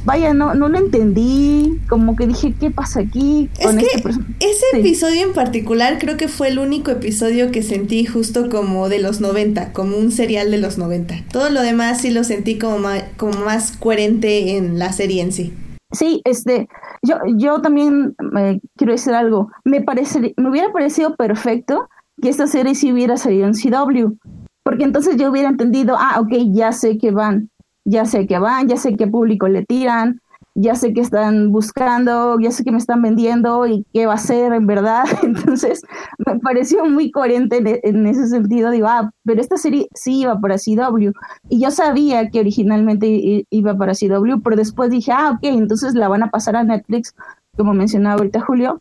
[0.05, 3.49] Vaya, no, no lo entendí, como que dije, ¿qué pasa aquí?
[3.63, 4.11] Con es que este
[4.41, 8.99] ese episodio en particular creo que fue el único episodio que sentí justo como de
[8.99, 11.15] los 90, como un serial de los 90.
[11.33, 15.33] Todo lo demás sí lo sentí como más, como más coherente en la serie en
[15.33, 15.55] sí.
[15.93, 16.69] Sí, este,
[17.03, 19.51] yo, yo también eh, quiero decir algo.
[19.65, 21.89] Me, parece, me hubiera parecido perfecto
[22.21, 24.17] que esta serie sí hubiera salido en CW,
[24.65, 27.51] porque entonces yo hubiera entendido, ah, ok, ya sé que van,
[27.85, 30.21] ya sé que van, ya sé qué público le tiran,
[30.57, 34.19] ya sé que están buscando, ya sé que me están vendiendo y qué va a
[34.19, 35.05] ser en verdad.
[35.23, 35.83] Entonces,
[36.25, 38.71] me pareció muy coherente en, ese sentido.
[38.71, 41.11] Digo, ah, pero esta serie sí iba para CW.
[41.49, 46.09] Y yo sabía que originalmente iba para CW, pero después dije, ah, ok, entonces la
[46.09, 47.15] van a pasar a Netflix,
[47.57, 48.81] como mencionaba ahorita Julio.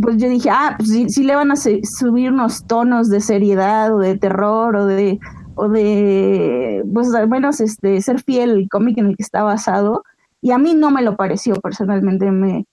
[0.00, 3.98] Pues yo dije, ah, pues sí, le van a subir unos tonos de seriedad o
[3.98, 5.18] de terror o de
[5.60, 10.02] o de pues al menos este ser fiel al cómic en el que está basado
[10.40, 12.30] y a mí no me lo pareció personalmente.
[12.30, 12.64] Me,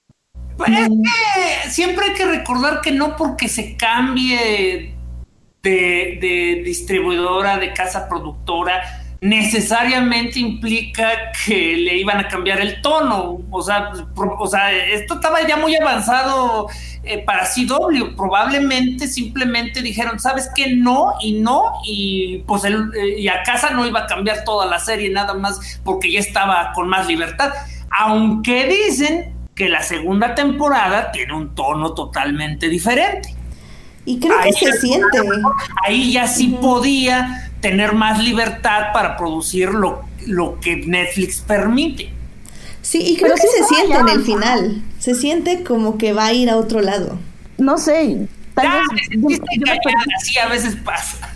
[0.55, 4.95] pues es que siempre hay que recordar que no porque se cambie
[5.61, 13.39] de, de distribuidora, de casa productora, necesariamente implica que le iban a cambiar el tono.
[13.49, 16.67] O sea, o sea esto estaba ya muy avanzado
[17.03, 18.15] eh, para CW.
[18.15, 20.75] Probablemente simplemente dijeron, ¿sabes qué?
[20.75, 21.73] No y no.
[21.85, 25.33] Y pues el, eh, y a casa no iba a cambiar toda la serie nada
[25.33, 27.53] más porque ya estaba con más libertad.
[27.89, 33.36] Aunque dicen que la segunda temporada tiene un tono totalmente diferente.
[34.07, 35.19] Y creo que se siente.
[35.85, 42.09] Ahí ya sí podía tener más libertad para producir lo, lo que Netflix permite.
[42.81, 44.81] Sí, y creo que se siente en el final.
[44.97, 47.19] Se siente como que va a ir a otro lado.
[47.57, 48.29] No sé.
[48.53, 49.41] Tal vez,
[50.21, 51.29] así a veces pasa.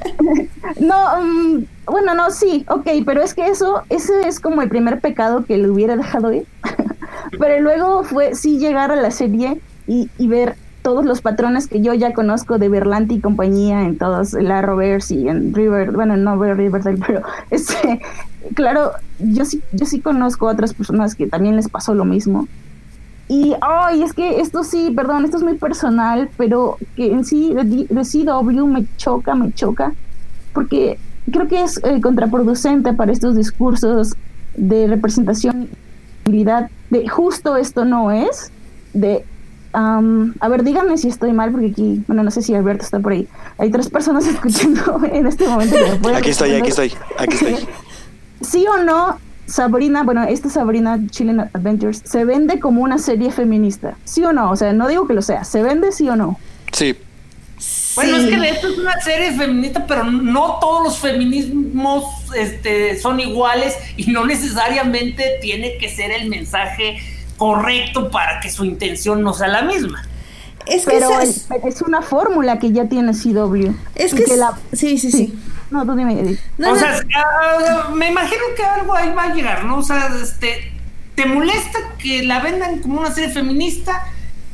[0.80, 5.00] no, mm, bueno, no, sí, ok, pero es que eso, ese es como el primer
[5.00, 6.46] pecado que le hubiera dejado ir.
[7.38, 10.56] pero luego fue sí llegar a la serie y, y ver
[10.86, 15.10] todos los patrones que yo ya conozco de Berlanti y compañía en todos, la Rovers
[15.10, 18.00] y en River, bueno, no Riverdale, pero este,
[18.54, 22.46] claro, yo sí, yo sí conozco a otras personas que también les pasó lo mismo.
[23.26, 27.52] Y, ay, es que esto sí, perdón, esto es muy personal, pero que en sí
[27.52, 29.92] de CW me choca, me choca,
[30.52, 31.00] porque
[31.32, 34.14] creo que es eh, contraproducente para estos discursos
[34.56, 35.68] de representación
[36.26, 38.52] de justo esto no es,
[38.92, 39.24] de
[39.76, 43.12] a ver, díganme si estoy mal, porque aquí, bueno, no sé si Alberto está por
[43.12, 43.28] ahí.
[43.58, 45.76] Hay tres personas escuchando en este momento.
[46.14, 47.56] aquí estoy, aquí estoy, aquí estoy.
[48.40, 53.96] ¿Sí o no, Sabrina, bueno, esta Sabrina Chilean Adventures, se vende como una serie feminista?
[54.04, 54.50] ¿Sí o no?
[54.50, 56.38] O sea, no digo que lo sea, ¿se vende sí o no?
[56.72, 56.96] Sí.
[57.96, 62.04] Bueno, es que de esto es una serie feminista, pero no todos los feminismos
[62.34, 66.98] este, son iguales y no necesariamente tiene que ser el mensaje
[67.36, 70.02] correcto para que su intención no sea la misma.
[70.66, 73.72] Es que Pero es, una fórmula que ya tiene CW.
[73.94, 74.24] Es que,
[74.72, 75.38] sí, sí, sí,
[75.70, 76.38] No, tú dime.
[76.58, 79.78] o sea, ah, me imagino que algo ahí va a llegar, ¿no?
[79.78, 80.72] O sea, este,
[81.14, 84.02] ¿te molesta que la vendan como una serie feminista,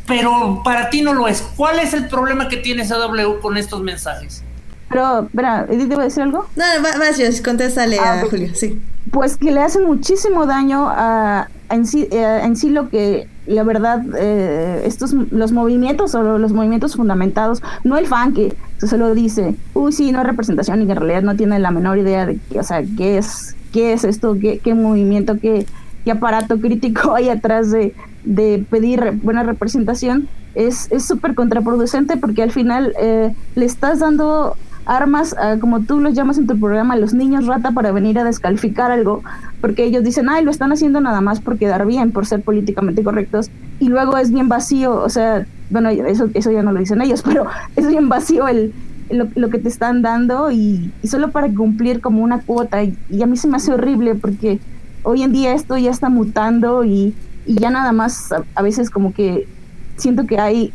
[0.07, 1.41] pero para ti no lo es?
[1.57, 4.43] ¿Cuál es el problema que tiene CW con estos mensajes?
[4.91, 6.47] Pero, espera, ¿Edith te a decir algo?
[6.57, 6.65] No,
[6.99, 8.79] más bien, contéstale ah, a Julio, sí.
[9.13, 13.63] Pues que le hacen muchísimo daño a, en, sí, eh, en sí lo que la
[13.63, 19.15] verdad eh, estos los movimientos o los movimientos fundamentados no el fan que se lo
[19.15, 22.25] dice uy sí no hay representación y que en realidad no tiene la menor idea
[22.25, 25.67] de o sea qué es qué es esto qué, qué movimiento qué,
[26.05, 27.95] qué aparato crítico hay atrás de,
[28.25, 34.57] de pedir buena representación es súper contraproducente porque al final eh, le estás dando
[34.87, 38.25] armas, ah, como tú los llamas en tu programa, los niños rata para venir a
[38.25, 39.23] descalificar algo,
[39.61, 43.03] porque ellos dicen, ay, lo están haciendo nada más por quedar bien, por ser políticamente
[43.03, 47.01] correctos, y luego es bien vacío, o sea, bueno, eso, eso ya no lo dicen
[47.03, 47.47] ellos, pero
[47.77, 48.73] es bien vacío el,
[49.11, 53.37] lo, que te están dando y, solo para cumplir como una cuota, y, a mí
[53.37, 54.61] se me hace horrible porque
[55.05, 57.15] hoy en día esto ya está mutando y,
[57.45, 59.49] ya nada más a, veces como que
[59.97, 60.73] siento que hay,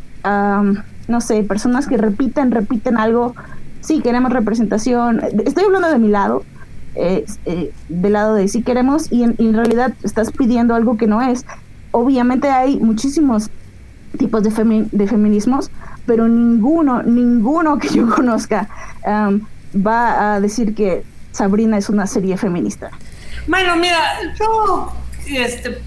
[1.08, 3.34] no sé, personas que repiten, repiten algo
[3.88, 5.20] sí queremos representación.
[5.46, 6.44] Estoy hablando de mi lado,
[6.94, 7.24] eh,
[7.88, 11.46] del lado de sí queremos y en, realidad estás pidiendo algo que no es.
[11.90, 13.50] Obviamente hay muchísimos
[14.18, 15.70] tipos de, de feminismos,
[16.06, 18.68] pero ninguno, ninguno que yo conozca
[19.06, 19.40] um,
[19.74, 21.02] va a decir que
[21.32, 22.90] Sabrina es una serie feminista.
[23.46, 24.92] Bueno, mira, yo,
[25.26, 25.78] este,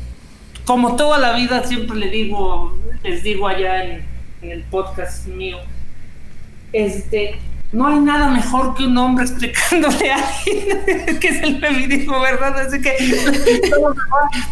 [0.66, 4.10] como toda la vida, siempre le digo, les digo allá en,
[4.42, 5.58] el podcast mío,
[6.74, 7.36] este,
[7.72, 12.60] no hay nada mejor que un hombre explicándole a alguien que es el feminismo, ¿verdad?
[12.60, 12.96] Así que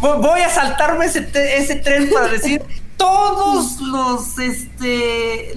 [0.00, 2.62] voy a saltarme ese, ese tren para decir
[3.00, 5.54] todos los, este,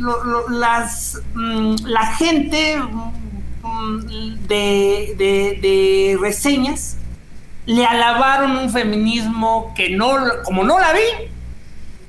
[0.49, 2.77] las, mm, la gente
[3.61, 3.99] mm,
[4.47, 6.95] de, de, reseñas
[7.65, 10.15] le alabaron un feminismo que no,
[10.45, 11.01] como no la vi,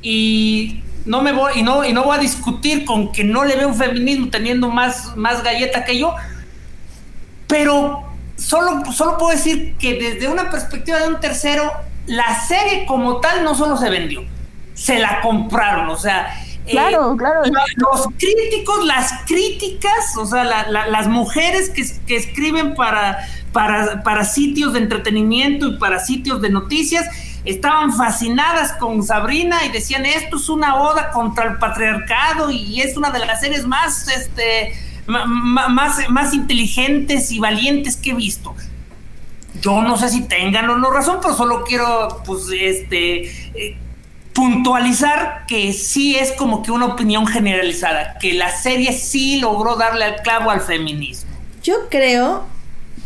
[0.02, 3.56] y no me voy, y no, y no voy a discutir con que no le
[3.56, 6.14] veo un feminismo teniendo más, más galleta que yo,
[7.46, 8.04] pero
[8.36, 11.70] solo, solo puedo decir que desde una perspectiva de un tercero,
[12.06, 14.24] la serie como tal no solo se vendió,
[14.74, 16.34] se la compraron, o sea,
[16.66, 17.14] eh, Claro.
[17.76, 23.18] Los críticos, las críticas, o sea, las mujeres que, que escriben para,
[23.52, 27.06] para, para, sitios de entretenimiento y para sitios de noticias,
[27.44, 32.96] estaban fascinadas con Sabrina y decían, esto es una oda contra el patriarcado y es
[32.96, 34.72] una de las series más, este,
[35.06, 38.54] más, más inteligentes y valientes que he visto.
[39.60, 43.24] Yo no sé si tengan o no razón, pero solo quiero, pues, este...
[43.54, 43.78] Eh,
[44.34, 50.04] puntualizar que sí es como que una opinión generalizada, que la serie sí logró darle
[50.04, 51.30] al clavo al feminismo.
[51.62, 52.44] Yo creo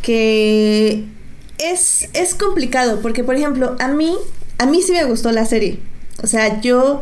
[0.01, 1.05] que
[1.59, 4.17] es, es complicado, porque por ejemplo, a mí,
[4.59, 5.79] a mí sí me gustó la serie.
[6.23, 7.01] O sea, yo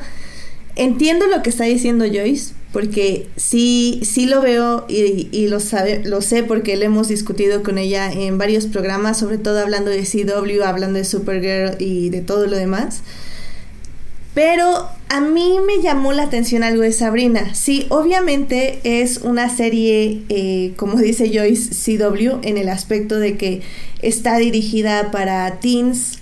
[0.74, 6.02] entiendo lo que está diciendo Joyce, porque sí, sí lo veo y, y, lo, sabe,
[6.04, 10.02] lo sé porque lo hemos discutido con ella en varios programas, sobre todo hablando de
[10.02, 13.00] CW, hablando de Supergirl y de todo lo demás.
[14.36, 17.54] Pero a mí me llamó la atención algo de Sabrina.
[17.54, 23.62] Sí, obviamente es una serie, eh, como dice Joyce, CW, en el aspecto de que
[24.02, 26.18] está dirigida para teens,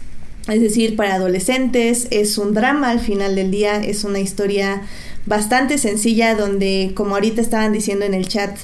[0.47, 2.07] es decir, para adolescentes.
[2.13, 4.83] Es un drama al final del día, es una historia
[5.27, 8.57] bastante sencilla donde, como ahorita estaban diciendo en el chat,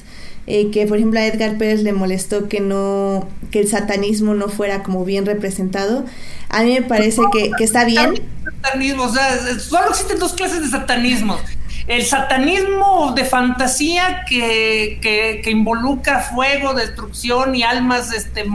[0.47, 4.49] eh, que por ejemplo a Edgar Pérez le molestó que no que el satanismo no
[4.49, 6.05] fuera como bien representado.
[6.49, 8.21] A mí me parece que, está bien.
[8.61, 11.37] Satanismo o sea solo existen dos clases de satanismo.
[11.87, 18.45] El satanismo de fantasía que, que, involucra fuego, destrucción y almas este,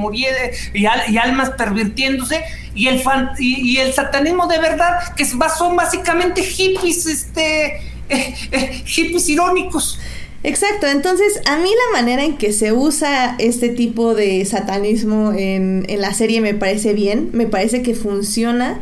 [0.72, 2.44] y, y almas pervirtiéndose,
[2.74, 3.02] y el,
[3.38, 7.76] y, el satanismo de verdad, que son básicamente hippies, este,
[8.08, 9.98] eh, eh, hippies irónicos.
[10.47, 15.85] Exacto, entonces a mí la manera en que se usa este tipo de satanismo en,
[15.89, 18.81] en, la serie me parece bien, me parece que funciona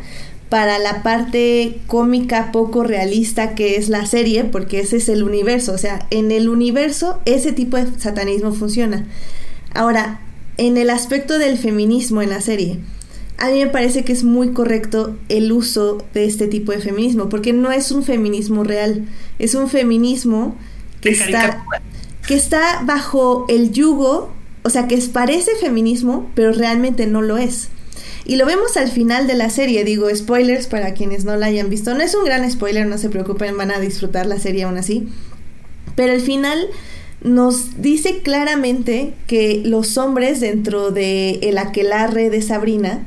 [0.49, 5.73] para la parte cómica poco realista que es la serie, porque ese es el universo,
[5.73, 9.07] o sea, en el universo ese tipo de satanismo funciona.
[9.73, 10.21] Ahora,
[10.57, 12.77] en el aspecto del feminismo en la serie,
[13.39, 17.27] a mí me parece que es muy correcto el uso de este tipo de feminismo,
[17.27, 19.07] porque no es un feminismo real,
[19.39, 20.55] es un feminismo
[21.05, 21.65] que está,
[22.27, 24.33] que está bajo el yugo,
[24.63, 27.69] o sea, que parece feminismo, pero realmente no lo es.
[28.25, 31.69] Y lo vemos al final de la serie, digo, spoilers para quienes no la hayan
[31.69, 31.93] visto.
[31.93, 35.07] No es un gran spoiler, no se preocupen, van a disfrutar la serie aún así.
[35.95, 36.67] Pero al final
[37.21, 43.03] nos dice claramente que los hombres dentro de el aquelarre de Sabrina,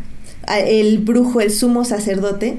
[0.47, 2.59] el brujo, el sumo sacerdote,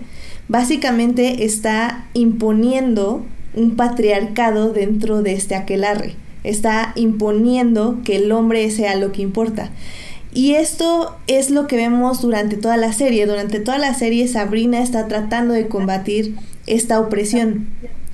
[0.50, 6.16] básicamente está imponiendo un patriarcado dentro de este aquelarre.
[6.44, 9.72] Está imponiendo que el hombre sea lo que importa.
[10.34, 13.26] Y esto es lo que vemos durante toda la serie.
[13.26, 16.36] Durante toda la serie Sabrina está tratando de combatir
[16.68, 17.68] esta opresión,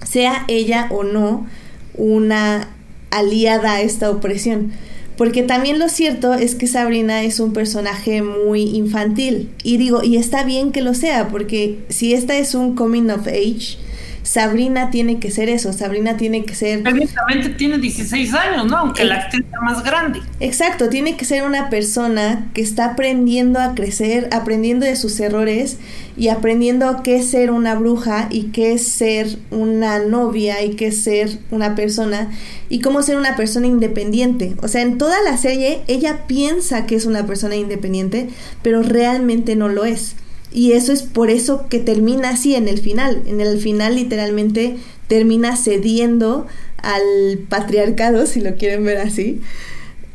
[0.04, 1.46] sea ella o no
[1.94, 2.70] una
[3.12, 4.72] aliada a esta opresión.
[5.18, 9.50] Porque también lo cierto es que Sabrina es un personaje muy infantil.
[9.64, 13.28] Y digo, y está bien que lo sea, porque si esta es un coming of
[13.28, 13.78] age,
[14.26, 16.82] Sabrina tiene que ser eso, Sabrina tiene que ser...
[16.82, 18.78] Técnicamente tiene 16 años, ¿no?
[18.78, 20.20] Aunque la actriz sea más grande.
[20.40, 25.78] Exacto, tiene que ser una persona que está aprendiendo a crecer, aprendiendo de sus errores
[26.18, 30.88] y aprendiendo qué es ser una bruja y qué es ser una novia y qué
[30.88, 32.32] es ser una persona
[32.68, 34.56] y cómo ser una persona independiente.
[34.64, 38.30] O sea, en toda la serie ella piensa que es una persona independiente,
[38.64, 40.16] pero realmente no lo es.
[40.56, 43.24] Y eso es por eso que termina así en el final.
[43.26, 44.78] En el final literalmente
[45.10, 49.42] termina cediendo al patriarcado, si lo quieren ver así.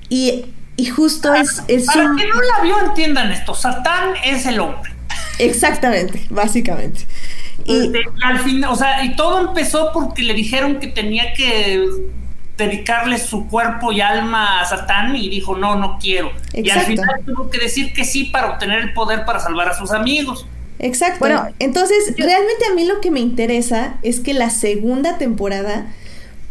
[0.08, 0.46] Y,
[0.96, 1.62] justo es...
[1.68, 3.54] es Para que no la vio, entiendan esto.
[3.54, 4.90] Satán es el hombre.
[5.38, 7.00] Exactamente, básicamente.
[7.66, 11.86] Y, este, al final, o sea, y todo empezó porque le dijeron que tenía que
[12.60, 16.30] dedicarle su cuerpo y alma a Satán y dijo, no, no quiero.
[16.52, 19.74] Y al final tuvo que decir que sí para obtener el poder para salvar a
[19.74, 20.46] sus amigos.
[20.78, 21.18] Exacto.
[21.18, 25.86] Bueno, entonces realmente a mí lo que me interesa es que la segunda temporada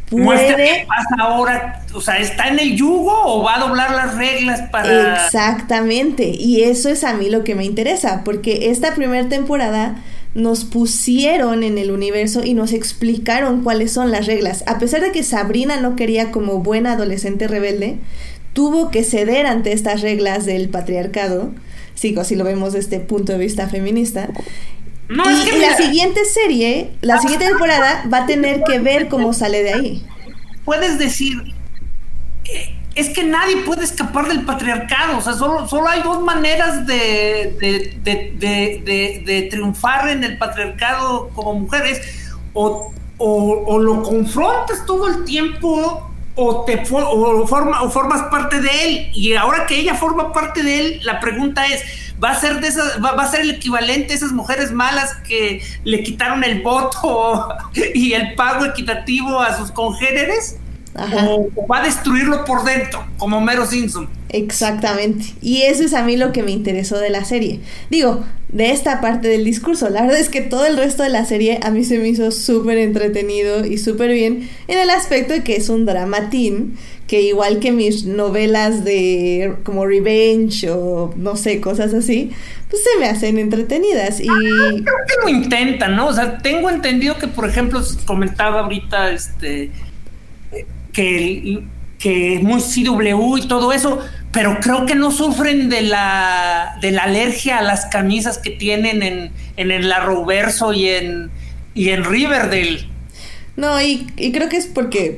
[0.10, 0.56] puede...
[0.56, 1.84] ¿Qué pasa ahora?
[1.94, 5.26] O sea, ¿está en el yugo o va a doblar las reglas para...?
[5.26, 9.96] Exactamente, y eso es a mí lo que me interesa, porque esta primera temporada
[10.40, 14.64] nos pusieron en el universo y nos explicaron cuáles son las reglas.
[14.68, 17.98] A pesar de que Sabrina no quería como buena adolescente rebelde,
[18.54, 21.52] tuvo que ceder ante estas reglas del patriarcado,
[21.96, 24.30] sí, así lo vemos desde este punto de vista feminista.
[25.10, 29.74] y la siguiente serie, la siguiente temporada va a tener que ver cómo sale de
[29.74, 30.04] ahí.
[30.66, 31.38] Puedes decir,
[32.96, 37.56] es que nadie puede escapar del patriarcado, o sea, solo, solo hay dos maneras de,
[38.04, 42.02] de, triunfar en el patriarcado como mujeres,
[42.54, 46.06] o, o, lo confrontas todo el tiempo
[46.36, 50.64] o te o, forma, o formas parte de él, y ahora que ella forma parte
[50.64, 51.84] de él, la pregunta es,
[52.22, 55.16] va a ser de esas, va, va, a ser el equivalente a esas mujeres malas
[55.28, 57.50] que le quitaron el voto
[57.94, 60.58] y el pago equitativo a sus congéneres
[60.96, 64.10] o, va a destruirlo por dentro, como Mero Simpson.
[64.30, 65.26] Exactamente.
[65.42, 67.62] Y eso es a mí lo que me interesó de la serie.
[67.90, 69.90] Digo, de esta parte del discurso.
[69.90, 72.32] La verdad es que todo el resto de la serie a mí se me hizo
[72.32, 77.60] súper entretenido y súper bien en el aspecto de que es un dramatín que igual
[77.60, 82.32] que mis novelas de como Revenge o no sé, cosas así,
[82.70, 84.30] pues se me hacen entretenidas y...
[84.30, 86.08] Ah, creo que lo intentan, ¿no?
[86.08, 89.72] O sea, tengo entendido que, por ejemplo, comentaba ahorita este
[90.94, 91.64] que,
[91.98, 94.00] que muy CW y todo eso,
[94.32, 99.04] pero creo que no sufren de la, de la alergia a las camisas que tienen
[99.04, 101.32] en, en el Arrowverso y en,
[101.74, 102.88] y en Riverdale.
[103.56, 105.18] No, y, creo que es porque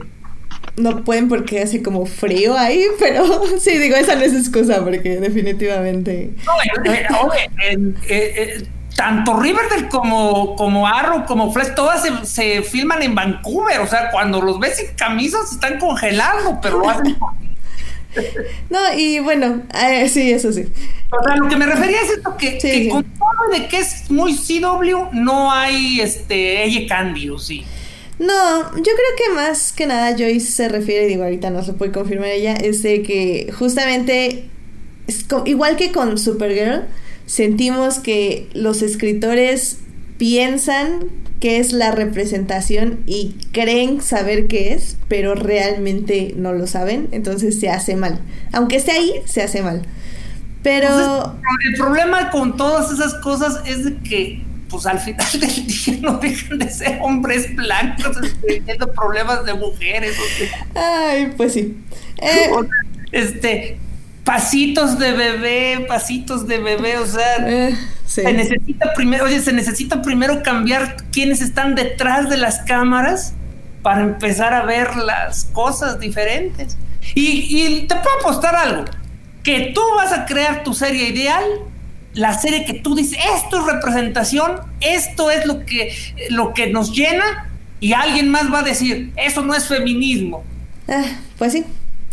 [0.77, 5.17] no pueden porque hace como frío ahí, pero sí, digo, esa no es excusa porque
[5.17, 6.31] definitivamente...
[6.45, 8.63] No, eh, eh, eh,
[8.95, 13.79] tanto Riverdale como, como Arrow, como Flash, todas se, filman en Vancouver.
[13.81, 17.17] O sea, cuando los ves sin camisas se están congelando, pero lo hacen.
[18.69, 20.65] no, y bueno, eh, sí, eso sí.
[21.11, 24.35] O sea, lo que me refería es esto, que, con todo de que es muy
[24.35, 27.65] CW, no hay este ella Candy, sí?
[28.19, 31.91] No, yo creo que más que nada Joyce se refiere, digo, ahorita no se puede
[31.91, 34.47] confirmar ella, es de que justamente,
[35.07, 36.83] es igual que con Supergirl,
[37.31, 39.77] sentimos que los escritores
[40.17, 41.05] piensan
[41.39, 47.57] que es la representación y creen saber qué es, pero realmente no lo saben, entonces
[47.57, 48.19] se hace mal.
[48.51, 49.81] Aunque esté ahí, se hace mal.
[50.61, 51.37] Pero...
[51.65, 56.17] el problema con todas esas cosas es de que, pues al final del día no
[56.17, 60.17] dejan de ser hombres blancos teniendo problemas de mujeres.
[60.75, 61.77] Ay, pues sí.
[62.21, 62.49] Eh,
[63.13, 63.79] este,
[64.23, 67.75] pasitos de bebé, pasitos de bebé, o sea, eh,
[68.05, 73.33] se necesita primero, oye, se necesita primero cambiar quiénes están detrás de las cámaras
[73.81, 76.77] para empezar a ver las cosas diferentes.
[77.15, 78.85] Y, te puedo apostar algo,
[79.43, 81.43] que tú vas a crear tu serie ideal,
[82.13, 85.95] la serie que tú dices, esto es representación, esto es lo que,
[86.29, 87.49] lo que nos llena,
[87.79, 90.43] y alguien más va a decir, eso no es feminismo.
[90.87, 91.05] Ah,
[91.37, 91.65] pues sí.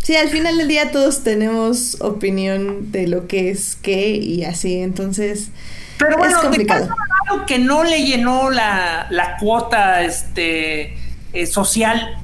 [0.09, 4.80] Sí, al final del día todos tenemos opinión de lo que es qué y así,
[4.80, 5.51] entonces
[5.98, 6.89] Pero bueno, es complicado.
[7.28, 10.94] algo que no le llenó la, la cuota este,
[11.35, 12.16] eh, social,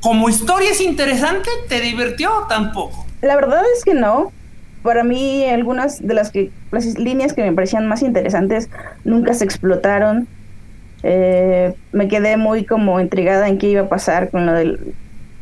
[0.00, 3.04] como historia es interesante, ¿te divirtió o tampoco?
[3.20, 4.30] La verdad es que no.
[4.84, 8.68] Para mí algunas de las, que, las líneas que me parecían más interesantes
[9.02, 10.28] nunca se explotaron.
[11.02, 14.94] Eh, me quedé muy como intrigada en qué iba a pasar con lo del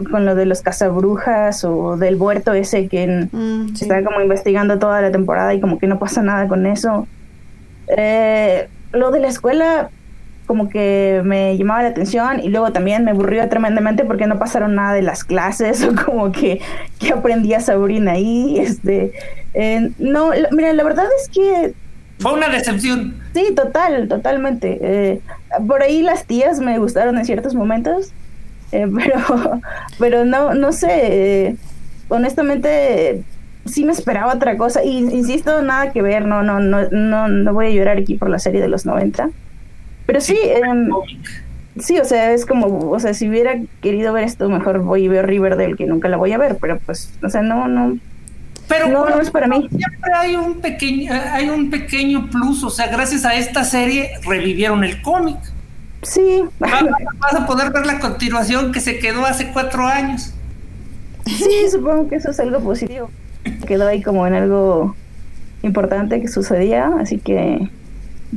[0.05, 5.01] con lo de los cazabrujas o del huerto ese que mm, está como investigando toda
[5.01, 7.07] la temporada y como que no pasa nada con eso.
[7.97, 9.91] Eh, lo de la escuela
[10.47, 14.75] como que me llamaba la atención y luego también me aburrió tremendamente porque no pasaron
[14.75, 16.61] nada de las clases o como que,
[16.99, 18.59] que aprendía Sabrina ahí.
[18.59, 19.13] Este,
[19.55, 21.75] eh, no, mira, la verdad es que...
[22.19, 23.15] Fue una decepción.
[23.35, 24.79] Sí, total, totalmente.
[24.81, 25.21] Eh,
[25.67, 28.13] por ahí las tías me gustaron en ciertos momentos,
[28.73, 29.61] eh, pero,
[29.99, 31.57] pero no, no sé, eh,
[32.09, 33.23] honestamente
[33.67, 34.83] sí me esperaba otra cosa.
[34.83, 38.31] Y insisto, nada que ver, no, no, no, no, no voy a llorar aquí por
[38.31, 39.31] la serie de los 90.
[40.07, 40.91] Pero sí, em,
[41.79, 45.09] sí, o sea, es como, o sea, si hubiera querido ver esto, mejor voy y
[45.09, 47.99] veo Riverdale, que nunca la voy a ver, pero pues, o sea, no, no.
[48.69, 49.69] Pero no, no es para mí.
[49.69, 54.83] Siempre hay un pequeño, hay un pequeño plus, o sea, gracias a esta serie revivieron
[54.83, 55.37] el cómic.
[56.03, 56.45] Sí.
[56.59, 56.85] Vas,
[57.19, 60.35] vas a poder ver la continuación que se quedó hace cuatro años.
[61.27, 63.11] Sí, supongo que eso es algo positivo.
[63.67, 64.95] Quedó ahí como en algo
[65.63, 67.69] importante que sucedía, así que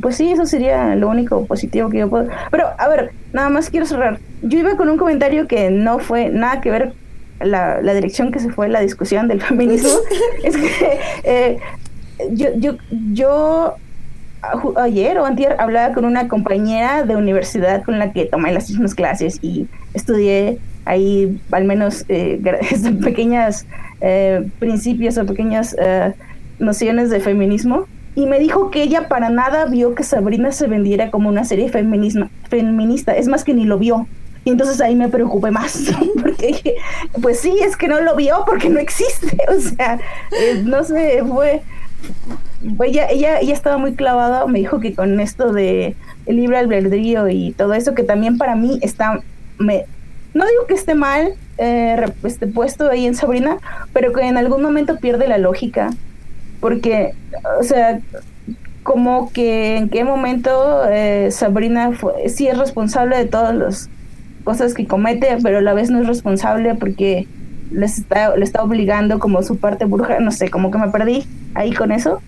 [0.02, 2.28] pues sí, eso sería lo único positivo que yo puedo.
[2.52, 4.20] Pero, a ver, nada más quiero cerrar.
[4.42, 6.94] Yo iba con un comentario que no fue nada que ver
[7.40, 9.90] la, la dirección que se fue la discusión del feminismo.
[10.44, 11.58] es que eh,
[12.32, 12.76] yo, yo,
[13.14, 13.76] yo
[14.78, 18.96] ayer o antier hablaba con una compañera de universidad con la que tomé las mismas
[18.96, 22.40] clases y estudié ahí al menos eh,
[23.04, 23.66] pequeñas
[24.02, 26.14] eh, principios o pequeñas eh,
[26.60, 31.12] nociones de feminismo y me dijo que ella para nada vio que Sabrina se vendiera
[31.12, 34.08] como una serie feminista, es más que ni lo vio.
[34.46, 35.92] Y entonces ahí me preocupé más,
[36.22, 36.76] porque
[37.22, 40.00] pues sí, es que no lo vio porque no existe, o sea,
[40.32, 41.62] eh, no sé, fue,
[42.84, 47.28] ella, ella, ella estaba muy clavada, me dijo que con esto de el libre albedrío
[47.30, 49.22] y todo eso, que también para mí está,
[49.58, 49.86] me,
[50.34, 53.58] no digo que esté mal eh, este, puesto ahí en Sabrina,
[53.94, 55.92] pero que en algún momento pierde la lógica
[56.60, 57.14] porque,
[57.60, 58.00] o sea,
[58.84, 63.90] como que en qué momento eh, Sabrina fue, sí es responsable de todas las
[64.44, 67.28] cosas que comete, pero a la vez no es responsable porque
[67.72, 71.26] les está, le está obligando como su parte bruja, no sé, como que me perdí
[71.54, 72.22] ahí con eso.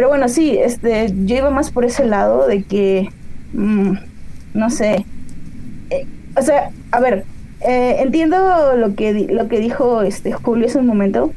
[0.00, 3.10] Pero bueno, sí, este, yo iba más por ese lado de que,
[3.52, 3.92] mm,
[4.54, 5.04] no sé,
[5.90, 7.26] eh, o sea, a ver,
[7.60, 11.34] eh, entiendo lo que, lo que dijo este Julio hace un momento,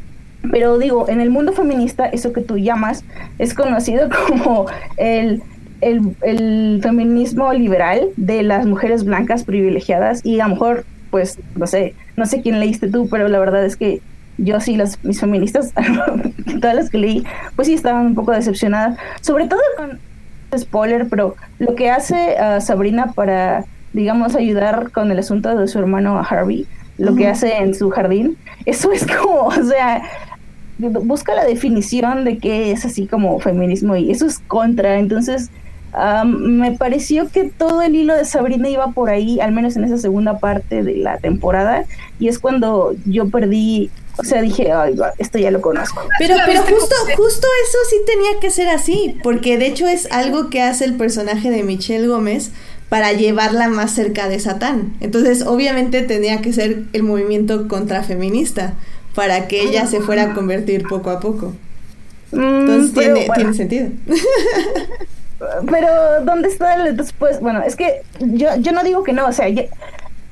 [0.49, 3.03] pero digo, en el mundo feminista, eso que tú llamas
[3.37, 5.43] es conocido como el,
[5.81, 11.95] el, feminismo liberal de las mujeres blancas privilegiadas y a lo mejor, pues, no sé,
[12.15, 13.99] no sé quién leíste tú, pero la verdad es que
[14.37, 15.73] yo sí, las, mis feministas,
[16.61, 17.23] todas las que leí,
[17.55, 19.99] pues sí estaban un poco decepcionadas, sobre todo con
[20.57, 25.79] spoiler, pero lo que hace a Sabrina para, digamos, ayudar con el asunto de su
[25.79, 30.03] hermano Harvey, lo que hace en su jardín, eso es como, o sea,
[30.77, 34.99] busca la definición de qué es así como feminismo y eso es contra.
[34.99, 35.49] Entonces,
[36.25, 39.97] me pareció que todo el hilo de Sabrina iba por ahí, al menos en esa
[39.97, 41.85] segunda parte de la temporada,
[42.19, 46.01] y es cuando yo perdí, o sea, dije, Ay, esto ya lo conozco.
[46.19, 50.49] Pero, pero justo, justo eso sí tenía que ser así, porque de hecho es algo
[50.49, 52.51] que hace el personaje de Michelle Gómez
[52.89, 54.93] para llevarla más cerca de Satán.
[54.99, 58.73] Entonces, obviamente tenía que ser el movimiento contrafeminista
[59.15, 61.53] para que ella se fuera a convertir poco a poco.
[62.31, 63.87] Mm, Entonces tiene, tiene sentido.
[65.71, 67.39] pero ¿dónde está el después?
[67.39, 69.47] Bueno, es que yo, yo no digo que no, o sea,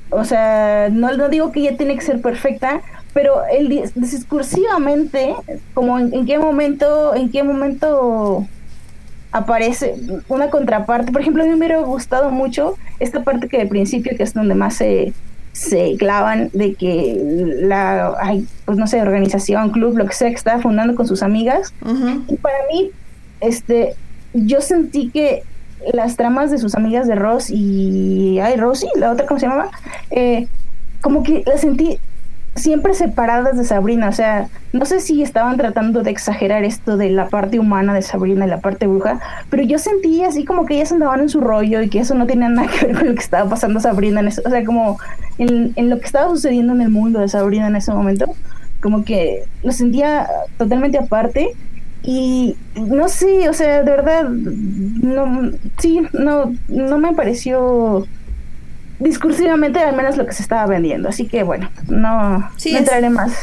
[0.09, 2.81] o sea, no, no digo que ella tiene que ser perfecta,
[3.13, 5.35] pero el discursivamente,
[5.73, 8.45] como en, qué momento, en qué momento
[9.31, 9.95] aparece
[10.27, 11.11] una contraparte.
[11.11, 14.33] Por ejemplo, a mí me hubiera gustado mucho esta parte que de principio, que es
[14.33, 15.13] donde más se
[15.53, 17.19] se clavan de que
[17.61, 21.23] la, ay, pues no sé, organización, club, lo que sea que estaba fundando con sus
[21.23, 21.73] amigas.
[22.27, 22.91] Y para mí,
[23.41, 23.95] este,
[24.33, 25.43] yo sentí que
[25.93, 29.71] las tramas de sus amigas de Ross y, ay, Rosy, la otra, ¿cómo se llamaba?
[30.11, 30.47] Eh,
[31.01, 31.99] como que la sentí
[32.55, 37.09] siempre separadas de Sabrina, o sea, no sé si estaban tratando de exagerar esto de
[37.09, 39.19] la parte humana de Sabrina y la parte bruja,
[39.49, 42.27] pero yo sentí así como que ellas andaban en su rollo y que eso no
[42.27, 44.99] tenía nada que ver con lo que estaba pasando Sabrina, en o sea, como
[45.37, 48.25] en, en lo que estaba sucediendo en el mundo de Sabrina en ese momento,
[48.81, 51.51] como que lo sentía totalmente aparte
[52.03, 58.07] y no sé, o sea, de verdad, no, sí, no, no me pareció
[59.01, 61.09] discursivamente al menos lo que se estaba vendiendo.
[61.09, 63.33] Así que bueno, no, entraré más.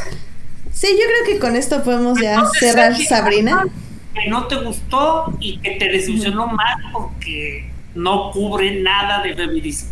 [0.72, 3.66] Sí, yo creo que con esto podemos ya cerrar Sabrina.
[4.14, 9.90] Que no te gustó y que te desilusionó más porque no cubre nada de feminismo.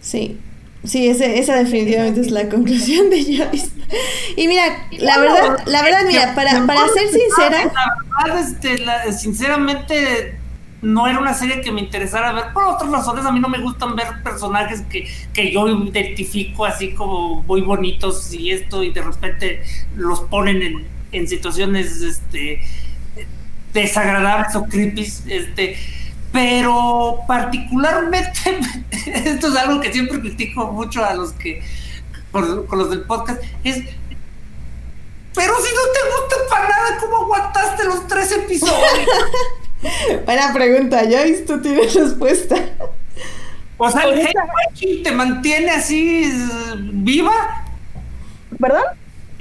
[0.00, 0.38] Sí,
[0.84, 3.70] sí, ese, esa definitivamente es la conclusión de Joyce.
[4.36, 4.64] Y mira,
[4.98, 7.70] la verdad, la verdad, mira, para, para ser sincera.
[7.72, 10.41] La verdad, este, sinceramente
[10.82, 13.24] no era una serie que me interesara ver por otras razones.
[13.24, 18.32] A mí no me gustan ver personajes que, que yo identifico así como muy bonitos
[18.34, 19.62] y esto, y de repente
[19.96, 22.60] los ponen en, en situaciones este,
[23.72, 25.02] desagradables o creepy.
[25.28, 25.78] Este,
[26.32, 28.58] pero particularmente,
[29.06, 31.62] esto es algo que siempre critico mucho a los que,
[32.32, 33.84] con, con los del podcast, es
[35.34, 38.76] pero si no te gusta para nada, ¿cómo aguantaste los tres episodios?
[40.24, 42.56] Buena pregunta, Joyce, tú tienes respuesta.
[43.76, 46.30] O sea, el te mantiene así
[46.92, 47.64] viva.
[48.60, 48.84] ¿Perdón?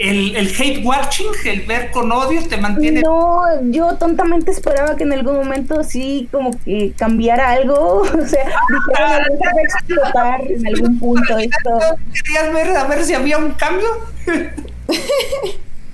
[0.01, 3.01] el, el, hate watching, el ver con odio, te mantiene.
[3.01, 8.01] No, yo tontamente esperaba que en algún momento sí, como que cambiara algo.
[8.22, 11.80] O sea, dijera, ah, va a explotar en algún punto esto.
[12.13, 13.88] ¿Querías ver a ver si había un cambio?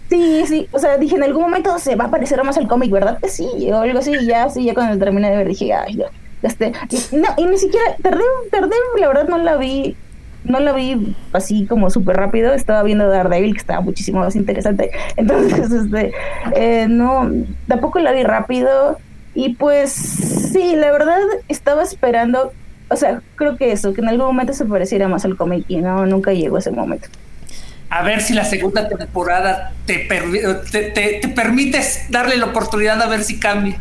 [0.10, 2.92] Sí, sí, o sea, dije, en algún momento se va a parecer más al cómic,
[2.92, 3.20] ¿verdad?
[3.20, 5.98] Que sí, o algo así, y ya, sí, ya cuando terminé de ver dije, ay,
[5.98, 6.06] ya,
[6.42, 6.72] este,
[7.12, 9.96] no, y ni siquiera, tardé, tardé, la verdad no la vi
[10.48, 14.92] no la vi así como súper rápido, estaba viendo Daredevil, que estaba muchísimo más interesante.
[15.18, 16.14] Entonces, este,
[16.56, 17.30] eh, no,
[17.68, 18.98] tampoco la vi rápido.
[19.36, 22.54] Y pues sí, la verdad estaba esperando,
[22.90, 25.78] o sea, creo que eso, que en algún momento se pareciera más al cómic y
[25.78, 27.08] no, nunca llegó ese momento.
[27.90, 30.08] A ver si la segunda temporada te,
[30.72, 33.80] te, te, te permites darle la oportunidad a ver si cambia.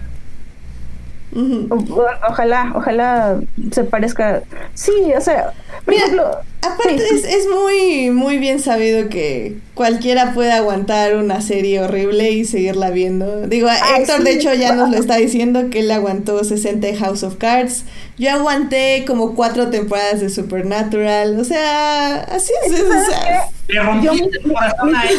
[2.28, 3.38] Ojalá, ojalá
[3.70, 4.42] se parezca.
[4.74, 5.52] Sí, o sea,
[5.84, 6.40] por ejemplo.
[6.72, 12.44] Aparte, es, es, muy, muy bien sabido que cualquiera puede aguantar una serie horrible y
[12.44, 13.46] seguirla viendo.
[13.46, 17.36] Digo, Héctor, de hecho, ya nos lo está diciendo que él aguantó 60 House of
[17.36, 17.84] Cards.
[18.18, 21.38] Yo aguanté como cuatro temporadas de Supernatural.
[21.38, 22.72] O sea, así es.
[22.72, 23.48] O sea,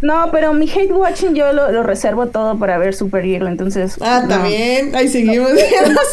[0.00, 3.96] no, pero mi hate watching yo lo, reservo todo para ver Superhero, entonces.
[4.00, 5.50] Ah, también, ahí seguimos.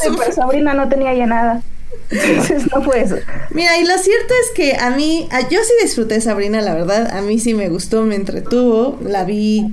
[0.03, 1.61] Super Sabrina no tenía ya nada.
[2.73, 3.15] No fue eso.
[3.51, 7.15] Mira, y lo cierto es que a mí, yo sí disfruté Sabrina, la verdad.
[7.15, 8.99] A mí sí me gustó, me entretuvo.
[9.03, 9.65] La vi.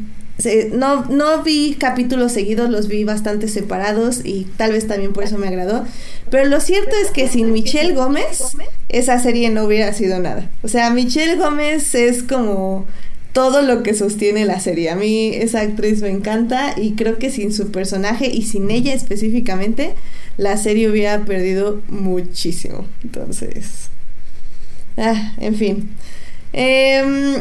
[0.73, 5.37] No, no vi capítulos seguidos, los vi bastante separados y tal vez también por eso
[5.37, 5.85] me agradó.
[6.31, 8.57] Pero lo cierto es que sin Michelle Gómez,
[8.89, 10.49] esa serie no hubiera sido nada.
[10.63, 12.87] O sea, Michelle Gómez es como
[13.33, 14.91] todo lo que sostiene la serie.
[14.91, 18.95] A mí esa actriz me encanta y creo que sin su personaje y sin ella
[18.95, 19.95] específicamente,
[20.39, 22.87] la serie hubiera perdido muchísimo.
[23.05, 23.91] Entonces,
[24.97, 25.91] ah, en fin.
[26.55, 27.35] Em,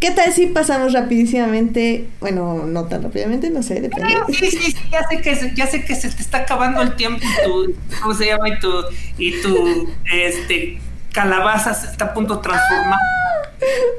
[0.00, 2.06] ¿Qué tal si pasamos rapidísimamente?
[2.20, 4.14] Bueno, no tan rápidamente, no sé, depende.
[4.28, 6.94] Sí, sí, sí, ya sé que se, ya sé que se te está acabando el
[6.96, 8.48] tiempo y tu, ¿cómo se llama?
[8.48, 8.72] Y tu,
[9.16, 10.78] y tu, este,
[11.12, 12.98] calabaza se está a punto de transformar.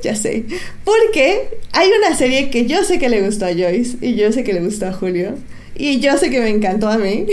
[0.03, 0.45] ya sé.
[0.85, 4.43] Porque hay una serie que yo sé que le gustó a Joyce y yo sé
[4.43, 5.35] que le gustó a Julio.
[5.79, 7.27] Y yo sé que me encantó a mí,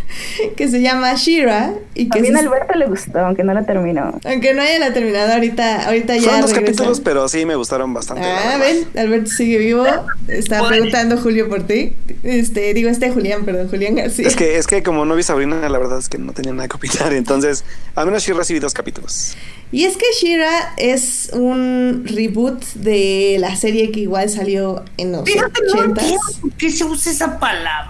[0.56, 1.74] que se llama Shira.
[1.94, 4.20] Y que a Alberto le gustó, aunque no la terminó.
[4.24, 6.30] Aunque no haya la terminado, ahorita, ahorita ya.
[6.30, 8.22] Son dos capítulos, pero sí me gustaron bastante.
[8.24, 9.84] Ah, ven, Alberto sigue vivo.
[10.28, 11.94] Está preguntando Julio por ti.
[12.22, 14.28] Este, digo, este Julián, perdón, Julián García.
[14.28, 16.68] Es que, es que como no vi Sabrina, la verdad es que no tenía nada
[16.68, 17.12] que opinar.
[17.12, 17.64] Entonces,
[17.96, 19.36] al menos Shira recibí dos capítulos.
[19.70, 25.24] Y es que Shira es un reboot de la serie que igual salió en los
[25.24, 25.94] Fíjate, No
[26.40, 27.87] ¿Por qué se usa esa palabra?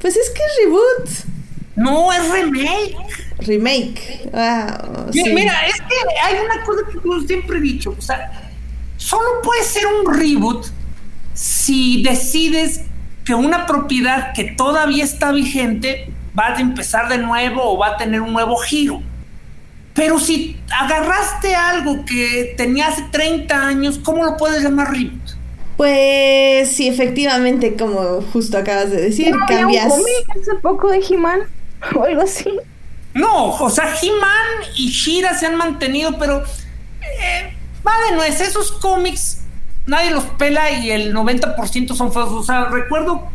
[0.00, 1.32] Pues es que es reboot.
[1.76, 2.96] No, es remake.
[3.38, 4.30] Remake.
[4.34, 7.94] Ah, mira, es que hay una cosa que yo siempre he dicho.
[7.96, 8.50] O sea,
[8.96, 10.66] solo puede ser un reboot
[11.34, 12.82] si decides
[13.24, 17.96] que una propiedad que todavía está vigente va a empezar de nuevo o va a
[17.96, 19.02] tener un nuevo giro.
[19.94, 25.21] Pero si agarraste algo que tenía hace 30 años, ¿cómo lo puedes llamar reboot?
[25.82, 29.92] Pues sí, efectivamente, como justo acabas de decir, cambias.
[29.92, 31.40] Un hace poco de He-Man
[31.96, 32.48] o algo así.
[33.14, 36.44] No, o sea, He-Man y Shira se han mantenido, pero
[37.00, 39.40] eh, va de nuez, esos cómics
[39.84, 42.30] nadie los pela y el 90% son feos.
[42.30, 43.28] O sea, recuerdo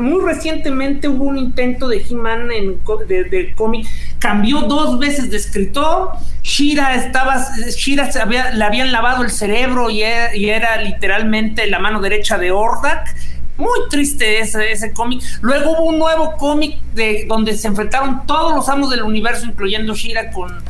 [0.00, 3.86] muy recientemente hubo un intento de He-Man de, cómic,
[4.18, 10.02] cambió dos veces de escritor, Shira estaba, Shira había, le habían lavado el cerebro y
[10.02, 13.14] era, literalmente la mano derecha de Ordak.
[13.56, 15.22] Muy triste ese, ese cómic.
[15.42, 19.94] Luego hubo un nuevo cómic de donde se enfrentaron todos los amos del universo, incluyendo
[19.94, 20.62] Shira con,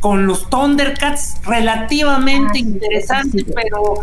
[0.00, 3.94] con los Thundercats, relativamente ah, interesante, pero,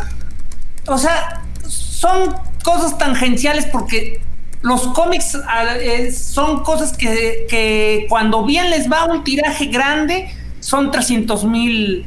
[0.88, 4.22] o sea, son cosas tangenciales porque
[4.61, 10.30] los cómics ah, eh, son cosas que, cuando bien les va un tiraje grande,
[10.60, 12.06] son 300 mil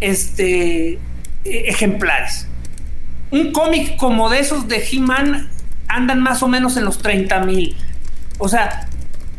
[0.00, 0.98] este, e,
[1.44, 2.48] ejemplares.
[3.30, 5.48] Un cómic como de esos de He-Man
[5.88, 7.76] andan más o menos en los 30 mil.
[8.38, 8.88] O sea,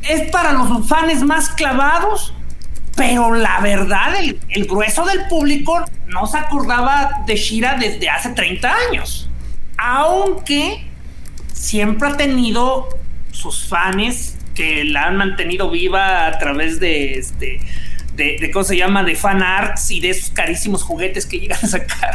[0.08, 2.34] es para los fans más clavados,
[2.96, 8.30] pero la verdad, el, el, grueso del público no se acordaba de Shira desde hace
[8.30, 9.30] 30 años.
[9.78, 10.93] Aunque
[11.54, 12.90] siempre ha tenido
[13.32, 17.60] sus fans que la han mantenido viva a través de este
[18.16, 21.68] de, cómo se llama de fan arts y de esos carísimos juguetes que llegan a
[21.68, 22.14] sacar.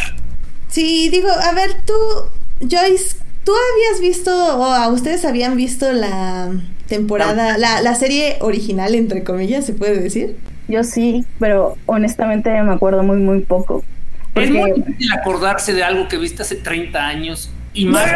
[0.69, 1.95] Sí, digo, a ver, tú,
[2.61, 6.51] Joyce, ¿tú habías visto o a ustedes habían visto la
[6.87, 10.37] temporada, la, la serie original, entre comillas, se puede decir?
[10.69, 13.83] Yo sí, pero honestamente me acuerdo muy, muy poco.
[14.35, 18.05] Es muy difícil acordarse de algo que viste hace 30 años y más.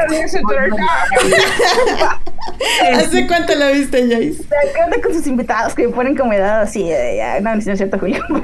[2.92, 4.44] ¿Hace cuánto lo viste, Joyce?
[4.74, 6.88] ¿Qué onda con sus invitados que me ponen como edad así?
[6.88, 8.24] Ya, no, no es cierto, Julio.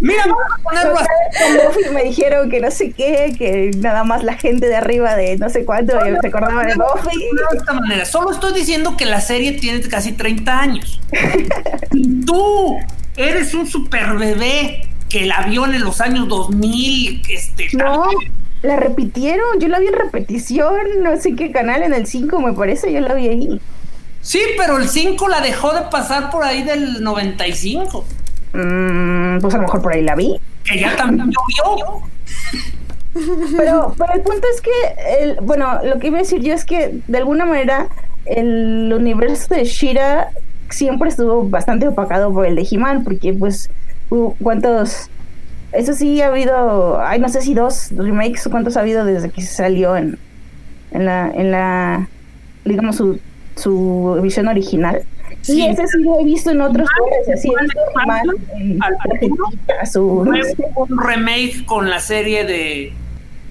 [0.00, 1.80] Mira, vamos a ponerlo así.
[1.92, 5.50] me dijeron que no sé qué, que nada más la gente de arriba de no
[5.50, 7.18] sé cuánto se acordaba de Buffy.
[7.18, 11.00] De esta manera, solo estoy diciendo que la serie tiene casi 30 años.
[11.92, 12.78] y tú
[13.16, 17.22] eres un super bebé que la vio en los años 2000.
[17.28, 18.06] Este, no,
[18.62, 19.60] la repitieron.
[19.60, 23.00] Yo la vi en repetición, no sé qué canal, en el 5 me parece, yo
[23.00, 23.60] la vi ahí.
[24.20, 28.04] Sí, pero el 5 la dejó de pasar por ahí del 95.
[28.52, 30.40] Mm, pues a lo mejor por ahí la vi.
[30.64, 32.02] Que ya también llovió.
[33.56, 34.70] Pero, pero el punto es que,
[35.20, 37.88] el, bueno, lo que iba a decir yo es que de alguna manera
[38.26, 40.28] el universo de Shira
[40.70, 43.70] siempre estuvo bastante opacado por el de He-Man, porque pues,
[44.42, 45.10] ¿cuántos?
[45.72, 49.42] Eso sí ha habido, ay, no sé si dos remakes, ¿cuántos ha habido desde que
[49.42, 50.18] salió en,
[50.92, 52.08] en la, en la,
[52.64, 53.20] digamos, su,
[53.54, 55.02] su visión original?
[55.42, 58.22] Sí, ese sí lo he visto en otros lugares, así he visto más
[59.80, 62.92] a su un remake con la serie de,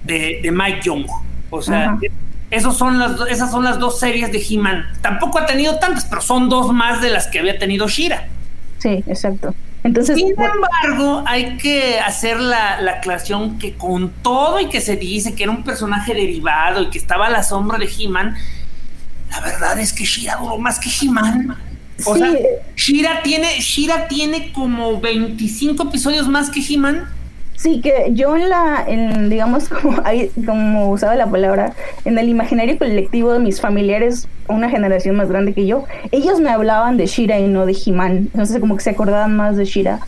[0.04, 1.06] de, Mike Young.
[1.50, 1.98] O sea,
[2.50, 4.84] esos son las, esas son las dos series de He-Man.
[5.00, 8.28] Tampoco ha tenido tantas, pero son dos más de las que había tenido Shira.
[8.78, 9.54] Sí, exacto.
[9.84, 14.96] Entonces, Sin embargo, hay que hacer la, la, aclaración que con todo y que se
[14.96, 18.36] dice que era un personaje derivado y que estaba a la sombra de He-Man,
[19.30, 21.56] la verdad es que Shira duró más que He-Man.
[22.04, 22.32] O sea,
[22.76, 27.08] Shira tiene, Shira tiene como 25 episodios más que He-Man.
[27.58, 30.00] Sí, que yo en la, en, digamos, como,
[30.46, 31.74] como usaba la palabra,
[32.04, 36.50] en el imaginario colectivo de mis familiares, una generación más grande que yo, ellos me
[36.50, 38.30] hablaban de Shira y no de He-Man.
[38.32, 39.98] Entonces, como que se acordaban más de Shira.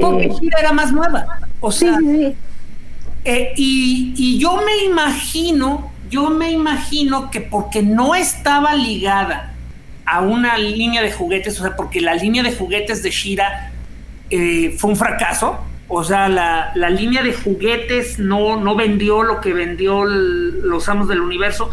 [0.00, 1.26] Porque eh, Shira era más nueva.
[1.60, 2.36] O sea, sí, sí,
[3.24, 9.52] eh, y, y yo me imagino, yo me imagino que porque no estaba ligada
[10.06, 13.72] a una línea de juguetes, o sea, porque la línea de juguetes de Shira
[14.30, 15.58] eh, fue un fracaso.
[15.94, 21.20] O sea, la, línea de juguetes no, no vendió lo que vendió los amos del
[21.20, 21.68] universo.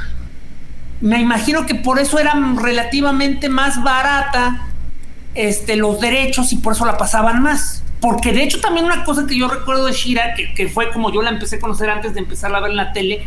[0.99, 4.67] Me imagino que por eso era relativamente más barata
[5.35, 7.81] este, los derechos y por eso la pasaban más.
[8.01, 11.13] Porque de hecho también una cosa que yo recuerdo de Shira, que, que fue como
[11.13, 13.23] yo la empecé a conocer antes de empezar a ver en la tele,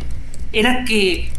[0.51, 1.31] era que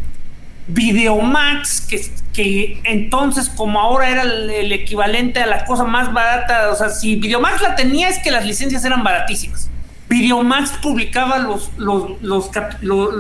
[0.68, 2.00] Videomax, que,
[2.32, 7.16] que entonces como ahora era el, equivalente a la cosa más barata, o sea, si
[7.16, 9.68] Videomax la tenía es que las licencias eran baratísimas.
[10.08, 12.50] Videomax publicaba los, los,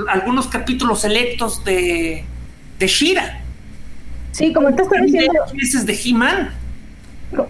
[0.08, 2.24] algunos capítulos selectos de,
[2.78, 3.40] de Shira.
[4.32, 5.32] Sí, como te está diciendo.
[5.84, 6.50] de He-Man.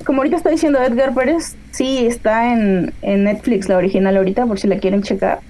[0.05, 4.59] Como ahorita está diciendo Edgar Pérez, sí está en, en Netflix la original ahorita, por
[4.59, 5.41] si la quieren checar.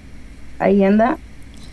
[0.59, 1.17] Ahí anda.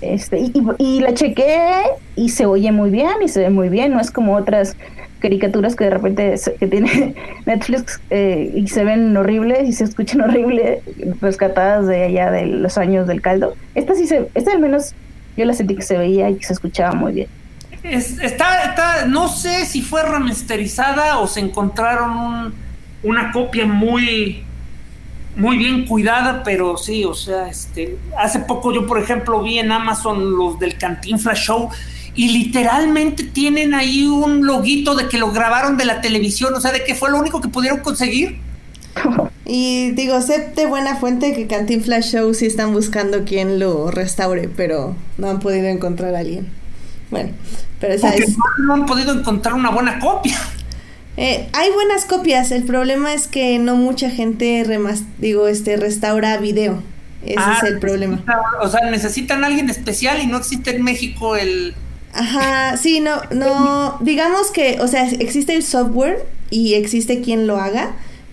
[0.02, 1.82] Este, y, la chequé
[2.16, 4.76] y se oye muy bien y se ve muy bien, no es como otras
[5.20, 7.14] caricaturas que de repente que tiene
[7.46, 10.80] Netflix eh, y se ven horribles y se escuchan horribles,
[11.20, 13.54] rescatadas de allá de los años del caldo.
[13.76, 14.94] Esta sí se, esta al menos
[15.36, 17.28] yo la sentí que se veía y que se escuchaba muy bien.
[17.84, 22.54] está, está, no sé si fue remasterizada o se encontraron un,
[23.04, 24.44] una copia muy
[25.36, 29.72] muy bien cuidada, pero sí, o sea, este, hace poco yo, por ejemplo, vi en
[29.72, 31.70] Amazon los del Cantinflas Show
[32.14, 36.72] y literalmente tienen ahí un loguito de que lo grabaron de la televisión, o sea,
[36.72, 38.38] de que fue lo único que pudieron conseguir.
[39.46, 44.48] Y digo, sé de buena fuente que Cantinflas Show sí están buscando quien lo restaure,
[44.48, 46.48] pero no han podido encontrar a alguien.
[47.10, 47.30] Bueno,
[47.80, 48.36] pero esa es...
[48.58, 50.38] no han podido encontrar una buena copia.
[51.16, 54.64] Eh, hay buenas copias, el problema es que no mucha gente
[55.18, 56.82] digo, este, restaura video.
[57.22, 58.24] Ese es ah, el problema.
[58.60, 61.74] O sea, necesitan a alguien especial y no existe en México el...
[62.12, 67.58] Ajá, sí, no, no, digamos que, o sea, existe el software y existe quien lo
[67.58, 67.92] haga,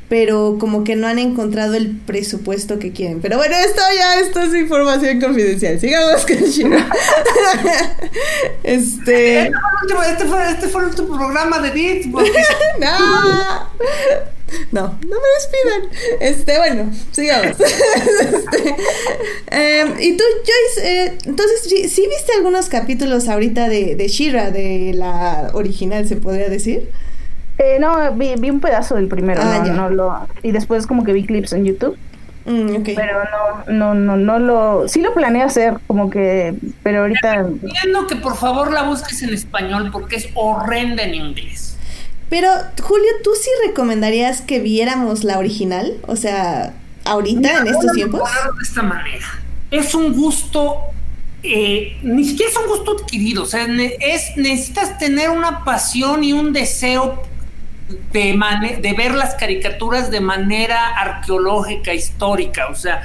[0.10, 3.22] pero como que no han encontrado el presupuesto que quieren.
[3.22, 5.80] Pero bueno, esto ya, esto es información confidencial.
[5.80, 6.90] Sigamos con China.
[8.64, 9.42] este...
[9.42, 12.06] Este, este fue, este fue el último programa de Beat.
[12.80, 13.70] no.
[14.72, 16.20] No, no me despidan.
[16.20, 17.56] Este, bueno, sigamos.
[17.60, 18.76] este,
[19.52, 24.50] em, y tú, Joyce, eh, entonces, ¿sí, ¿sí, viste algunos capítulos ahorita de, de Shira,
[24.50, 26.90] de la original, se podría decir?
[27.60, 31.12] Eh, no, vi, vi, un pedazo del primero, ah, no, lo, y después como que
[31.12, 31.98] vi clips en YouTube.
[32.46, 33.20] Mm, pero
[33.68, 37.36] no, no, no, no lo, sí lo planeo hacer, como que, pero ahorita.
[37.36, 41.78] Entiendo que por favor la busques en español porque es horrenda en inglés.
[42.30, 42.50] Pero
[42.82, 45.98] Julio, ¿tú sí recomendarías que viéramos la original?
[46.08, 46.74] O sea,
[47.04, 48.22] ahorita, en estos tiempos?
[48.22, 49.28] De esta manera.
[49.70, 50.78] Es un gusto,
[51.44, 56.34] eh, ni siquiera es un gusto adquirido, o sea, es, necesitas tener una pasión y
[56.34, 57.29] un deseo
[58.12, 63.02] de, de ver las caricaturas de manera arqueológica, histórica, o sea,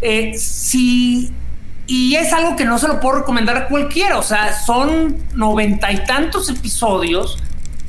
[0.00, 1.32] eh, si
[1.86, 5.90] y es algo que no se lo puedo recomendar a cualquiera, o sea, son noventa
[5.92, 7.38] y tantos episodios,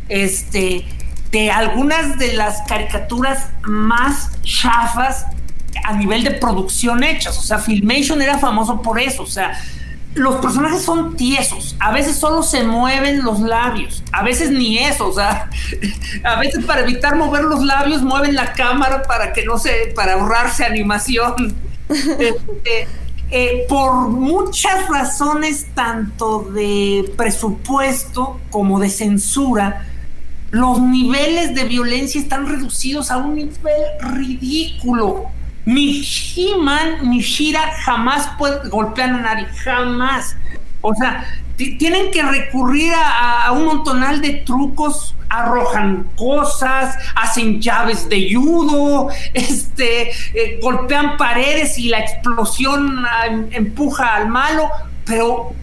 [0.10, 0.86] este,
[1.32, 5.28] de algunas de las caricaturas más chafas
[5.86, 9.60] a nivel de producción hechas, o sea, Filmation era famoso por eso, o sea,
[10.16, 15.08] los personajes son tiesos, a veces solo se mueven los labios, a veces ni eso,
[15.08, 15.50] o sea,
[16.24, 20.14] a veces para evitar mover los labios mueven la cámara para que no se, para
[20.14, 21.56] ahorrarse animación.
[21.94, 22.88] Este,
[23.30, 29.88] eh, por muchas razones, tanto de presupuesto como de censura,
[30.52, 35.32] los niveles de violencia están reducidos a un nivel ridículo.
[35.66, 40.36] Ni He-Man ni Shira jamás pueden golpear a nadie, jamás.
[40.82, 41.26] O sea,
[41.56, 50.10] tienen que recurrir a, un montonal de trucos, arrojan cosas, hacen llaves de judo, este,
[50.10, 54.70] eh, golpean paredes y la explosión ah, em, empuja al malo,
[55.06, 55.54] pero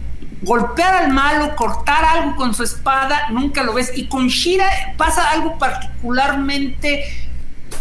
[0.41, 3.91] golpear al malo, cortar algo con su espada, nunca lo ves.
[3.95, 4.67] Y con Shira
[4.97, 7.30] pasa algo particularmente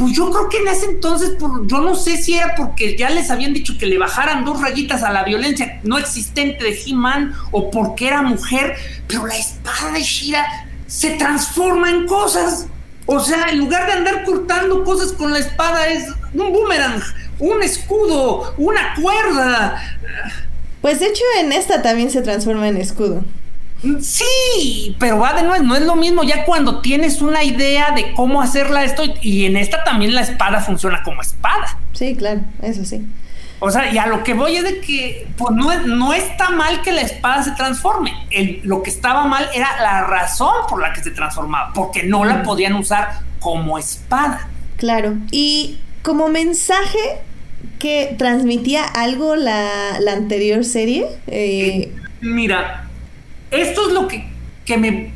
[0.01, 1.33] pues yo creo que en ese entonces,
[1.67, 5.03] yo no sé si era porque ya les habían dicho que le bajaran dos rayitas
[5.03, 10.01] a la violencia no existente de He-Man o porque era mujer, pero la espada de
[10.03, 10.47] Shira
[10.87, 12.67] se transforma en cosas.
[13.05, 17.03] O sea, en lugar de andar cortando cosas con la espada, es un boomerang,
[17.39, 19.99] un escudo, una cuerda.
[20.81, 23.23] Pues de hecho en esta también se transforma en escudo.
[24.01, 28.13] Sí, pero va de nuevo, no es lo mismo ya cuando tienes una idea de
[28.13, 31.79] cómo hacerla esto y en esta también la espada funciona como espada.
[31.93, 33.07] Sí, claro, eso sí.
[33.63, 36.81] O sea, y a lo que voy es de que pues no, no está mal
[36.81, 38.13] que la espada se transforme.
[38.63, 42.43] lo que estaba mal era la razón por la que se transformaba, porque no la
[42.43, 44.49] podían usar como espada.
[44.77, 46.99] Claro, y como mensaje
[47.79, 51.07] que transmitía algo la, anterior serie.
[51.27, 52.90] Eh, Mira,
[53.51, 54.27] esto es lo que,
[54.77, 55.13] me,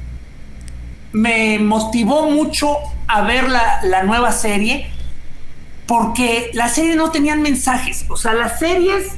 [1.12, 4.90] me motivó mucho a ver la, nueva serie,
[5.86, 8.06] porque la serie no tenían mensajes.
[8.08, 9.12] O sea, las series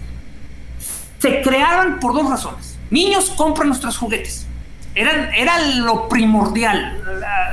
[1.19, 2.79] se crearon por dos razones.
[2.91, 4.47] Niños compran nuestros juguetes.
[4.95, 7.03] Eran, era lo primordial.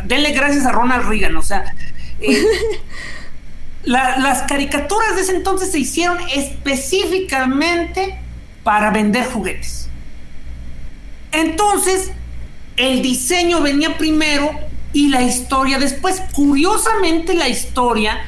[0.05, 1.37] denle gracias a Ronald Reagan.
[1.37, 1.75] O sea,
[2.19, 2.43] eh,
[3.83, 8.19] las caricaturas de ese entonces se hicieron específicamente
[8.63, 9.89] para vender juguetes.
[11.33, 12.11] Entonces,
[12.77, 14.51] el diseño venía primero
[14.93, 16.21] y la historia después.
[16.33, 18.19] Curiosamente, la historia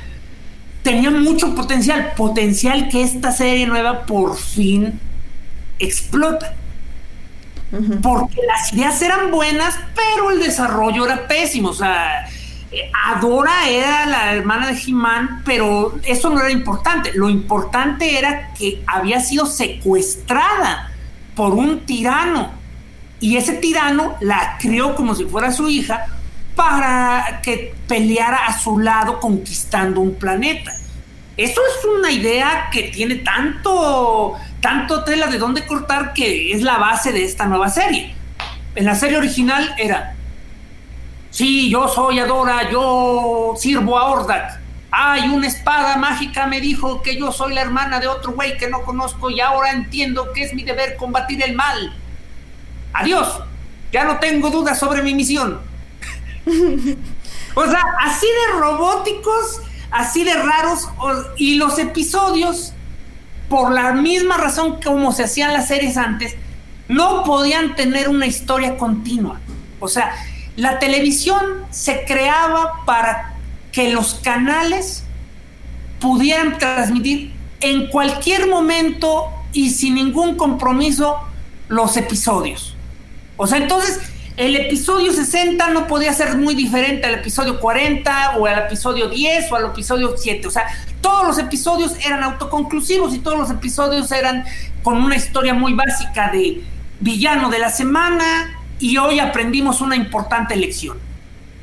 [0.84, 5.00] tenía mucho potencial, potencial que esta serie nueva por fin
[5.80, 6.56] explota.
[8.02, 11.70] Porque las ideas eran buenas, pero el desarrollo era pésimo.
[11.70, 12.26] O sea,
[13.06, 17.12] Adora era la hermana de He-Man, pero eso no era importante.
[17.14, 20.92] Lo importante era que había sido secuestrada
[21.36, 22.65] por un tirano
[23.26, 26.06] y ese tirano la crió como si fuera su hija
[26.56, 30.72] para que peleara a su lado conquistando un planeta.
[31.36, 36.78] Eso es una idea que tiene tanto, tanto tela de dónde cortar que es la
[36.78, 38.14] base de esta nueva serie.
[38.76, 40.16] En la serie original era,
[41.32, 44.60] sí, yo soy Adora, yo sirvo a Ordak.
[44.92, 48.70] Ay, una espada mágica me dijo que yo soy la hermana de otro güey que
[48.70, 51.92] no conozco y ahora entiendo que es mi deber combatir el mal
[52.96, 53.42] adiós,
[53.92, 55.60] ya no tengo dudas sobre mi misión.
[57.56, 59.62] o sea, así de robóticos,
[59.92, 60.88] así de raros,
[61.38, 62.74] y los episodios,
[63.50, 66.36] por la misma razón como se hacían las series antes,
[66.88, 69.40] no podían tener una historia continua.
[69.80, 70.16] O sea,
[70.56, 73.36] la televisión se creaba para
[73.72, 75.04] que los canales
[76.00, 81.18] pudieran transmitir en cualquier momento y sin ningún compromiso
[81.68, 82.75] los episodios.
[83.38, 84.00] O sea, entonces
[84.38, 89.52] el episodio 60 no podía ser muy diferente al episodio 40 o al episodio 10
[89.52, 90.48] o al episodio 7.
[90.48, 90.66] O sea,
[91.00, 94.44] todos los episodios eran autoconclusivos y todos los episodios eran
[94.84, 96.62] con una historia muy básica de
[97.00, 100.98] villano de la semana y hoy aprendimos una importante lección.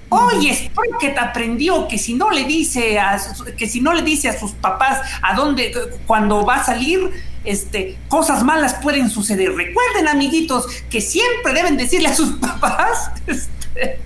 [0.09, 3.19] Hoy Sprocket aprendió que si no le dice a,
[3.57, 5.73] que si no le dice a sus papás a dónde
[6.07, 7.11] cuando va a salir
[7.44, 9.52] este, cosas malas pueden suceder.
[9.55, 14.01] Recuerden, amiguitos, que siempre deben decirle a sus papás este,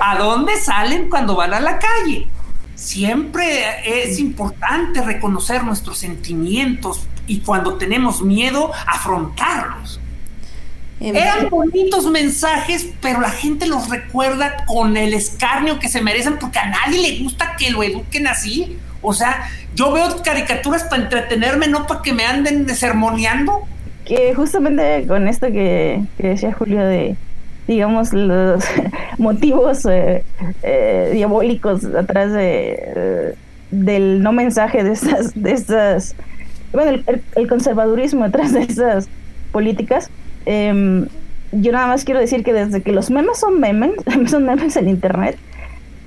[0.00, 2.28] a dónde salen cuando van a la calle.
[2.74, 10.00] siempre es importante reconocer nuestros sentimientos y cuando tenemos miedo, afrontarlos.
[10.98, 16.58] Eran bonitos mensajes, pero la gente los recuerda con el escarnio que se merecen porque
[16.58, 18.78] a nadie le gusta que lo eduquen así.
[19.02, 23.66] O sea, yo veo caricaturas para entretenerme, no para que me anden sermoneando.
[24.04, 27.16] Que justamente con esto que, decía Julio de,
[27.66, 28.64] digamos, los
[29.18, 30.24] motivos eh,
[30.62, 33.34] eh, diabólicos atrás de, eh,
[33.70, 36.14] del no mensaje de estas, de estas
[36.72, 37.02] bueno,
[37.34, 39.08] el, conservadurismo atrás de esas
[39.52, 40.10] políticas.
[40.44, 41.06] Em,
[41.52, 43.92] yo nada más quiero decir que desde que los memes son memes,
[44.30, 45.38] son memes en internet,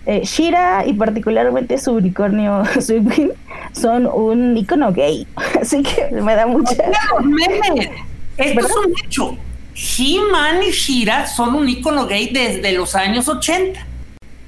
[0.05, 3.31] eh, Shira y particularmente su unicornio Sweetwing
[3.73, 5.27] son un icono gay.
[5.61, 6.75] Así que me da mucha.
[7.23, 7.89] Memes.
[8.37, 9.37] Esto es un hecho.
[9.75, 13.85] He-Man y Shira son un icono gay desde los años 80.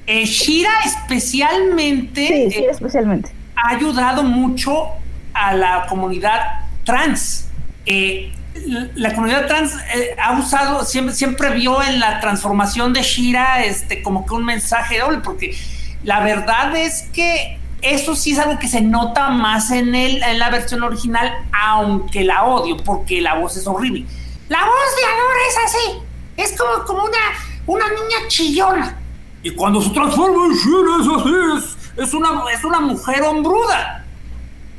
[0.06, 3.30] Eh, Shira especialmente, sí, sí, especialmente.
[3.54, 4.88] ha ayudado mucho
[5.32, 6.40] a la comunidad
[6.84, 7.48] trans.
[7.86, 8.32] Eh,
[8.66, 14.02] la comunidad trans eh, ha usado, siempre, siempre vio en la transformación de Shira este,
[14.02, 15.56] como que un mensaje doble, porque
[16.04, 20.38] la verdad es que eso sí es algo que se nota más en, el, en
[20.38, 24.06] la versión original, aunque la odio, porque la voz es horrible.
[24.48, 25.98] La voz de Adora es así,
[26.36, 27.18] es como, como una,
[27.66, 28.98] una niña chillona.
[29.42, 34.01] Y cuando se transforma en Shira es así, es, una, es una mujer hombruda.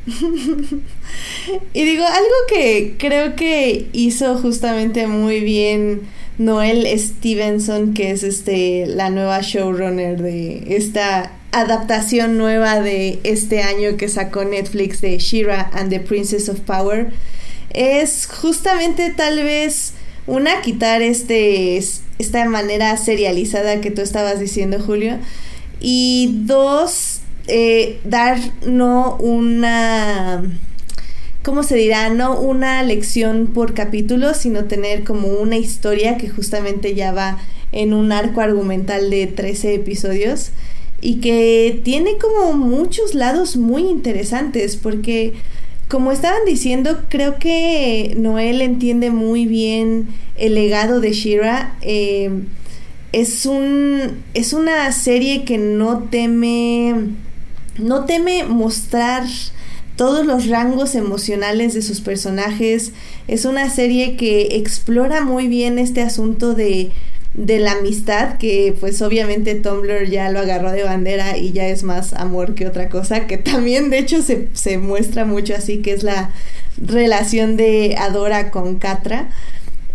[1.74, 6.02] y digo, algo que creo que hizo justamente muy bien
[6.38, 13.96] Noel Stevenson, que es este la nueva showrunner de esta adaptación nueva de este año
[13.96, 17.12] que sacó Netflix de Shira and the Princess of Power,
[17.70, 19.94] es justamente tal vez
[20.26, 21.82] una quitar este
[22.20, 25.18] esta manera serializada que tú estabas diciendo, Julio,
[25.80, 27.13] y dos
[27.48, 30.44] eh, dar no una,
[31.44, 32.10] ¿cómo se dirá?
[32.10, 37.40] No una lección por capítulo, sino tener como una historia que justamente ya va
[37.72, 40.52] en un arco argumental de 13 episodios
[41.02, 45.34] y que tiene como muchos lados muy interesantes porque
[45.90, 50.08] como estaban diciendo creo que Noel entiende muy bien
[50.38, 52.32] el legado de Shira eh,
[53.12, 56.96] es un es una serie que no teme
[57.78, 59.24] no teme mostrar
[59.96, 62.92] todos los rangos emocionales de sus personajes.
[63.28, 66.92] Es una serie que explora muy bien este asunto de,
[67.34, 71.84] de la amistad, que pues obviamente Tumblr ya lo agarró de bandera y ya es
[71.84, 75.92] más amor que otra cosa, que también de hecho se, se muestra mucho así, que
[75.92, 76.32] es la
[76.78, 79.30] relación de Adora con Catra.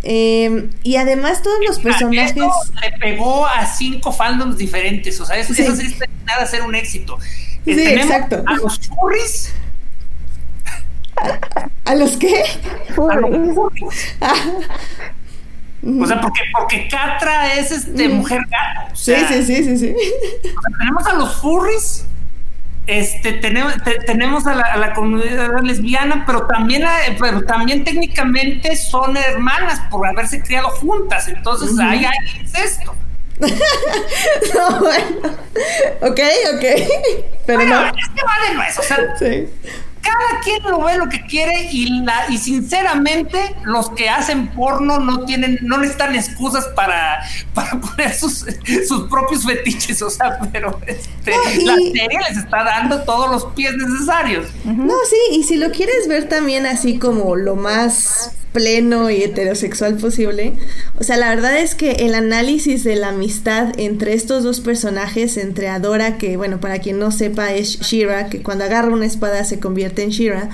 [0.04, 2.36] Em, y además todos los personajes...
[2.36, 5.92] le pegó a cinco fandoms diferentes, o sea, eso sí, eso sí
[6.24, 7.18] nada a ser un éxito.
[7.64, 8.42] Sí, exacto.
[8.46, 9.54] A los furries.
[11.84, 12.44] ¿A los qué?
[12.96, 14.16] A los furries.
[16.00, 18.96] O sea, porque, porque Catra es este mujer gato.
[18.96, 19.94] sí, sí, sí, sí, sí.
[20.78, 22.04] tenemos a los furries,
[22.88, 23.74] este, tenemos,
[24.06, 26.84] tenemos a la, comunidad lesbiana, pero también,
[27.20, 31.28] pero también técnicamente son hermanas por haberse criado juntas.
[31.28, 32.94] Entonces ahí hay incesto.
[34.54, 35.36] no, bueno.
[36.00, 36.20] Ok,
[36.54, 36.64] ok.
[37.46, 37.86] Pero no.
[37.86, 39.48] Es que va de nuez, o sea, sí
[40.08, 44.98] cada quien lo ve lo que quiere y la y sinceramente los que hacen porno
[44.98, 47.20] no tienen no necesitan excusas para,
[47.54, 48.46] para poner sus,
[48.86, 51.32] sus propios fetiches o sea pero este,
[51.64, 56.08] la serie les está dando todos los pies necesarios no sí y si lo quieres
[56.08, 60.54] ver también así como lo más pleno y heterosexual posible.
[60.98, 65.36] O sea, la verdad es que el análisis de la amistad entre estos dos personajes,
[65.36, 69.44] entre Adora, que bueno, para quien no sepa es Shira, que cuando agarra una espada
[69.44, 70.50] se convierte en Shira,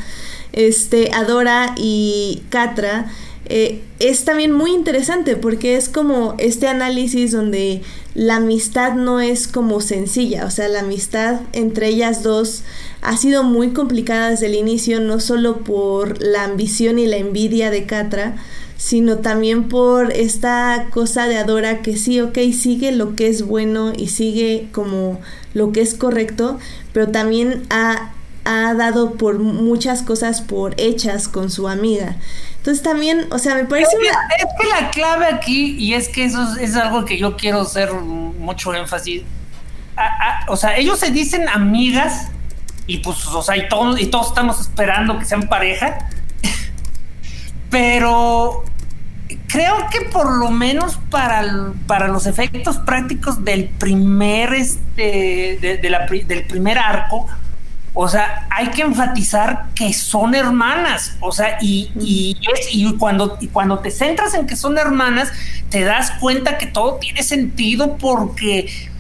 [0.52, 3.06] este, Adora y Katra,
[3.47, 7.81] eh, es también muy interesante porque es como este análisis donde
[8.14, 12.64] la amistad no es como sencilla, o sea, la amistad entre ellas dos
[13.05, 17.70] ha sido muy complicada desde el inicio, no solo por la ambición y la envidia
[17.70, 18.36] de Catra,
[18.78, 23.93] sino también por esta cosa de Adora que sí, ok, sigue lo que es bueno
[23.94, 25.20] y sigue como
[25.52, 26.59] lo que es correcto,
[26.94, 28.12] pero también ha,
[28.47, 32.16] ha dado por muchas cosas por hechas con su amiga.
[32.56, 33.90] Entonces también, o sea, me parece...
[33.97, 37.36] Es que, es que la clave aquí, y es que eso es, algo que yo
[37.36, 39.22] quiero hacer mucho énfasis,
[40.48, 42.28] o sea, ellos se dicen amigas
[42.86, 46.09] y pues, o sea, y todos, y todos estamos esperando que sean pareja,
[47.70, 48.65] pero
[49.48, 56.78] creo que por lo menos para, para los efectos prácticos del primer, este, del primer
[56.78, 57.27] arco,
[57.97, 61.16] o sea, hay que enfatizar que son hermanas.
[61.20, 62.36] O sea, y, y,
[62.73, 65.32] y, cuando, y cuando te centras en que son hermanas,
[65.70, 68.90] te das cuenta que todo tiene sentido porque,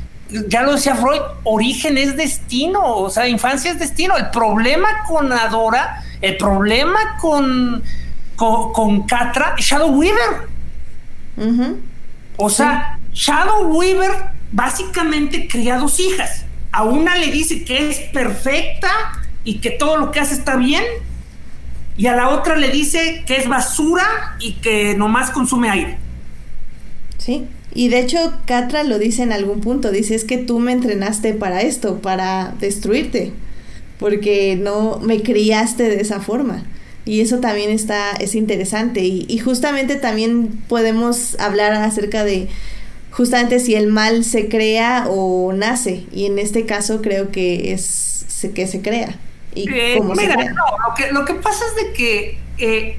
[0.48, 2.82] ya lo decía Freud, origen es destino.
[2.82, 4.16] O sea, infancia es destino.
[4.16, 7.82] El problema con Adora, el problema con,
[8.36, 10.48] con, con Catra, Shadow Weaver.
[12.36, 14.10] O sea, Shadow Weaver
[14.52, 16.44] básicamente cría dos hijas
[16.74, 18.90] a una le dice que es perfecta
[19.44, 20.82] y que todo lo que hace está bien,
[21.96, 25.98] y a la otra le dice que es basura y que nomás consume aire.
[27.18, 30.72] Sí, y de hecho Catra lo dice en algún punto, dice es que tú me
[30.72, 33.32] entrenaste para esto, para destruirte,
[33.98, 36.64] porque no me criaste de esa forma.
[37.06, 39.00] Y eso también está, es interesante.
[39.00, 42.48] Y, y justamente también podemos hablar acerca de
[43.10, 46.06] justamente si el mal se crea o nace.
[46.12, 48.14] Y en este caso creo que es
[48.54, 49.16] que se crea.
[49.54, 52.98] Y eh, mira, No, lo, que, lo que pasa es de que eh,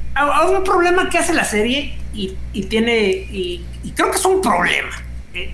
[0.56, 3.64] un problema que hace la serie y, tiene, y,
[3.96, 4.92] creo que es un problema.
[5.34, 5.54] Eh,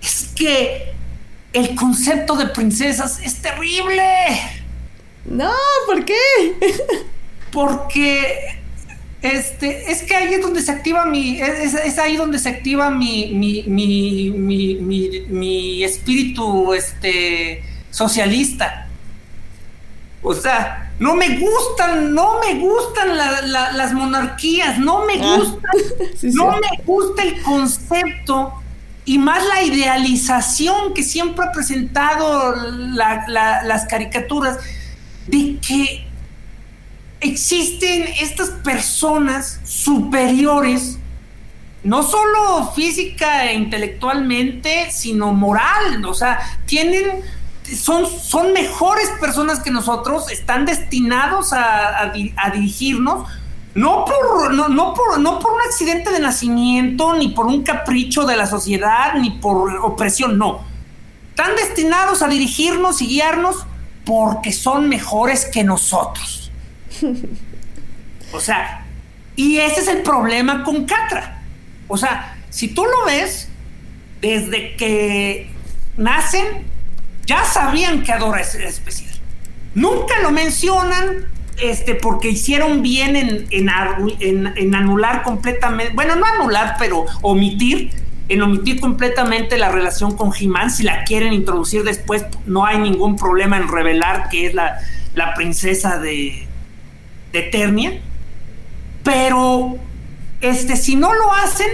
[0.00, 0.92] es que
[1.52, 4.02] el concepto de princesas es terrible.
[5.24, 5.52] No,
[5.86, 6.14] ¿por qué?
[7.52, 8.58] Porque
[9.22, 13.32] este, es que ahí es donde se activa mi, es, ahí donde se activa mi,
[13.34, 18.87] mi, mi, mi, mi espíritu este, socialista.
[20.22, 25.36] O sea, no me gustan, no me gustan las monarquías, no me ah.
[25.36, 25.70] gustan,
[26.34, 28.54] no me gusta el concepto
[29.04, 34.58] y más la idealización que siempre ha presentado las caricaturas
[35.26, 36.06] de que
[37.20, 40.98] existen estas personas superiores,
[41.84, 47.22] no solo física e intelectualmente, sino moral, o sea, tienen,
[47.76, 52.12] son, son mejores personas que nosotros, están destinados a,
[52.52, 53.28] dirigirnos,
[53.74, 58.36] no por, no, por, no por un accidente de nacimiento, ni por un capricho de
[58.36, 60.60] la sociedad, ni por opresión, no.
[61.30, 63.64] Están destinados a dirigirnos y guiarnos
[64.04, 66.50] porque son mejores que nosotros.
[68.32, 68.86] o sea,
[69.36, 71.42] y ese es el problema con Catra.
[71.86, 73.48] O sea, si tú lo ves,
[74.20, 75.50] desde que
[75.96, 76.66] nacen,
[77.28, 79.14] ya sabían que Adora es especial.
[79.74, 81.26] Nunca lo mencionan
[81.60, 87.90] este, porque hicieron bien en, en, anular completamente, bueno, no anular, pero omitir,
[88.30, 90.70] en omitir completamente la relación con Jimán.
[90.70, 94.78] Si la quieren introducir después, no hay ningún problema en revelar que es la,
[95.14, 96.46] la princesa de,
[97.32, 98.00] de Eternia,
[99.04, 99.76] pero
[100.40, 101.68] este, si no lo hacen,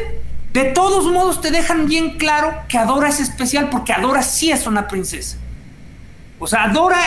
[0.52, 4.66] de todos modos te dejan bien claro que Adora es especial porque Adora sí es
[4.66, 5.38] una princesa.
[6.44, 6.98] O sea, Adora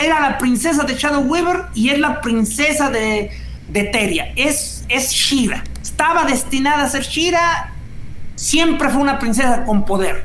[0.00, 3.30] era, la princesa de Shadow Weaver y es la princesa de,
[3.68, 4.32] de Teria.
[4.36, 5.62] Es, es Shira.
[5.82, 7.74] Estaba destinada a ser Shira.
[8.36, 10.24] Siempre fue una princesa con poder.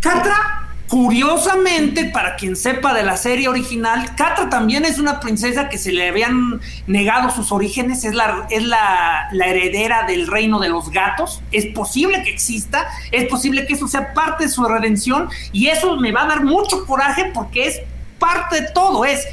[0.00, 0.61] Catra
[0.92, 5.90] Curiosamente, para quien sepa de la serie original, Catra también es una princesa que se
[5.90, 11.40] le habían negado sus orígenes, es, la, es la, heredera del reino de los gatos,
[11.50, 15.96] es posible que exista, es posible que eso sea parte de su redención y eso
[15.96, 17.80] me va a dar mucho coraje porque es
[18.18, 19.24] parte de todo, es...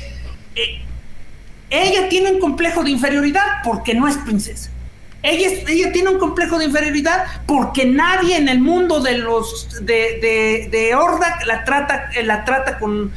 [0.55, 0.81] Eh,
[1.69, 4.71] ella tiene un complejo de inferioridad porque no es princesa.
[5.21, 10.95] Ella, tiene un complejo de inferioridad porque nadie en el mundo de los de, de,
[10.95, 13.11] Horda la trata, la trata con,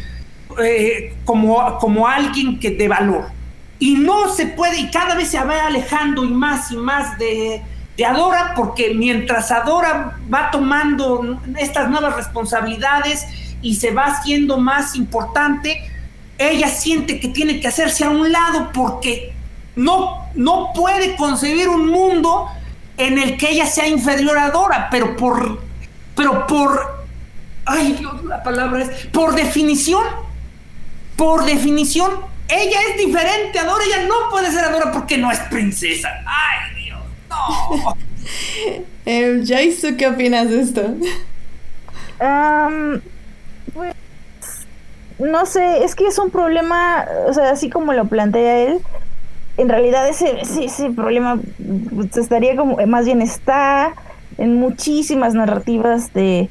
[0.65, 3.27] eh, como, como alguien que de valor.
[3.79, 7.63] Y no se puede, y cada vez se va alejando y más y más de,
[7.97, 13.27] de Adora, porque mientras Adora va tomando estas nuevas responsabilidades
[13.61, 15.89] y se va haciendo más importante,
[16.39, 19.33] ella siente que tiene que hacerse a un lado porque
[19.77, 22.49] no, no puede concebir un mundo
[22.97, 25.61] en el que ella sea inferior a Dora, pero por,
[26.15, 27.05] pero por,
[27.65, 30.05] ay Dios, la palabra es, por definición,
[31.17, 32.11] por definición,
[32.49, 36.09] ella es diferente a Dora, ella no puede ser Dora porque no es princesa.
[36.27, 37.01] Ay Dios,
[37.31, 37.97] no.
[39.07, 40.95] eh, Joyce, qué opinas de esto?
[43.75, 43.95] pues,
[45.19, 48.81] no sé, es que es un problema, o sea, así como lo plantea él,
[49.57, 51.39] en realidad ese, ese, problema
[51.95, 53.95] pues, estaría como, más bien está
[54.39, 56.49] en muchísimas narrativas de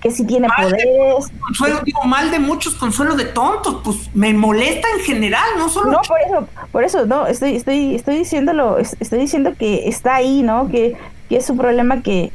[0.00, 1.32] que sí tiene poderes.
[1.40, 5.92] consuelo, digo, mal de muchos, consuelo de tontos, pues me molesta en general, no solo.
[5.92, 10.42] No, por eso, por eso, no, estoy, estoy, estoy diciéndolo, estoy diciendo que está ahí,
[10.42, 10.68] ¿no?
[10.68, 10.94] Que,
[11.30, 12.30] que es un problema que,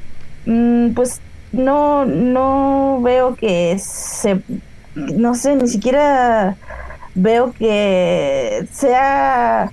[0.47, 1.21] mm, pues,
[1.51, 4.41] no, no veo que se,
[4.95, 6.55] no sé, ni siquiera
[7.13, 9.71] veo que sea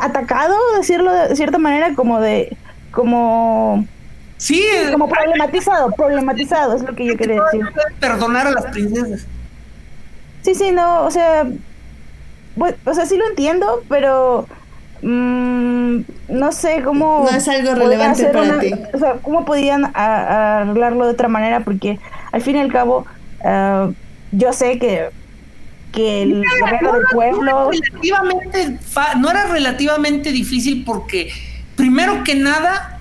[0.00, 2.56] atacado, decirlo de cierta manera, como de,
[2.90, 3.86] como
[4.38, 7.66] Sí, como problematizado, problematizado es lo que yo quería decir.
[8.00, 9.26] Perdonar a las princesas.
[10.42, 11.46] Sí, sí, no, o sea,
[12.84, 14.46] o sea, sí lo entiendo, pero
[15.02, 17.26] mmm, no sé cómo.
[17.30, 18.72] No es algo relevante para ti.
[18.92, 21.98] O sea, cómo podían arreglarlo de otra manera, porque
[22.30, 23.06] al fin y al cabo,
[23.42, 23.92] uh,
[24.32, 25.08] yo sé que
[25.92, 27.70] que el gobierno del pueblo.
[27.70, 28.78] Relativamente
[29.18, 31.32] no era relativamente difícil porque,
[31.74, 33.00] primero que nada,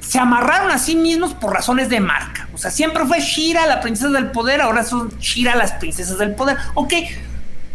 [0.00, 2.48] se amarraron a sí mismos por razones de marca.
[2.52, 6.34] O sea, siempre fue Shira la princesa del poder, ahora son Shira las princesas del
[6.34, 6.56] poder.
[6.74, 6.92] Ok,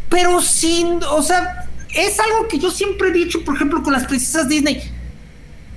[0.10, 4.06] pero sin, o sea, es algo que yo siempre he dicho, por ejemplo, con las
[4.06, 4.82] princesas Disney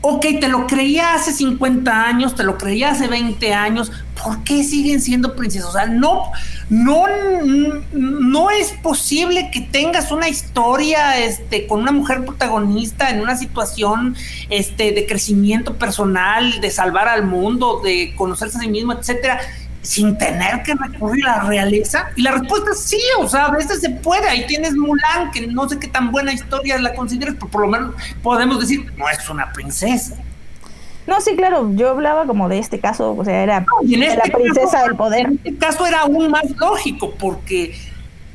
[0.02, 4.64] ok, te lo creía hace 50 años, te lo creía hace 20 años, ¿por qué
[4.64, 5.68] siguen siendo princesas?
[5.68, 6.32] O sea, no,
[6.70, 7.06] no,
[7.92, 14.16] no es posible que tengas una historia este, con una mujer protagonista en una situación
[14.48, 19.40] este, de crecimiento personal, de salvar al mundo, de conocerse a sí mismo, etcétera,
[19.82, 22.10] sin tener que recurrir a la realeza?
[22.16, 24.28] Y la respuesta es sí, o sea, a veces se puede.
[24.28, 27.68] Ahí tienes Mulan, que no sé qué tan buena historia la consideres, pero por lo
[27.68, 30.16] menos podemos decir, no es una princesa.
[31.06, 34.82] No, sí, claro, yo hablaba como de este caso, o sea, era la este princesa
[34.82, 35.26] del poder.
[35.26, 37.74] En este caso era aún más lógico, porque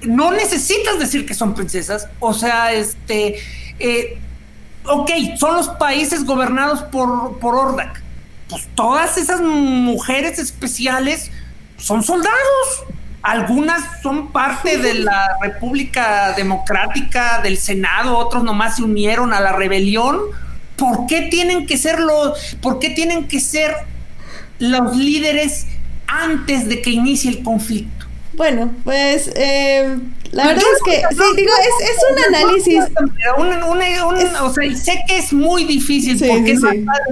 [0.04, 3.36] no necesitas decir que son princesas, o sea, este,
[3.80, 4.18] eh,
[4.86, 8.05] ok, son los países gobernados por, por Ordak
[8.50, 11.32] pues todas esas mujeres especiales
[11.78, 12.86] son soldados.
[13.22, 19.52] Algunas son parte de la República Democrática, del Senado, otros nomás se unieron a la
[19.52, 20.20] rebelión.
[20.76, 23.74] ¿Por qué tienen que ser los, por qué tienen que ser
[24.60, 25.66] los líderes
[26.08, 28.05] antes de que inicie el conflicto?
[28.36, 29.98] Bueno, pues eh,
[30.32, 32.84] la verdad es que, sí, digo, es, es un análisis.
[34.42, 36.62] o sea, sé que es muy difícil porque es,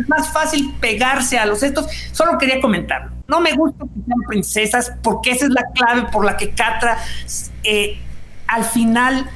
[0.07, 1.87] más, fácil pegarse a los estos.
[2.11, 3.11] Solo quería comentarlo.
[3.27, 6.97] No me gusta que sean princesas porque esa es la clave por la que Catra
[7.63, 7.97] eh,
[8.47, 9.29] al final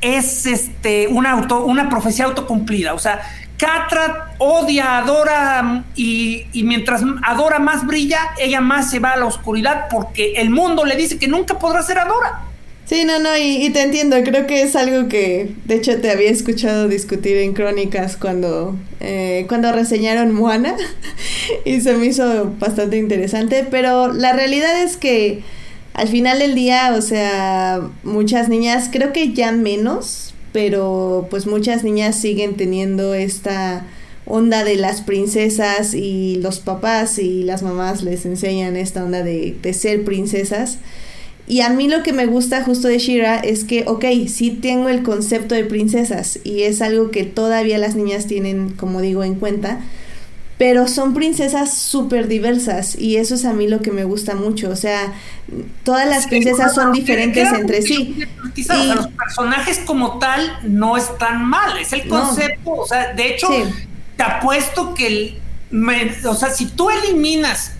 [0.00, 2.94] es este una auto, una profecía autocumplida.
[2.94, 3.20] O sea,
[3.58, 9.86] Catra odia, adora y, mientras adora más brilla, ella más se va a la oscuridad
[9.90, 12.42] porque el mundo le dice que nunca podrá ser adora.
[12.84, 16.30] Sí, no, no, y, te entiendo, creo que es algo que de hecho te había
[16.30, 20.76] escuchado discutir en crónicas cuando, eh, cuando reseñaron Moana
[21.64, 25.42] y se me hizo bastante interesante, pero la realidad es que
[25.94, 31.84] al final del día, o sea, muchas niñas, creo que ya menos, pero pues muchas
[31.84, 33.84] niñas siguen teniendo esta
[34.24, 39.54] onda de las princesas y los papás y las mamás les enseñan esta onda de,
[39.74, 40.78] ser princesas.
[41.46, 44.88] Y a mí lo que me gusta justo de Shira es que, ok, sí tengo
[44.88, 49.34] el concepto de princesas y es algo que todavía las niñas tienen, como digo, en
[49.34, 49.80] cuenta,
[50.58, 54.70] pero son princesas súper diversas y eso es a mí lo que me gusta mucho.
[54.70, 55.12] O sea,
[55.84, 58.18] todas las princesas son diferentes entre sí.
[58.54, 62.72] Y, los personajes como tal no están mal, es el concepto.
[62.72, 63.48] O sea, de hecho,
[64.16, 65.40] te apuesto que, el,
[66.24, 67.72] o sea, si tú eliminas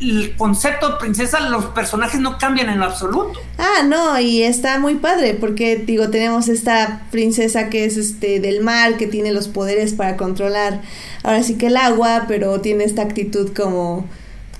[0.00, 3.40] el concepto de princesa, los personajes no cambian en lo absoluto.
[3.58, 8.60] Ah, no, y está muy padre, porque digo, tenemos esta princesa que es este del
[8.60, 10.82] mar, que tiene los poderes para controlar
[11.22, 14.06] ahora sí que el agua, pero tiene esta actitud como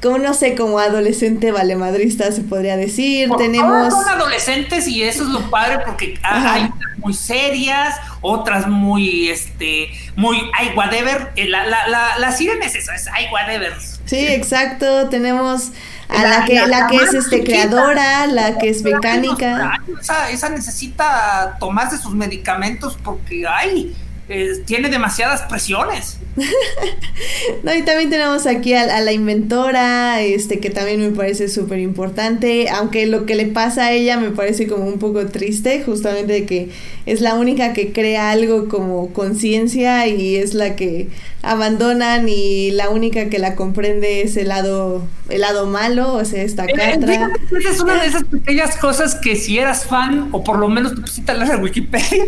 [0.03, 3.31] como no sé, como adolescente valemadrista se podría decir.
[3.39, 3.91] Tenemos.
[3.91, 10.43] Son adolescentes y eso es lo padre porque hay muy serias, otras muy, este, muy,
[10.59, 11.33] ay, whatever.
[11.37, 13.73] Eh, la, la, la, la sirena es eso, es ay, whatever.
[14.07, 15.09] Sí, exacto.
[15.09, 15.73] Tenemos
[16.09, 19.81] a la, que, la, que es este creadora, la que es mecánica.
[20.01, 23.95] Esa, esa necesita tomarse sus medicamentos porque, ay,
[24.29, 26.19] eh, tiene demasiadas presiones.
[27.63, 32.71] no, y también tenemos aquí a, la inventora, este, que también me parece súper importante,
[32.71, 36.47] aunque lo que le pasa a ella me parece como un poco triste, justamente de
[36.47, 36.71] que
[37.07, 41.09] es la única que crea algo como conciencia y es la que
[41.43, 46.43] abandonan y la única que la comprende es el lado, el lado malo, o sea,
[46.43, 47.31] esta Catra.
[47.71, 51.03] es una de esas pequeñas cosas que si eras fan, o por lo menos te
[51.03, 52.25] pusiste a leer Wikipedia,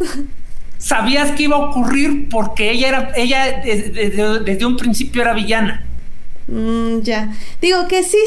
[0.84, 5.86] sabías que iba a ocurrir porque ella era, ella desde, un principio era villana.
[6.46, 7.32] Mm, ya.
[7.62, 8.18] Digo que sí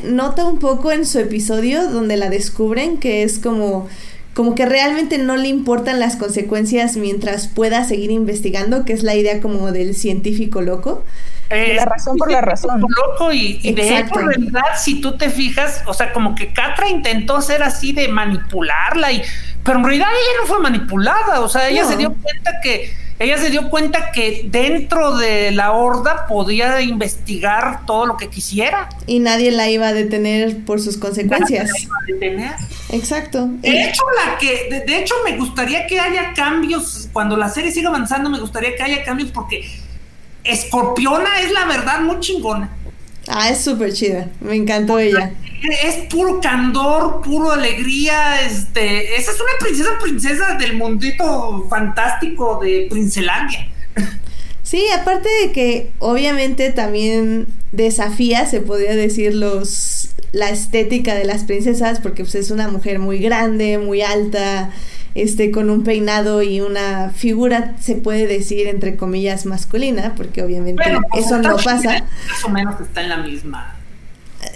[0.00, 3.88] se nota un poco en su episodio donde la descubren, que es como
[4.32, 9.16] como que realmente no le importan las consecuencias mientras pueda seguir investigando, que es la
[9.16, 11.04] idea como del científico loco.
[11.50, 12.80] Eh, la razón por la razón.
[12.80, 16.52] Loco y, y de hecho, en realidad, si tú te fijas, o sea, como que
[16.52, 19.22] Catra intentó ser así de manipularla, y,
[19.64, 22.90] pero en realidad ella no fue manipulada, o sea, ella se dio cuenta que
[23.20, 28.88] ella se dio cuenta que dentro de la horda podía investigar todo lo que quisiera.
[29.06, 31.68] Y nadie la iba a detener por sus consecuencias.
[31.68, 32.52] Nadie la iba a detener.
[32.90, 33.48] Exacto.
[33.50, 37.08] De hecho, la que, de, hecho, me gustaría que haya cambios.
[37.12, 39.68] Cuando la serie siga avanzando, me gustaría que haya cambios porque
[40.44, 42.70] Escorpiona es la verdad muy chingona.
[43.28, 44.28] Ah, es súper chida.
[44.40, 45.32] Me encantó ella.
[45.84, 48.42] Es puro candor, puro alegría.
[48.42, 53.68] Este, esa es una princesa, princesa del mundito fantástico de Princelandia.
[54.62, 61.44] Sí, aparte de que obviamente también desafía, se podría decir, los la estética de las
[61.44, 64.70] princesas, porque pues, es una mujer muy grande, muy alta,
[65.22, 70.82] este, con un peinado y una figura, se puede decir, entre comillas, masculina, porque obviamente
[71.10, 72.04] pues, eso no pasa.
[72.28, 73.76] Más o menos está en la misma.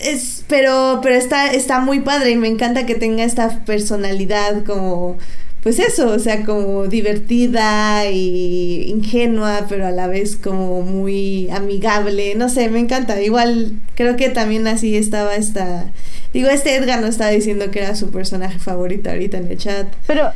[0.00, 5.18] Es, pero, pero está, está muy padre y me encanta que tenga esta personalidad como,
[5.62, 12.34] pues eso, o sea, como divertida y ingenua, pero a la vez como muy amigable.
[12.36, 13.20] No sé, me encanta.
[13.20, 15.92] Igual creo que también así estaba esta
[16.32, 19.86] Digo, este Edgar no estaba diciendo que era su personaje favorito ahorita en el chat.
[20.06, 20.32] Pero,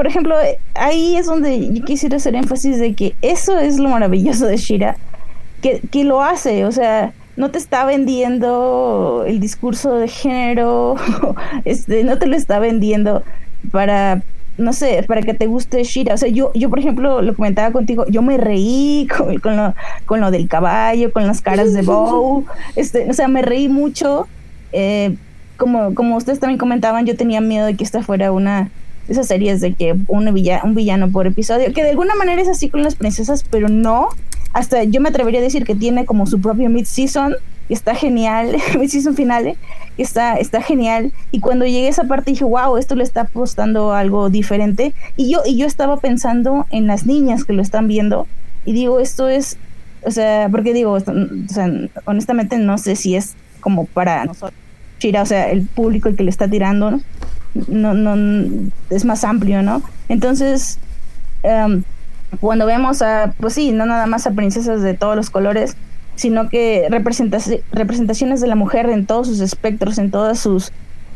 [0.00, 0.34] por ejemplo,
[0.76, 4.96] ahí es donde yo quisiera hacer énfasis de que eso es lo maravilloso de Shira,
[5.60, 10.96] que, que lo hace, o sea, no te está vendiendo el discurso de género,
[11.66, 13.22] este, no te lo está vendiendo
[13.72, 14.22] para
[14.56, 16.14] no sé, para que te guste Shira.
[16.14, 19.74] O sea, yo, yo por ejemplo, lo comentaba contigo, yo me reí con, con, lo,
[20.06, 22.46] con lo del caballo, con las caras de Bow.
[22.74, 24.28] Este, o sea, me reí mucho.
[24.72, 25.14] Eh,
[25.58, 28.70] como, como ustedes también comentaban, yo tenía miedo de que esta fuera una
[29.08, 32.82] esas series de que un, villano, por episodio, que de alguna manera es así con
[32.82, 34.08] las princesas, pero no.
[34.52, 37.36] Hasta yo me atrevería a decir que tiene como su propio mid-season,
[37.68, 39.56] y está genial, mid-season finale,
[39.96, 41.12] está, está genial.
[41.30, 44.92] Y cuando llegué a esa parte dije, wow, esto le está apostando algo diferente.
[45.16, 48.26] Y yo, y yo estaba pensando en las niñas que lo están viendo,
[48.64, 49.56] y digo, esto es,
[50.04, 50.98] o sea, porque digo,
[52.04, 54.54] honestamente no sé si es como para nosotros
[55.20, 57.00] o sea, el público el que le está tirando, ¿no?
[57.54, 58.16] No,
[58.90, 59.82] es más amplio, ¿no?
[60.08, 60.78] Entonces,
[61.42, 61.82] em,
[62.40, 65.76] cuando vemos a, pues sí, no nada más a princesas de todos los colores,
[66.14, 70.70] sino que representaciones de la mujer en todos sus espectros, en todas sus,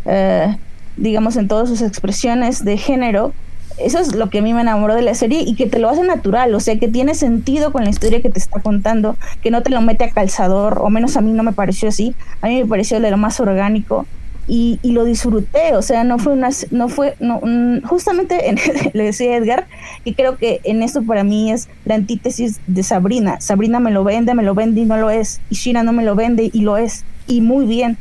[0.07, 0.57] eh,
[0.97, 3.33] digamos, en todas sus expresiones de género,
[3.79, 5.89] eso es lo que a mí me enamoró de la serie y que te lo
[5.89, 9.51] hace natural, o sea, que tiene sentido con la historia que te está contando, que
[9.51, 12.47] no te lo mete a calzador, o menos a mí no me pareció así, a
[12.47, 14.07] mí me pareció de lo más orgánico
[14.47, 17.41] y, lo disfruté, o sea, no fue una, no fue, no,
[17.85, 18.55] justamente
[18.93, 19.67] le decía Edgar,
[20.05, 24.05] y creo que en esto para mí es la antítesis de Sabrina, Sabrina me lo
[24.05, 26.61] vende, me lo vende y no lo es, y Shira no me lo vende y
[26.61, 27.97] lo es, y muy bien.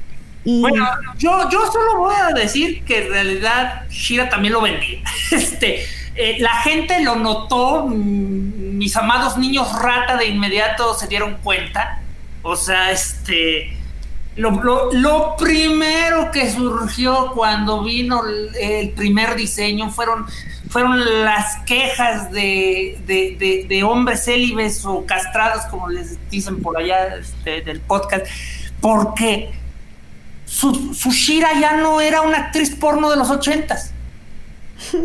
[0.45, 0.85] Bueno,
[1.17, 4.99] yo, yo solo voy a decir que en realidad Shira también lo vendía.
[5.31, 11.37] Este, eh, la gente lo notó, mm, mis amados niños rata de inmediato se dieron
[11.41, 12.01] cuenta.
[12.41, 13.73] O sea, este,
[14.35, 18.23] lo, lo, primero que surgió cuando vino
[18.59, 20.25] el, primer diseño fueron,
[20.69, 27.15] fueron las quejas de, de, de, hombres célibes o castrados, como les dicen por allá
[27.17, 28.25] este, del podcast,
[28.81, 29.51] porque
[30.45, 33.92] su, su Shira ya no era una actriz porno de los ochentas.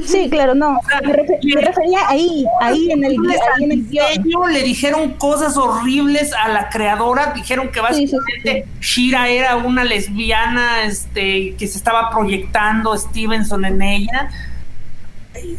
[0.04, 0.80] Sí, claro, no.
[1.02, 3.16] Me, refería ahí, ahí en el,
[3.56, 9.56] ahí en el Le dijeron cosas horribles a la creadora, dijeron que básicamente Shira era
[9.56, 14.30] una lesbiana este, que se estaba proyectando Stevenson en ella.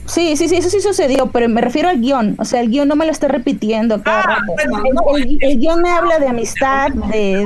[0.06, 2.36] Sí, sí, sí, eso sí sucedió, pero me refiero al guion.
[2.40, 4.38] O sea, el guion no me lo está repitiendo cada ah,
[5.42, 7.46] el, guion me habla de amistad, de,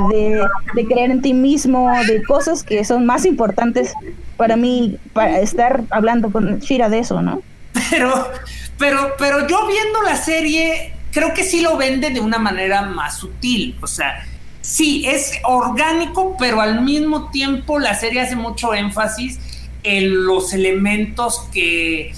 [0.73, 3.93] de, creer en ti mismo, de cosas que son más importantes
[4.37, 7.41] para mí, para estar hablando con Shira de eso, ¿no?
[7.89, 8.31] Pero,
[8.77, 13.17] pero, pero yo viendo la serie, creo que sí lo vende de una manera más
[13.17, 13.77] sutil.
[13.81, 14.25] O sea,
[14.61, 19.39] sí, es orgánico, pero al mismo tiempo la serie hace mucho énfasis
[19.83, 22.13] en los elementos que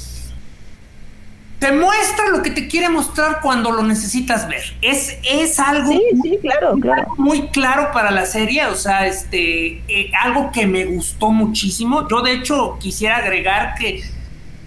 [1.60, 4.62] te muestra lo que te quiere mostrar cuando lo necesitas ver.
[4.82, 6.00] Es, es algo
[6.42, 6.76] claro,
[7.18, 12.08] muy claro para la serie, o sea, este, eh, algo que me gustó muchísimo.
[12.10, 14.04] Yo de hecho quisiera agregar que,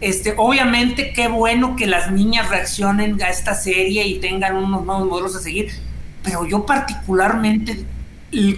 [0.01, 5.07] este, obviamente qué bueno que las niñas reaccionen a esta serie y tengan unos nuevos
[5.07, 5.71] modelos a seguir,
[6.23, 7.85] pero yo particularmente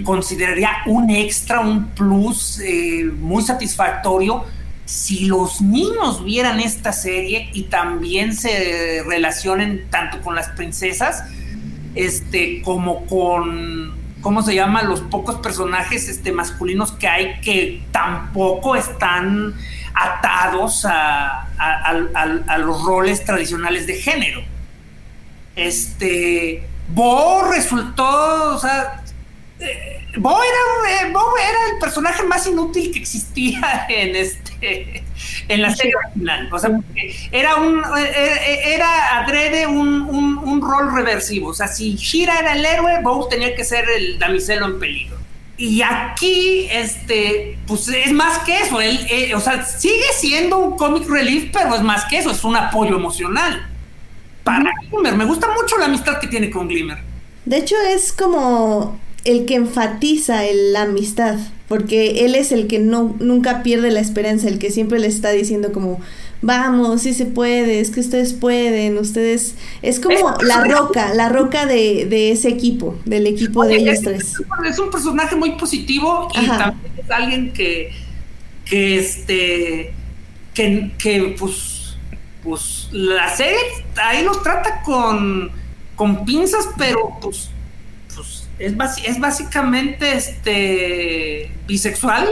[0.05, 4.44] consideraría un extra, un plus eh, muy satisfactorio
[4.84, 11.22] si los niños vieran esta serie y también se relacionen tanto con las princesas
[11.94, 18.74] este como con cómo se llama los pocos personajes este masculinos que hay que tampoco
[18.74, 19.55] están
[19.94, 24.42] atados a, a los roles tradicionales de género.
[25.55, 28.99] Este Bo resultó o sea
[29.61, 35.05] eh, Bo era, eh, era, el personaje más inútil que existía en este
[35.49, 36.49] en la serie original.
[36.53, 36.70] O sea,
[37.31, 41.49] era un eh, era adrede un, un, rol reversivo.
[41.49, 45.16] O sea, si Shira era el héroe, Bo tenía que ser el damiselo en peligro.
[45.57, 48.81] Y aquí, este, pues es más que eso.
[48.81, 48.99] Él,
[49.35, 52.97] o sea, sigue siendo un comic relief, pero es más que eso, es un apoyo
[52.97, 53.69] emocional.
[54.43, 56.99] Para Glimmer, me gusta mucho la amistad que tiene con Glimmer.
[57.45, 60.42] De hecho, es como el que enfatiza
[60.72, 61.38] la amistad,
[61.68, 65.30] porque él es el que no, nunca pierde la esperanza, el que siempre le está
[65.30, 66.01] diciendo como,
[66.42, 71.66] vamos, sí se puede, es que ustedes pueden, ustedes, es como la roca, la roca
[71.66, 74.34] de, ese equipo, del equipo de ellos tres.
[74.66, 77.92] Es un personaje muy positivo y también es alguien que,
[78.64, 79.92] que este,
[80.55, 81.97] que, que pues,
[82.42, 83.59] pues la serie
[83.97, 85.51] ahí los trata con,
[85.94, 87.51] con pinzas, pero pues
[88.61, 88.74] es,
[89.05, 92.27] es básicamente este bisexual.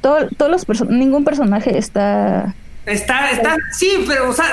[0.00, 2.54] todos los ningún personaje está
[2.86, 4.44] Está, está, sí, pero, o sea,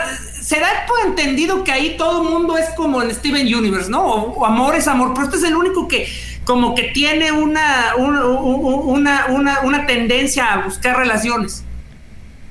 [0.41, 4.01] se da por entendido que ahí todo el mundo es como en Steven Universe, ¿no?
[4.01, 6.07] O, amor es amor, pero este es el único que
[6.45, 11.65] como que tiene una, una, una, una, tendencia a buscar relaciones.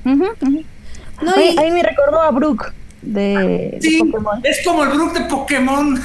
[0.03, 4.39] No, ahí, me recordó a Brooke de, sí, Pokémon.
[4.43, 5.99] Es como el Brooke de Pokémon.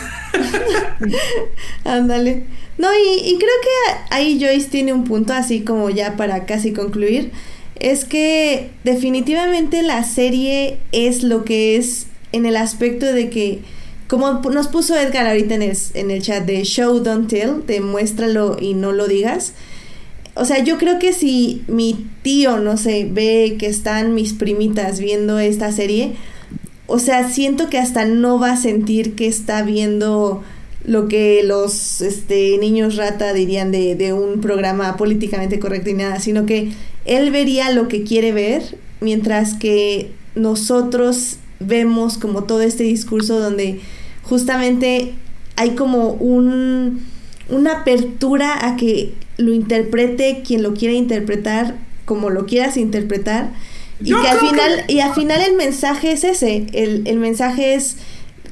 [1.85, 2.45] Ándale.
[2.79, 7.33] No, y, creo que ahí Joyce tiene un punto, así como ya para casi concluir.
[7.77, 13.61] Es que definitivamente la serie es lo que es en el aspecto de que,
[14.09, 18.57] como nos puso Edgar ahorita en el, en el chat de Show Don't Tell, demuéstralo
[18.61, 19.55] y no lo digas.
[20.35, 25.01] O sea, yo creo que si mi tío, no sé, ve que están mis primitas
[25.01, 26.13] viendo esta serie,
[26.87, 30.43] o sea, siento que hasta no va a sentir que está viendo
[30.85, 36.21] lo que los este, niños rata dirían de, de, un programa políticamente correcto y nada,
[36.21, 36.71] sino que
[37.05, 43.81] él vería lo que quiere ver, mientras que nosotros vemos como todo este discurso donde
[44.23, 45.15] justamente
[45.57, 47.05] hay como un,
[47.49, 53.51] una apertura a que lo interprete quien lo quiera interpretar, como lo quieras interpretar,
[54.01, 57.97] y que al final, y al final el mensaje es ese, el, el mensaje es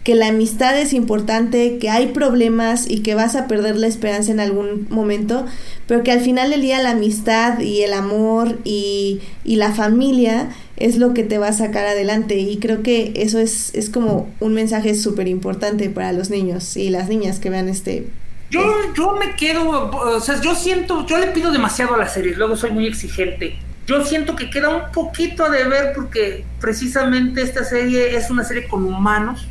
[0.04, 4.30] que la amistad es importante, que hay problemas y que vas a perder la esperanza
[4.32, 5.46] en algún momento,
[5.86, 10.50] pero que al final del día la amistad y el amor y, y la familia
[10.76, 12.38] es lo que te va a sacar adelante.
[12.38, 16.90] Y creo que eso es, es como un mensaje súper importante para los niños y
[16.90, 18.06] las niñas que vean este...
[18.50, 18.62] Yo,
[18.94, 22.56] yo me quedo, o sea, yo siento, yo le pido demasiado a la serie, luego
[22.56, 23.56] soy muy exigente
[23.86, 28.66] yo siento que queda un poquito de ver porque precisamente esta serie es una serie
[28.66, 29.47] con humanos,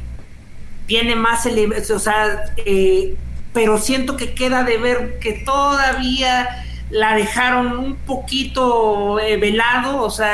[0.88, 3.16] tiene más elementos, o sea, eh,
[3.54, 10.10] pero siento que queda de ver que todavía la dejaron un poquito eh, velado, o
[10.10, 10.34] sea,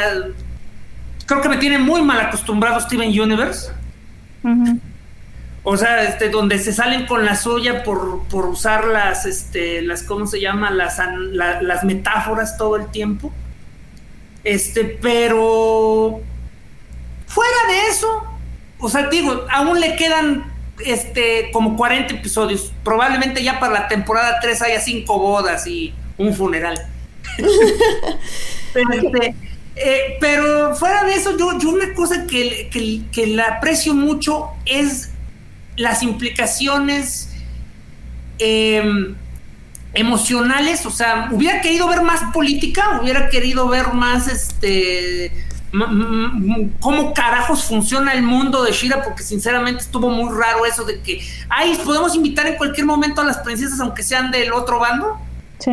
[1.25, 3.71] creo que me tiene muy mal acostumbrado Steven Universe.
[5.63, 10.03] O sea, este, donde se salen con la suya por, por usar las, este, las,
[10.03, 10.71] ¿cómo se llama?
[10.71, 10.99] Las,
[11.31, 13.31] las metáforas todo el tiempo.
[14.43, 16.21] Este, pero
[17.27, 18.23] fuera de eso,
[18.79, 20.53] o sea, digo, aún le quedan
[20.85, 22.71] este como 40 episodios.
[22.83, 26.77] Probablemente ya para la temporada 3 haya cinco bodas y un funeral.
[28.69, 29.35] Este,
[29.75, 34.49] eh, pero, fuera de eso, yo, yo una cosa que, que, que la aprecio mucho
[34.67, 35.09] es
[35.75, 37.29] las implicaciones
[38.37, 39.15] eh,
[39.93, 45.31] emocionales, o sea, hubiera querido ver más política, hubiera querido ver más este
[46.79, 51.21] cómo carajos funciona el mundo de Shira, porque sinceramente estuvo muy raro eso de que,
[51.47, 55.19] ay, podemos invitar en cualquier momento a las princesas aunque sean del otro bando.
[55.59, 55.71] Sí.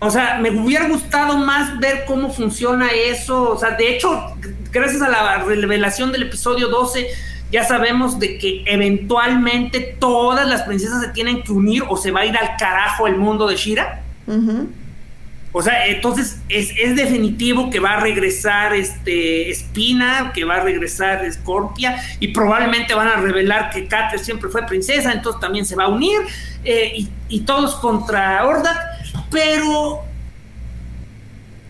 [0.00, 4.36] O sea, me hubiera gustado más ver cómo funciona eso, o sea, de hecho,
[4.70, 7.06] gracias a la revelación del episodio 12,
[7.52, 12.20] ya sabemos de que eventualmente todas las princesas se tienen que unir o se va
[12.20, 14.02] a ir al carajo el mundo de Shira.
[15.54, 20.60] O sea, entonces es, es, definitivo que va a regresar este Espina, que va a
[20.60, 25.76] regresar Scorpia, y probablemente van a revelar que Catre siempre fue princesa, entonces también se
[25.76, 26.18] va a unir,
[26.64, 28.78] eh, y, y, todos contra Hordak,
[29.30, 30.00] pero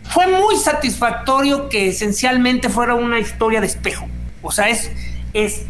[0.04, 4.06] fue muy satisfactorio que esencialmente fuera una historia de espejo.
[4.42, 4.92] O sea, es,
[5.32, 5.64] es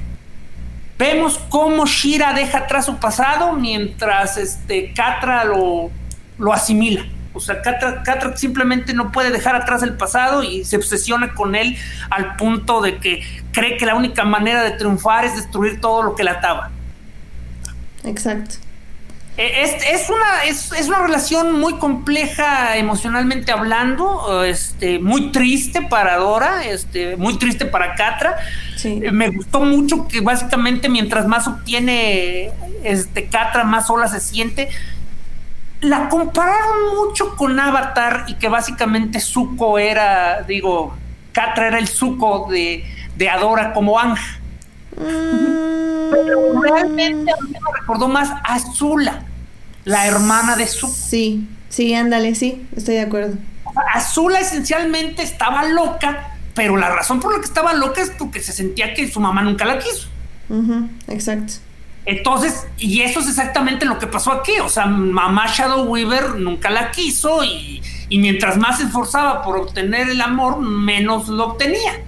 [0.99, 5.91] vemos cómo Shira deja atrás su pasado mientras este Catra lo,
[6.39, 7.05] lo asimila.
[7.35, 11.77] O sea, Catra, simplemente no puede dejar atrás el pasado y se obsesiona con él
[12.11, 13.23] al punto de que
[13.53, 16.71] cree que la única manera de triunfar es destruir todo lo que la ataba.
[18.05, 18.57] Exacto.
[19.37, 26.65] E, es, una, es, una relación muy compleja emocionalmente hablando, este, muy triste para Dora,
[26.65, 28.37] este, muy triste para Catra.
[29.13, 32.51] Me gustó mucho que básicamente mientras más obtiene
[32.85, 34.69] este, Catra, más sola se siente
[35.83, 40.95] la compararon mucho con Avatar y que básicamente Zuko era, digo,
[41.33, 42.85] Catra era el Zuko de,
[43.17, 44.39] de Adora como Anja.
[44.97, 46.11] Mm.
[46.11, 49.25] Pero realmente a mí me recordó más a Azula,
[49.85, 50.93] la hermana de Zuko.
[50.93, 53.37] Sí, sí, ándale, sí, estoy de acuerdo.
[53.95, 58.53] Azula esencialmente estaba loca, pero la razón por la que estaba loca es porque se
[58.53, 60.09] sentía que su mamá nunca la quiso.
[61.09, 61.55] exacto.
[62.05, 64.53] Entonces, y eso es exactamente lo que pasó aquí.
[64.61, 70.09] O sea, mamá Shadow Weaver nunca la quiso y, mientras más se esforzaba por obtener
[70.09, 72.01] el amor, menos lo obtenía.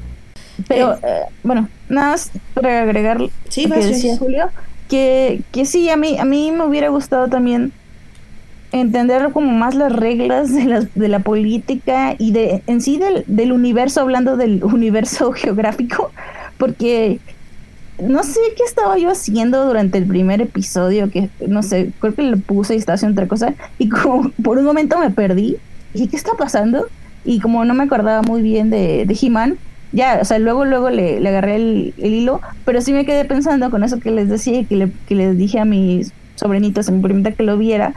[0.66, 3.18] Pero, eh, bueno, nada más para agregar
[3.48, 4.50] sí, que decía Julio,
[4.88, 7.72] que, que sí, a mí, a mí me hubiera gustado también
[8.72, 13.24] entender como más las reglas de la, de la política y de en sí del,
[13.26, 16.10] del universo, hablando del universo geográfico,
[16.58, 17.20] porque
[18.02, 22.22] no sé qué estaba yo haciendo durante el primer episodio, que no sé, creo que
[22.22, 25.56] le puse y estaba haciendo otra cosa, y como por un momento me perdí,
[25.94, 26.88] y ¿qué está pasando?
[27.24, 29.56] Y como no me acordaba muy bien de, de He-Man,
[29.94, 33.84] ya, o sea, luego, luego le, agarré el, hilo, pero sí me quedé pensando con
[33.84, 37.44] eso que les decía y que les dije a mis sobrinitos, a mi primita que
[37.44, 37.94] lo viera,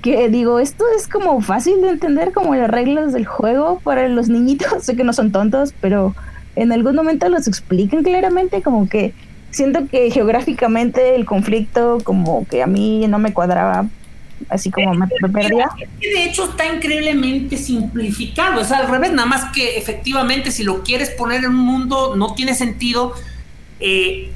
[0.00, 4.28] que digo, esto es como fácil de entender como las reglas del juego para los
[4.28, 6.14] niñitos, sé que no son tontos, pero
[6.56, 9.12] en algún momento los explican claramente, como que
[9.50, 13.86] siento que geográficamente el conflicto como que a mí no me cuadraba
[14.48, 15.68] así como me, perdía.
[16.00, 21.10] De hecho está increíblemente simplificado, es al revés, nada más que efectivamente si lo quieres
[21.10, 23.14] poner en un mundo no tiene sentido,
[23.80, 24.30] eh,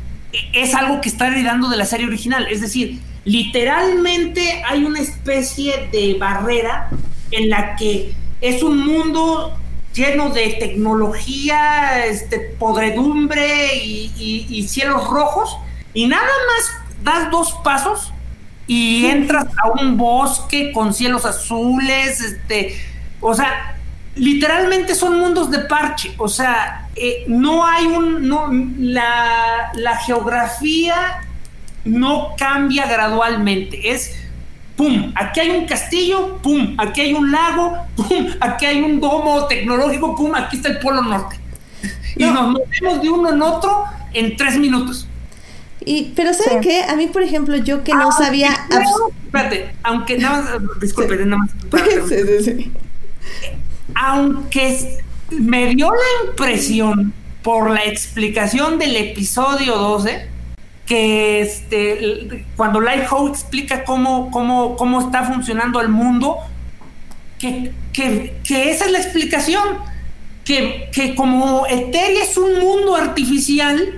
[0.53, 5.89] es algo que está heredando de la serie original, es decir, literalmente hay una especie
[5.93, 6.91] de barrera
[7.31, 9.59] en la que es un mundo
[9.95, 15.57] lleno de tecnología, este, podredumbre y, cielos rojos,
[15.93, 18.13] y nada más das dos pasos
[18.69, 22.77] y entras a un bosque con cielos azules, este,
[23.21, 23.77] o sea,
[24.15, 31.23] literalmente son mundos de parche, o sea, eh, no hay un, no, la, la geografía
[31.85, 34.15] no cambia gradualmente, es
[34.77, 39.47] pum, aquí hay un castillo, pum, aquí hay un lago, pum, aquí hay un domo
[39.47, 41.41] tecnológico, pum, aquí está el Polo Norte.
[42.17, 45.09] Y nos movemos de uno en otro en tres minutos.
[45.89, 46.83] Y, pero ¿saben qué?
[46.83, 48.51] A mí, por ejemplo, yo que no sabía...
[49.25, 51.51] espérate, aunque nada más, disculpe, nada más...
[53.95, 55.01] Aunque
[55.31, 60.29] me dio la impresión por la explicación del episodio 12
[60.85, 66.37] que este, cuando Lighthouse explica cómo, cómo, cómo está funcionando el mundo,
[67.39, 67.73] que,
[68.49, 69.79] esa es la explicación,
[70.45, 73.98] que, que como Eteria es un mundo artificial,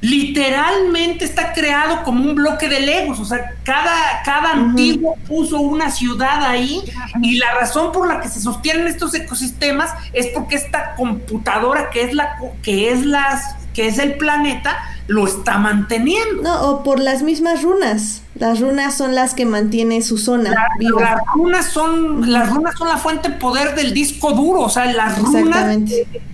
[0.00, 5.90] literalmente está creado como un bloque de legos, o sea, cada, cada antiguo puso una
[5.90, 6.82] ciudad ahí
[7.20, 12.02] y la razón por la que se sostienen estos ecosistemas es porque esta computadora que
[12.02, 14.76] es la que es las que es el planeta
[15.08, 16.42] lo está manteniendo.
[16.42, 18.22] No, o por las mismas runas.
[18.34, 20.50] Las runas son las que mantiene su zona.
[20.50, 24.84] Las runas son las runas son la fuente de poder del disco duro, o sea,
[24.92, 25.78] las runas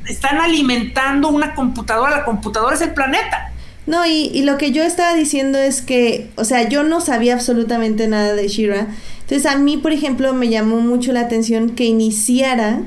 [0.06, 3.52] están alimentando una computadora, la computadora es el planeta.
[3.86, 7.34] No, y, y, lo que yo estaba diciendo es que, o sea, yo no sabía
[7.34, 8.88] absolutamente nada de Shira.
[9.20, 12.82] Entonces a mí, por ejemplo, me llamó mucho la atención que iniciara,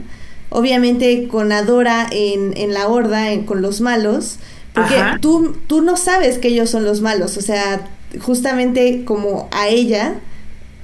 [0.50, 4.40] obviamente con Adora en, en la horda, con los malos,
[4.74, 9.68] porque tú, tú no sabes que ellos son los malos, o sea, justamente como a
[9.68, 10.20] ella,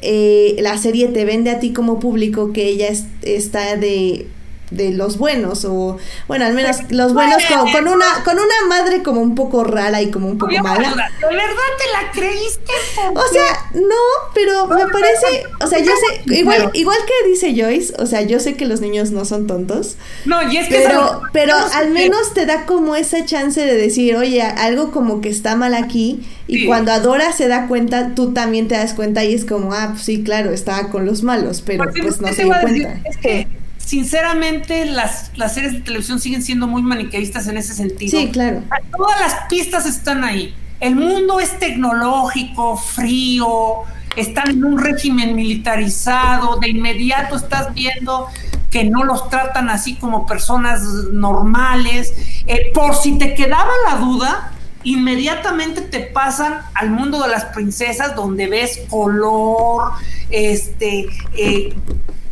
[0.01, 2.87] eh, la serie te vende a ti como público que ella
[3.21, 4.27] está de
[4.71, 9.03] de los buenos o bueno al menos los buenos con, con, una con una madre
[9.03, 10.89] como un poco rara y como un poco mala.
[10.89, 12.71] de verdad te la creíste
[13.13, 13.95] o sea no
[14.33, 18.39] pero me parece o sea yo sé igual igual que dice Joyce o sea yo
[18.39, 22.33] sé que los niños no son tontos no y es que pero pero al menos
[22.33, 26.65] te da como esa chance de decir oye algo como que está mal aquí y
[26.65, 30.03] cuando Adora se da cuenta tú también te das cuenta y es como ah pues
[30.03, 32.99] sí claro estaba con los malos pero pues no se dio cuenta.
[33.05, 38.19] es que sinceramente las, las series de televisión siguen siendo muy maniqueístas en ese sentido.
[38.19, 38.63] Sí, claro.
[38.95, 40.55] Todas las pistas están ahí.
[40.79, 43.83] El mundo es tecnológico, frío,
[44.15, 48.27] están en un régimen militarizado, de inmediato estás viendo
[48.69, 50.81] que no los tratan así como personas
[51.11, 52.13] normales.
[52.47, 54.51] Eh, por si te quedaba la duda,
[54.83, 59.91] inmediatamente te pasan al mundo de las princesas donde ves color,
[60.29, 61.07] este,
[61.37, 61.73] eh,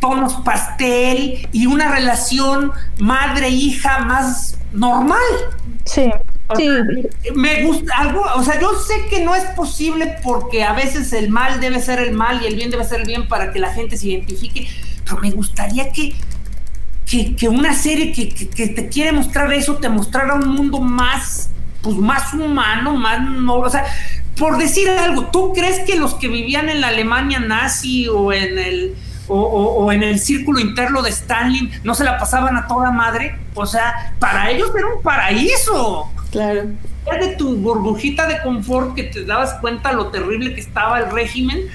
[0.02, 5.16] tonos pastel y una relación madre-hija más normal.
[5.84, 6.10] Sí.
[6.56, 6.68] sí.
[7.36, 11.30] me gusta algo, o sea, yo sé que no es posible porque a veces el
[11.30, 13.72] mal debe ser el mal y el bien debe ser el bien para que la
[13.72, 14.68] gente se identifique,
[15.04, 16.16] pero me gustaría que,
[17.06, 21.50] que, una serie que, que, te quiere mostrar eso te mostrara un mundo más,
[21.80, 23.84] pues más humano, más, no, o sea,
[24.36, 28.58] por decir algo, ¿tú crees que los que vivían en la Alemania nazi o en
[28.58, 28.96] el
[29.32, 33.38] o, en el círculo interno de Stanley no se la pasaban a toda madre.
[33.54, 36.10] O sea, para ellos era un paraíso.
[36.30, 36.64] Claro.
[37.06, 41.10] Era de tu burbujita de confort que te dabas cuenta lo terrible que estaba el
[41.10, 41.68] régimen.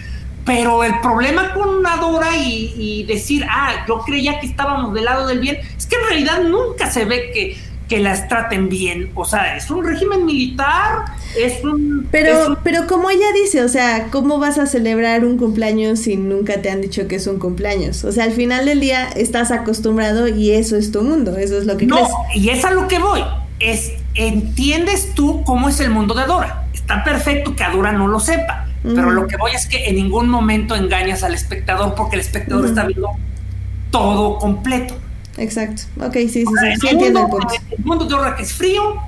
[0.46, 5.28] Pero el problema con Adora y, y decir, ah, yo creía que estábamos del lado
[5.28, 7.58] del bien, es que en realidad nunca se ve que,
[7.88, 9.12] que las traten bien.
[9.16, 11.06] O sea, es un régimen militar
[11.38, 16.00] es un, pero, pero como ella dice, o sea, ¿cómo vas a celebrar un cumpleaños
[16.00, 18.04] si nunca te han dicho que es un cumpleaños?
[18.04, 21.66] O sea, al final del día estás acostumbrado y eso es tu mundo, eso es
[21.66, 23.22] lo que no, Y es a lo que voy.
[23.60, 26.66] Es, ¿entiendes tú cómo es el mundo de Dora?
[26.74, 30.30] Está perfecto que Adora no lo sepa, pero lo que voy es que en ningún
[30.30, 33.10] momento engañas al espectador porque el espectador está viendo
[33.92, 34.96] todo completo.
[35.38, 35.84] Exacto.
[36.00, 36.46] Ok, sí, sí,
[36.82, 37.54] sí, entiendo el punto.
[37.78, 39.00] El mundo de que es frío,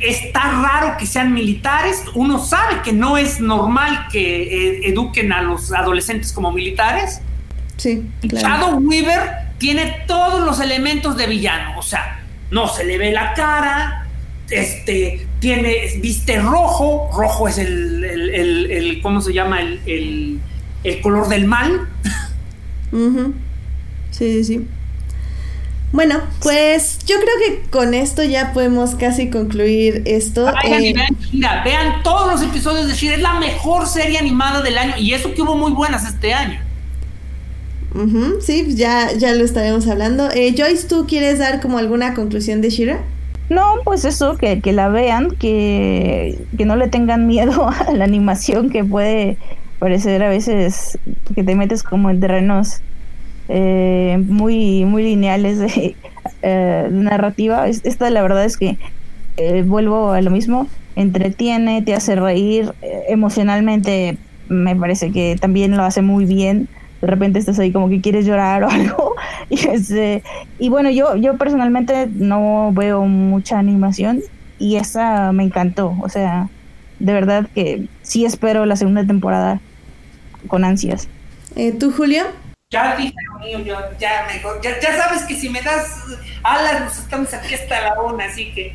[0.00, 2.02] está raro que sean militares.
[2.14, 7.20] Uno sabe que no es normal que eh, eduquen a los adolescentes como militares.
[7.76, 11.78] Sí, Shadow Weaver tiene todos los elementos de villano.
[11.78, 12.20] O sea,
[12.50, 14.06] no se le ve la cara.
[14.50, 17.10] Este tiene, viste rojo.
[17.16, 19.60] Rojo es el, el, ¿cómo se llama?
[19.60, 20.40] El,
[21.02, 21.88] color del mal.
[24.22, 24.66] Sí, sí, sí.
[25.90, 30.48] Bueno, pues yo creo que con esto ya podemos casi concluir esto.
[30.62, 34.94] Eh, vean, vean todos los episodios de Shira, es la mejor serie animada del año
[34.96, 36.60] y eso que hubo muy buenas este año.
[38.40, 40.30] sí, ya, ya lo estaremos hablando.
[40.30, 43.00] Eh, Joyce, ¿tú quieres dar como alguna conclusión de Shira?
[43.50, 48.04] No, pues eso, que, que la vean, que, que no le tengan miedo a la
[48.04, 49.36] animación que puede
[49.80, 50.96] parecer a veces
[51.34, 52.82] que te metes como en terrenos
[53.48, 55.96] eh, muy, muy lineales de
[56.42, 57.68] eh, narrativa.
[57.68, 58.78] Esta la verdad es que
[59.36, 62.72] eh, vuelvo a lo mismo, entretiene, te hace reír,
[63.08, 66.68] emocionalmente me parece que también lo hace muy bien.
[67.00, 69.14] De repente estás ahí como que quieres llorar o algo.
[69.48, 70.22] Y, este,
[70.58, 74.20] y bueno, yo, yo personalmente no veo mucha animación
[74.58, 75.96] y esa me encantó.
[76.02, 76.48] O sea,
[76.98, 79.60] de verdad que sí espero la segunda temporada
[80.46, 81.08] con ansias.
[81.78, 82.24] ¿Tú, Julio?
[82.72, 84.58] Ya dije mío, yo ya mejor.
[84.62, 85.88] Ya, ya, sabes que si me das
[86.42, 88.72] alas, nos estamos aquí hasta la una, así que.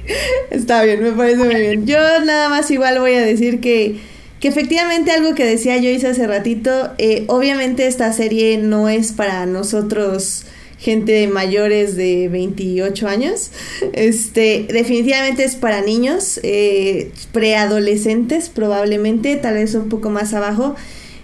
[0.51, 1.87] Está bien, me parece muy bien.
[1.87, 3.99] Yo nada más igual voy a decir que,
[4.39, 9.47] que efectivamente algo que decía yo hace ratito, eh, obviamente esta serie no es para
[9.47, 10.45] nosotros
[10.77, 13.51] gente mayores de 28 años.
[13.93, 20.75] Este, definitivamente es para niños, eh, preadolescentes probablemente, tal vez un poco más abajo.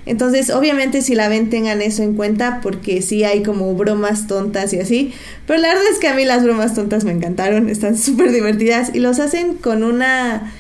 [0.06, 4.74] Entonces, obviamente si la ven tengan eso en cuenta porque sí hay como bromas tontas
[4.74, 5.14] y así.
[5.48, 8.92] Pero la verdad es que a mí las bromas tontas me encantaron, están súper divertidas
[8.94, 10.54] y los hacen con una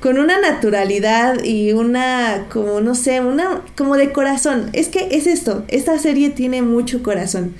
[0.00, 4.70] con una naturalidad y una como no sé, una como de corazón.
[4.72, 7.54] Es que es esto, esta serie tiene mucho corazón.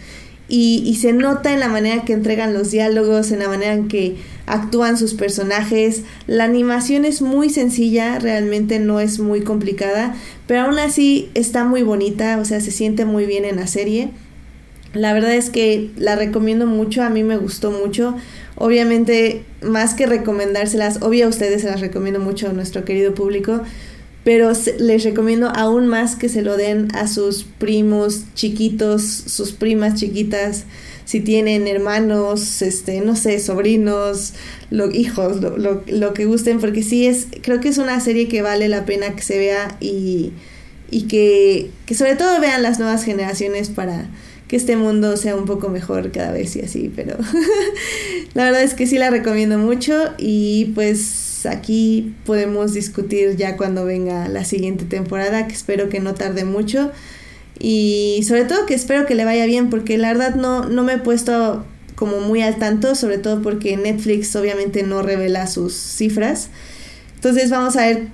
[0.48, 3.88] Y, y se nota en la manera que entregan los diálogos, en la manera en
[3.88, 6.02] que actúan sus personajes.
[6.26, 10.14] La animación es muy sencilla, realmente no es muy complicada,
[10.46, 14.10] pero aún así está muy bonita, o sea, se siente muy bien en la serie.
[14.94, 18.14] La verdad es que la recomiendo mucho, a mí me gustó mucho.
[18.54, 23.60] Obviamente, más que recomendárselas, obvio a ustedes se las recomiendo mucho a nuestro querido público,
[24.24, 29.94] pero les recomiendo aún más que se lo den a sus primos chiquitos, sus primas
[29.94, 30.64] chiquitas,
[31.06, 34.34] si tienen hermanos, este, no sé, sobrinos,
[34.70, 38.26] lo, hijos, lo, lo, lo, que gusten, porque sí es, creo que es una serie
[38.28, 40.32] que vale la pena que se vea y,
[40.90, 44.10] y que, que sobre todo vean las nuevas generaciones para
[44.48, 47.16] que este mundo sea un poco mejor cada vez y así, pero
[48.34, 53.84] la verdad es que sí la recomiendo mucho y pues aquí podemos discutir ya cuando
[53.84, 56.90] venga la siguiente temporada, que espero que no tarde mucho
[57.58, 60.94] y sobre todo que espero que le vaya bien porque la verdad no, no me
[60.94, 66.50] he puesto como muy al tanto, sobre todo porque Netflix obviamente no revela sus cifras.
[67.14, 68.08] Entonces vamos a ver,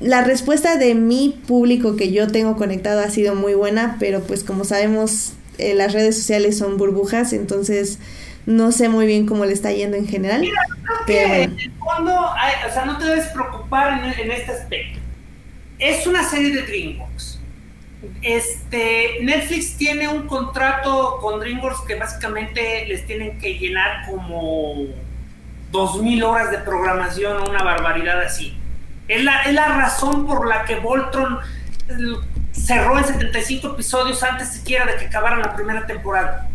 [0.00, 4.42] la respuesta de mi público que yo tengo conectado ha sido muy buena, pero pues
[4.42, 7.98] como sabemos eh, las redes sociales son burbujas, entonces
[8.46, 10.40] no sé muy bien cómo le está yendo en general.
[10.40, 14.52] Mira, creo que en el fondo, o sea, no te debes preocupar en, en este
[14.52, 14.98] aspecto.
[15.78, 17.07] Es una serie de DreamWorks
[18.22, 24.74] este, Netflix tiene un contrato con DreamWorks que básicamente les tienen que llenar como
[25.72, 28.56] 2.000 horas de programación o una barbaridad así.
[29.08, 31.38] Es la, es la razón por la que Voltron
[32.52, 36.48] cerró en 75 episodios antes siquiera de que acabaran la primera temporada.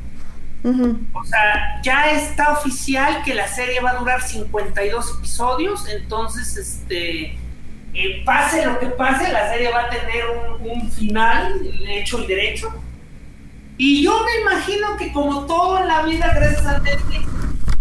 [0.63, 7.37] O sea, ya está oficial que la serie va a durar 52 episodios, entonces, este,
[7.93, 10.25] eh, pase lo que pase, la serie va a tener
[10.59, 12.73] un, final hecho y derecho.
[13.77, 17.27] Y yo me imagino que como todo en la vida, gracias a Netflix,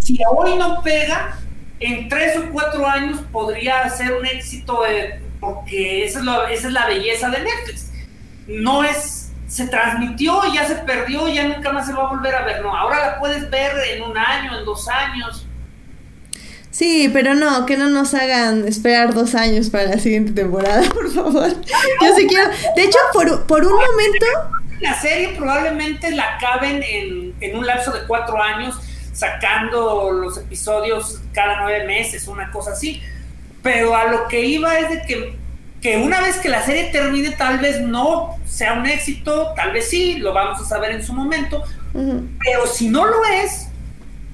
[0.00, 1.39] si hoy no pega,
[1.81, 4.82] en tres o cuatro años podría ser un éxito,
[5.41, 7.92] porque esa es, esa es la belleza de Netflix.
[8.47, 12.44] No es, se transmitió, ya se perdió, ya nunca más se va a volver a
[12.44, 12.62] ver.
[12.62, 15.47] No, ahora la puedes ver en un año, en dos años
[16.73, 21.12] Sí, pero no, que no nos hagan esperar dos años para la siguiente temporada, por
[21.12, 21.51] favor.
[21.51, 22.49] Yo sí quiero.
[22.75, 24.26] De hecho, por, por un momento.
[24.81, 28.75] La serie probablemente la acaben en, en un lapso de cuatro años,
[29.12, 33.02] sacando los episodios cada nueve meses, una cosa así.
[33.62, 35.36] Pero a lo que iba es de que,
[35.83, 39.91] que una vez que la serie termine, tal vez no sea un éxito, tal vez
[39.91, 41.62] sí, lo vamos a saber en su momento.
[41.92, 43.68] Pero si no lo es,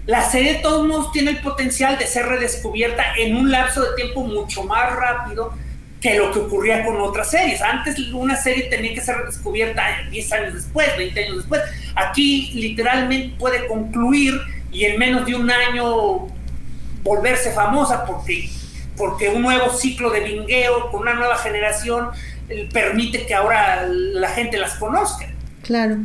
[0.08, 3.94] la serie de todos modos tiene el potencial de ser redescubierta en un lapso de
[3.94, 5.52] tiempo mucho más rápido
[6.00, 7.60] que lo que ocurría con otras series.
[7.60, 11.60] Antes una serie tenía que ser redescubierta 10 años después, 20 años después.
[11.94, 14.40] Aquí literalmente puede concluir
[14.72, 16.28] y en menos de un año
[17.02, 18.48] volverse famosa porque,
[18.96, 22.08] porque un nuevo ciclo de vingueo con una nueva generación
[22.48, 25.26] eh, permite que ahora la gente las conozca.
[25.62, 25.98] Claro.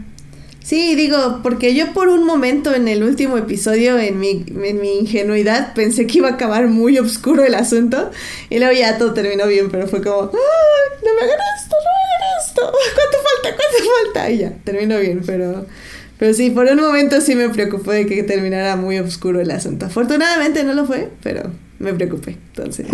[0.64, 5.00] Sí, digo, porque yo por un momento en el último episodio, en mi, en mi
[5.00, 8.11] ingenuidad, pensé que iba a acabar muy oscuro el asunto.
[8.50, 10.30] Y luego ya todo terminó bien, pero fue como, ¡ay!
[11.03, 12.61] No me hagan esto, no me hagan esto.
[12.95, 13.58] ¿Cuánto falta?
[13.58, 14.32] ¿Cuánto falta?
[14.32, 15.66] Y ya, terminó bien, pero.
[16.17, 19.88] Pero sí, por un momento sí me preocupé de que terminara muy oscuro el asunto.
[19.88, 22.38] Afortunadamente no lo fue, pero me preocupé.
[22.56, 22.88] Entonces.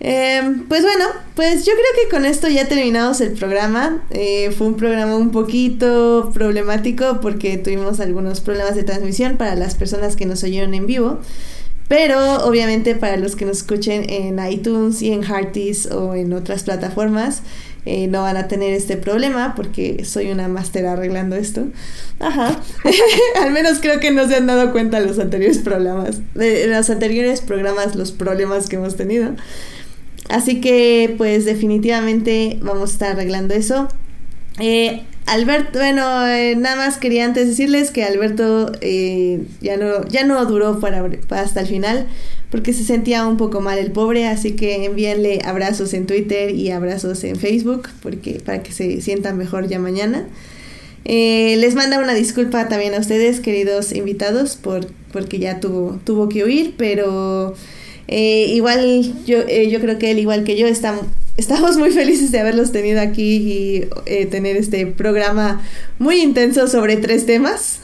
[0.00, 4.02] Eh, pues bueno, pues yo creo que con esto ya terminamos el programa.
[4.10, 9.74] Eh, fue un programa un poquito problemático porque tuvimos algunos problemas de transmisión para las
[9.74, 11.20] personas que nos oyeron en vivo.
[11.88, 16.64] Pero obviamente para los que nos escuchen en iTunes y en Hearties o en otras
[16.64, 17.42] plataformas,
[17.84, 21.68] eh, no van a tener este problema porque soy una máster arreglando esto.
[22.18, 22.60] Ajá.
[23.40, 27.40] Al menos creo que no se han dado cuenta los anteriores programas, de los anteriores
[27.40, 29.36] programas, los problemas que hemos tenido.
[30.28, 33.88] Así que pues definitivamente vamos a estar arreglando eso.
[34.58, 40.24] Eh, Alberto, bueno, eh, nada más quería antes decirles que Alberto eh, ya no ya
[40.24, 42.06] no duró para, hasta el final
[42.50, 46.70] porque se sentía un poco mal el pobre, así que envíenle abrazos en Twitter y
[46.70, 50.26] abrazos en Facebook porque para que se sientan mejor ya mañana.
[51.04, 56.44] les manda una disculpa también a ustedes, queridos invitados, por porque ya tuvo tuvo que
[56.44, 57.54] huir, pero
[58.08, 62.30] eh, igual yo, eh, yo creo que él, igual que yo, estamos, estamos muy felices
[62.30, 65.62] de haberlos tenido aquí y eh, tener este programa
[65.98, 67.80] muy intenso sobre tres temas.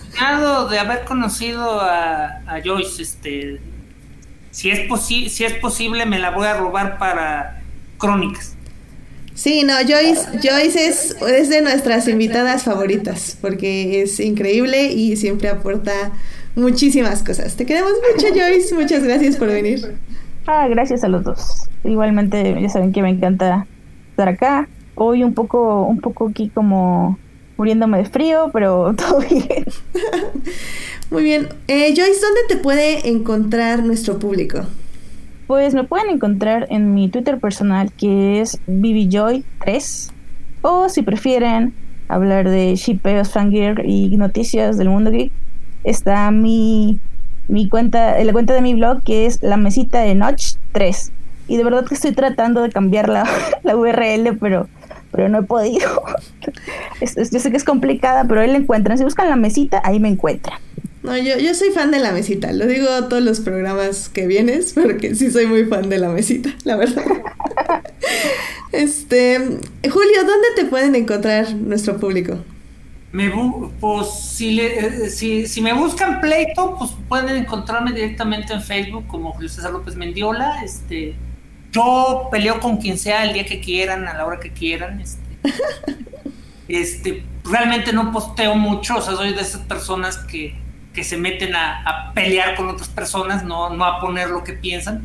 [0.70, 3.60] De haber conocido a, Joyce, este,
[4.50, 4.80] si es,
[5.32, 7.62] si es posible me la voy a robar para
[7.98, 8.54] Crónicas.
[9.34, 15.48] Sí, no, Joyce, Joyce es, es de nuestras invitadas favoritas porque es increíble y siempre
[15.48, 16.12] aporta
[16.56, 17.56] muchísimas cosas.
[17.56, 18.74] Te queremos mucho, Joyce.
[18.74, 19.96] Muchas gracias por venir.
[20.46, 21.68] Ah, gracias a los dos.
[21.84, 23.66] Igualmente, ya saben que me encanta
[24.10, 24.68] estar acá.
[24.94, 27.18] Hoy un poco, un poco aquí como
[27.56, 29.64] muriéndome de frío, pero todo bien.
[31.10, 31.48] Muy bien.
[31.68, 34.60] Eh, Joyce, ¿dónde te puede encontrar nuestro público?
[35.46, 40.10] Pues me pueden encontrar en mi Twitter personal que es BBJoy3
[40.62, 41.74] o si prefieren
[42.08, 45.32] hablar de shipeos, fangirl y noticias del mundo geek,
[45.84, 46.98] está mi,
[47.48, 51.12] mi cuenta, la cuenta de mi blog que es la mesita de Notch 3.
[51.48, 53.28] Y de verdad que estoy tratando de cambiar la,
[53.62, 54.68] la URL, pero,
[55.10, 56.02] pero no he podido.
[57.00, 58.98] yo sé que es complicada, pero ahí la encuentran.
[58.98, 60.58] Si buscan la mesita, ahí me encuentran.
[61.02, 62.52] No, yo, yo soy fan de la mesita.
[62.52, 66.08] Lo digo a todos los programas que vienes, porque sí soy muy fan de la
[66.08, 67.04] mesita, la verdad.
[68.72, 72.38] este, Julio, ¿dónde te pueden encontrar nuestro público?
[73.12, 73.30] Me
[73.78, 79.06] pues si, le, eh, si, si, me buscan pleito, pues pueden encontrarme directamente en Facebook
[79.06, 80.64] como Julio César López Mendiola.
[80.64, 81.14] Este,
[81.70, 85.00] yo peleo con quien sea el día que quieran, a la hora que quieran.
[85.00, 85.22] Este,
[86.68, 91.54] este realmente no posteo mucho, o sea, soy de esas personas que que se meten
[91.54, 95.02] a, pelear con otras personas, no, no a poner lo que piensan.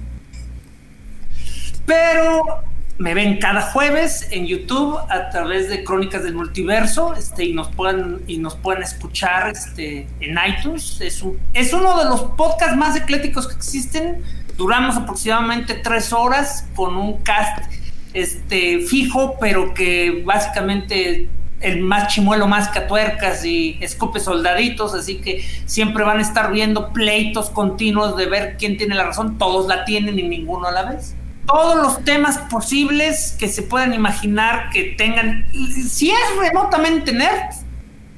[1.85, 2.63] Pero
[2.97, 7.67] me ven cada jueves en YouTube a través de Crónicas del Multiverso este, y, nos
[7.69, 10.99] pueden, y nos pueden escuchar este, en iTunes.
[11.01, 14.23] Es, es uno de los podcasts más ecléticos que existen.
[14.57, 17.71] Duramos aproximadamente tres horas con un cast
[18.13, 25.43] este, fijo, pero que básicamente el más chimuelo más catuercas y escupe soldaditos, así que
[25.65, 29.85] siempre van a estar viendo pleitos continuos de ver quién tiene la razón, todos la
[29.85, 31.15] tienen y ninguno a la vez.
[31.47, 35.45] Todos los temas posibles que se puedan imaginar que tengan,
[35.87, 37.55] si es remotamente nerd,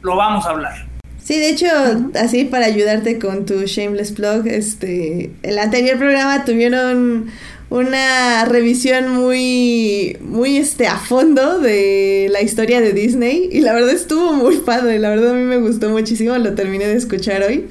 [0.01, 0.88] lo vamos a hablar.
[1.24, 1.67] Sí, de hecho,
[2.16, 7.30] así para ayudarte con tu shameless blog, este, el anterior programa tuvieron
[7.69, 13.91] una revisión muy, muy este, a fondo de la historia de Disney y la verdad
[13.91, 17.67] estuvo muy padre, la verdad a mí me gustó muchísimo, lo terminé de escuchar hoy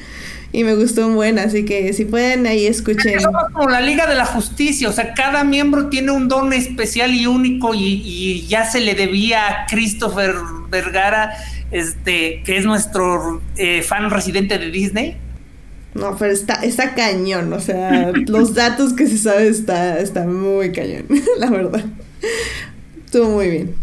[0.52, 3.20] y me gustó un buen, así que si pueden ahí escuchen.
[3.20, 7.14] Somos como la Liga de la Justicia, o sea, cada miembro tiene un don especial
[7.14, 10.34] y único y, ya se le debía a Christopher
[10.70, 11.34] Vergara,
[11.70, 15.16] este, que es nuestro eh, fan residente de Disney
[15.98, 20.72] no, pero está, está cañón, o sea, los datos que se sabe está, está muy
[20.72, 21.06] cañón,
[21.38, 21.84] la verdad.
[23.04, 23.74] Estuvo muy bien.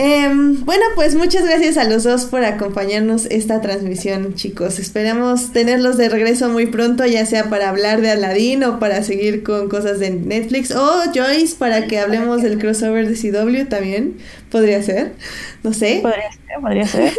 [0.00, 4.78] Em, bueno, pues muchas gracias a los dos por acompañarnos esta transmisión, chicos.
[4.78, 9.42] Esperamos tenerlos de regreso muy pronto, ya sea para hablar de Aladdin o para seguir
[9.42, 14.18] con cosas de Netflix o Joyce para que hablemos del crossover de CW también.
[14.52, 15.14] Podría ser,
[15.64, 15.98] no sé.
[16.00, 17.12] Podría ser, podría ser.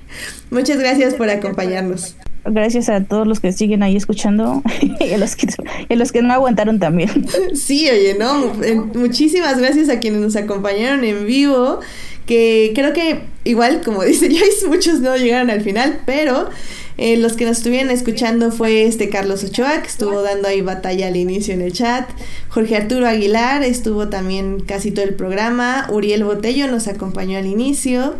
[0.50, 2.16] muchas gracias por acompañarnos.
[2.44, 4.62] Gracias a todos los que siguen ahí escuchando
[5.00, 5.46] y a los que,
[5.90, 7.10] los que no aguantaron también.
[7.54, 8.52] Sí, oye, no,
[8.94, 11.80] muchísimas gracias a quienes nos acompañaron en vivo,
[12.26, 16.48] que creo que igual, como dice Joyce, muchos no llegaron al final, pero
[16.98, 21.08] eh, los que nos estuvieron escuchando fue este Carlos Ochoa, que estuvo dando ahí batalla
[21.08, 22.08] al inicio en el chat,
[22.48, 28.14] Jorge Arturo Aguilar estuvo también casi todo el programa, Uriel Botello nos acompañó al inicio.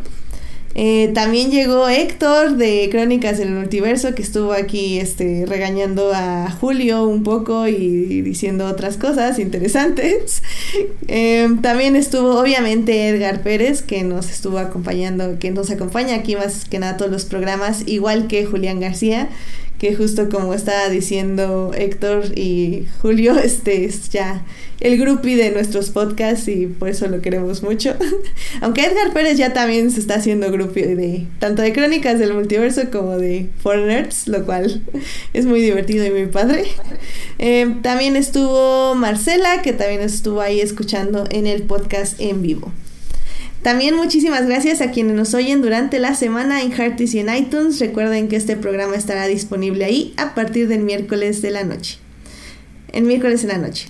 [0.74, 7.04] Eh, también llegó Héctor de Crónicas del Multiverso, que estuvo aquí este, regañando a Julio
[7.04, 10.42] un poco y, diciendo otras cosas interesantes.
[11.14, 16.64] Eh, también estuvo, obviamente, Edgar Pérez, que nos estuvo acompañando, que nos acompaña aquí más
[16.64, 19.28] que nada todos los programas, igual que Julián García,
[19.82, 24.44] que justo como estaba diciendo Héctor y Julio, este es ya
[24.78, 27.96] el groupie de nuestros podcasts y por eso lo queremos mucho.
[28.60, 32.92] Aunque Edgar Pérez ya también se está haciendo groupie de tanto de Crónicas del Multiverso
[32.92, 34.82] como de Foreigners, lo cual
[35.32, 36.64] es muy divertido y muy padre.
[37.40, 42.70] Eh, también estuvo Marcela, que también estuvo ahí escuchando en el podcast en vivo.
[43.62, 47.78] También muchísimas gracias a quienes nos oyen durante la semana en Hearties y en iTunes.
[47.78, 51.98] Recuerden que este programa estará disponible ahí a partir del miércoles de la noche.
[52.92, 53.86] El miércoles en la noche.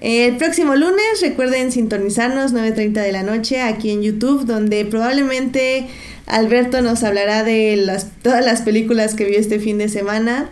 [0.00, 5.86] El próximo lunes recuerden sintonizarnos 9.30 de la noche aquí en YouTube donde probablemente
[6.26, 10.50] Alberto nos hablará de las, todas las películas que vio este fin de semana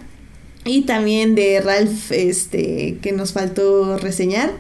[0.65, 4.53] y también de Ralph este, que nos faltó reseñar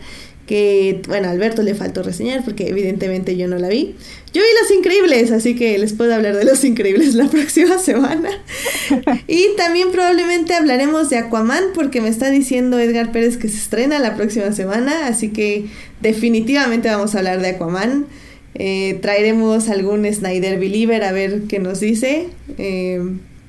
[0.52, 3.96] que, bueno, Alberto le faltó reseñar porque evidentemente yo no la vi.
[4.34, 8.28] Yo vi Los Increíbles, así que les puedo hablar de Los Increíbles la próxima semana.
[9.26, 13.98] y también probablemente hablaremos de Aquaman porque me está diciendo Edgar Pérez que se estrena
[13.98, 15.68] la próxima semana, así que
[16.02, 18.04] definitivamente vamos a hablar de Aquaman.
[18.54, 23.00] Eh, traeremos algún Snyder Believer a ver qué nos dice, eh,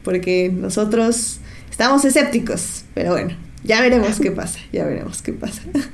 [0.05, 5.63] porque nosotros estamos escépticos, pero bueno, ya veremos qué pasa, ya veremos qué pasa.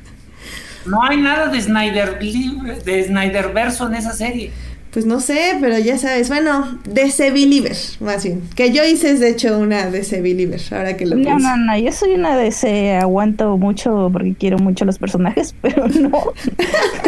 [0.89, 4.51] No hay nada de Snyder de Snyder verso en esa serie.
[4.91, 8.41] Pues no sé, pero ya sabes, bueno, DC Believer, más bien.
[8.55, 11.47] Que yo hice, de hecho, una DC Believer, ahora que lo No, pienso.
[11.47, 16.09] no, no, yo soy una DC, aguanto mucho porque quiero mucho los personajes, pero no,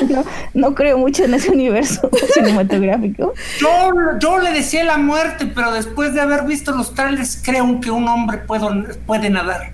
[0.09, 3.33] no, no creo mucho en ese universo cinematográfico.
[3.59, 3.69] Yo,
[4.19, 8.07] yo le decía la muerte, pero después de haber visto los trailers, creo que un
[8.07, 8.69] hombre puedo,
[9.07, 9.71] puede nadar.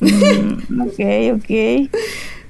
[0.00, 1.90] Mm, ok, ok.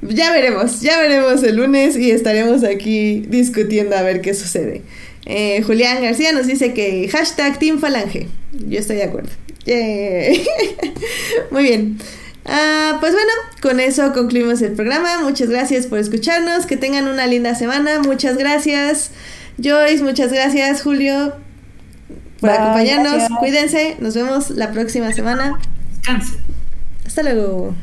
[0.03, 4.83] Ya veremos, ya veremos el lunes y estaremos aquí discutiendo a ver qué sucede.
[5.25, 8.29] Eh, Julián García nos dice que hashtag Team Falange.
[8.53, 9.31] Yo estoy de acuerdo.
[11.51, 11.99] Muy bien.
[12.45, 15.19] Ah, pues bueno, con eso concluimos el programa.
[15.23, 16.67] Muchas gracias por escucharnos.
[16.67, 17.99] Que tengan una linda semana.
[18.01, 19.11] Muchas gracias.
[19.63, 20.83] Joyce, muchas gracias.
[20.83, 21.35] Julio,
[22.41, 23.13] por Bye, acompañarnos.
[23.13, 23.39] gracias.
[23.41, 23.97] Cuídense.
[23.99, 25.59] Nos vemos la próxima semana.
[25.91, 26.39] Descansen.
[27.05, 27.75] Hasta luego.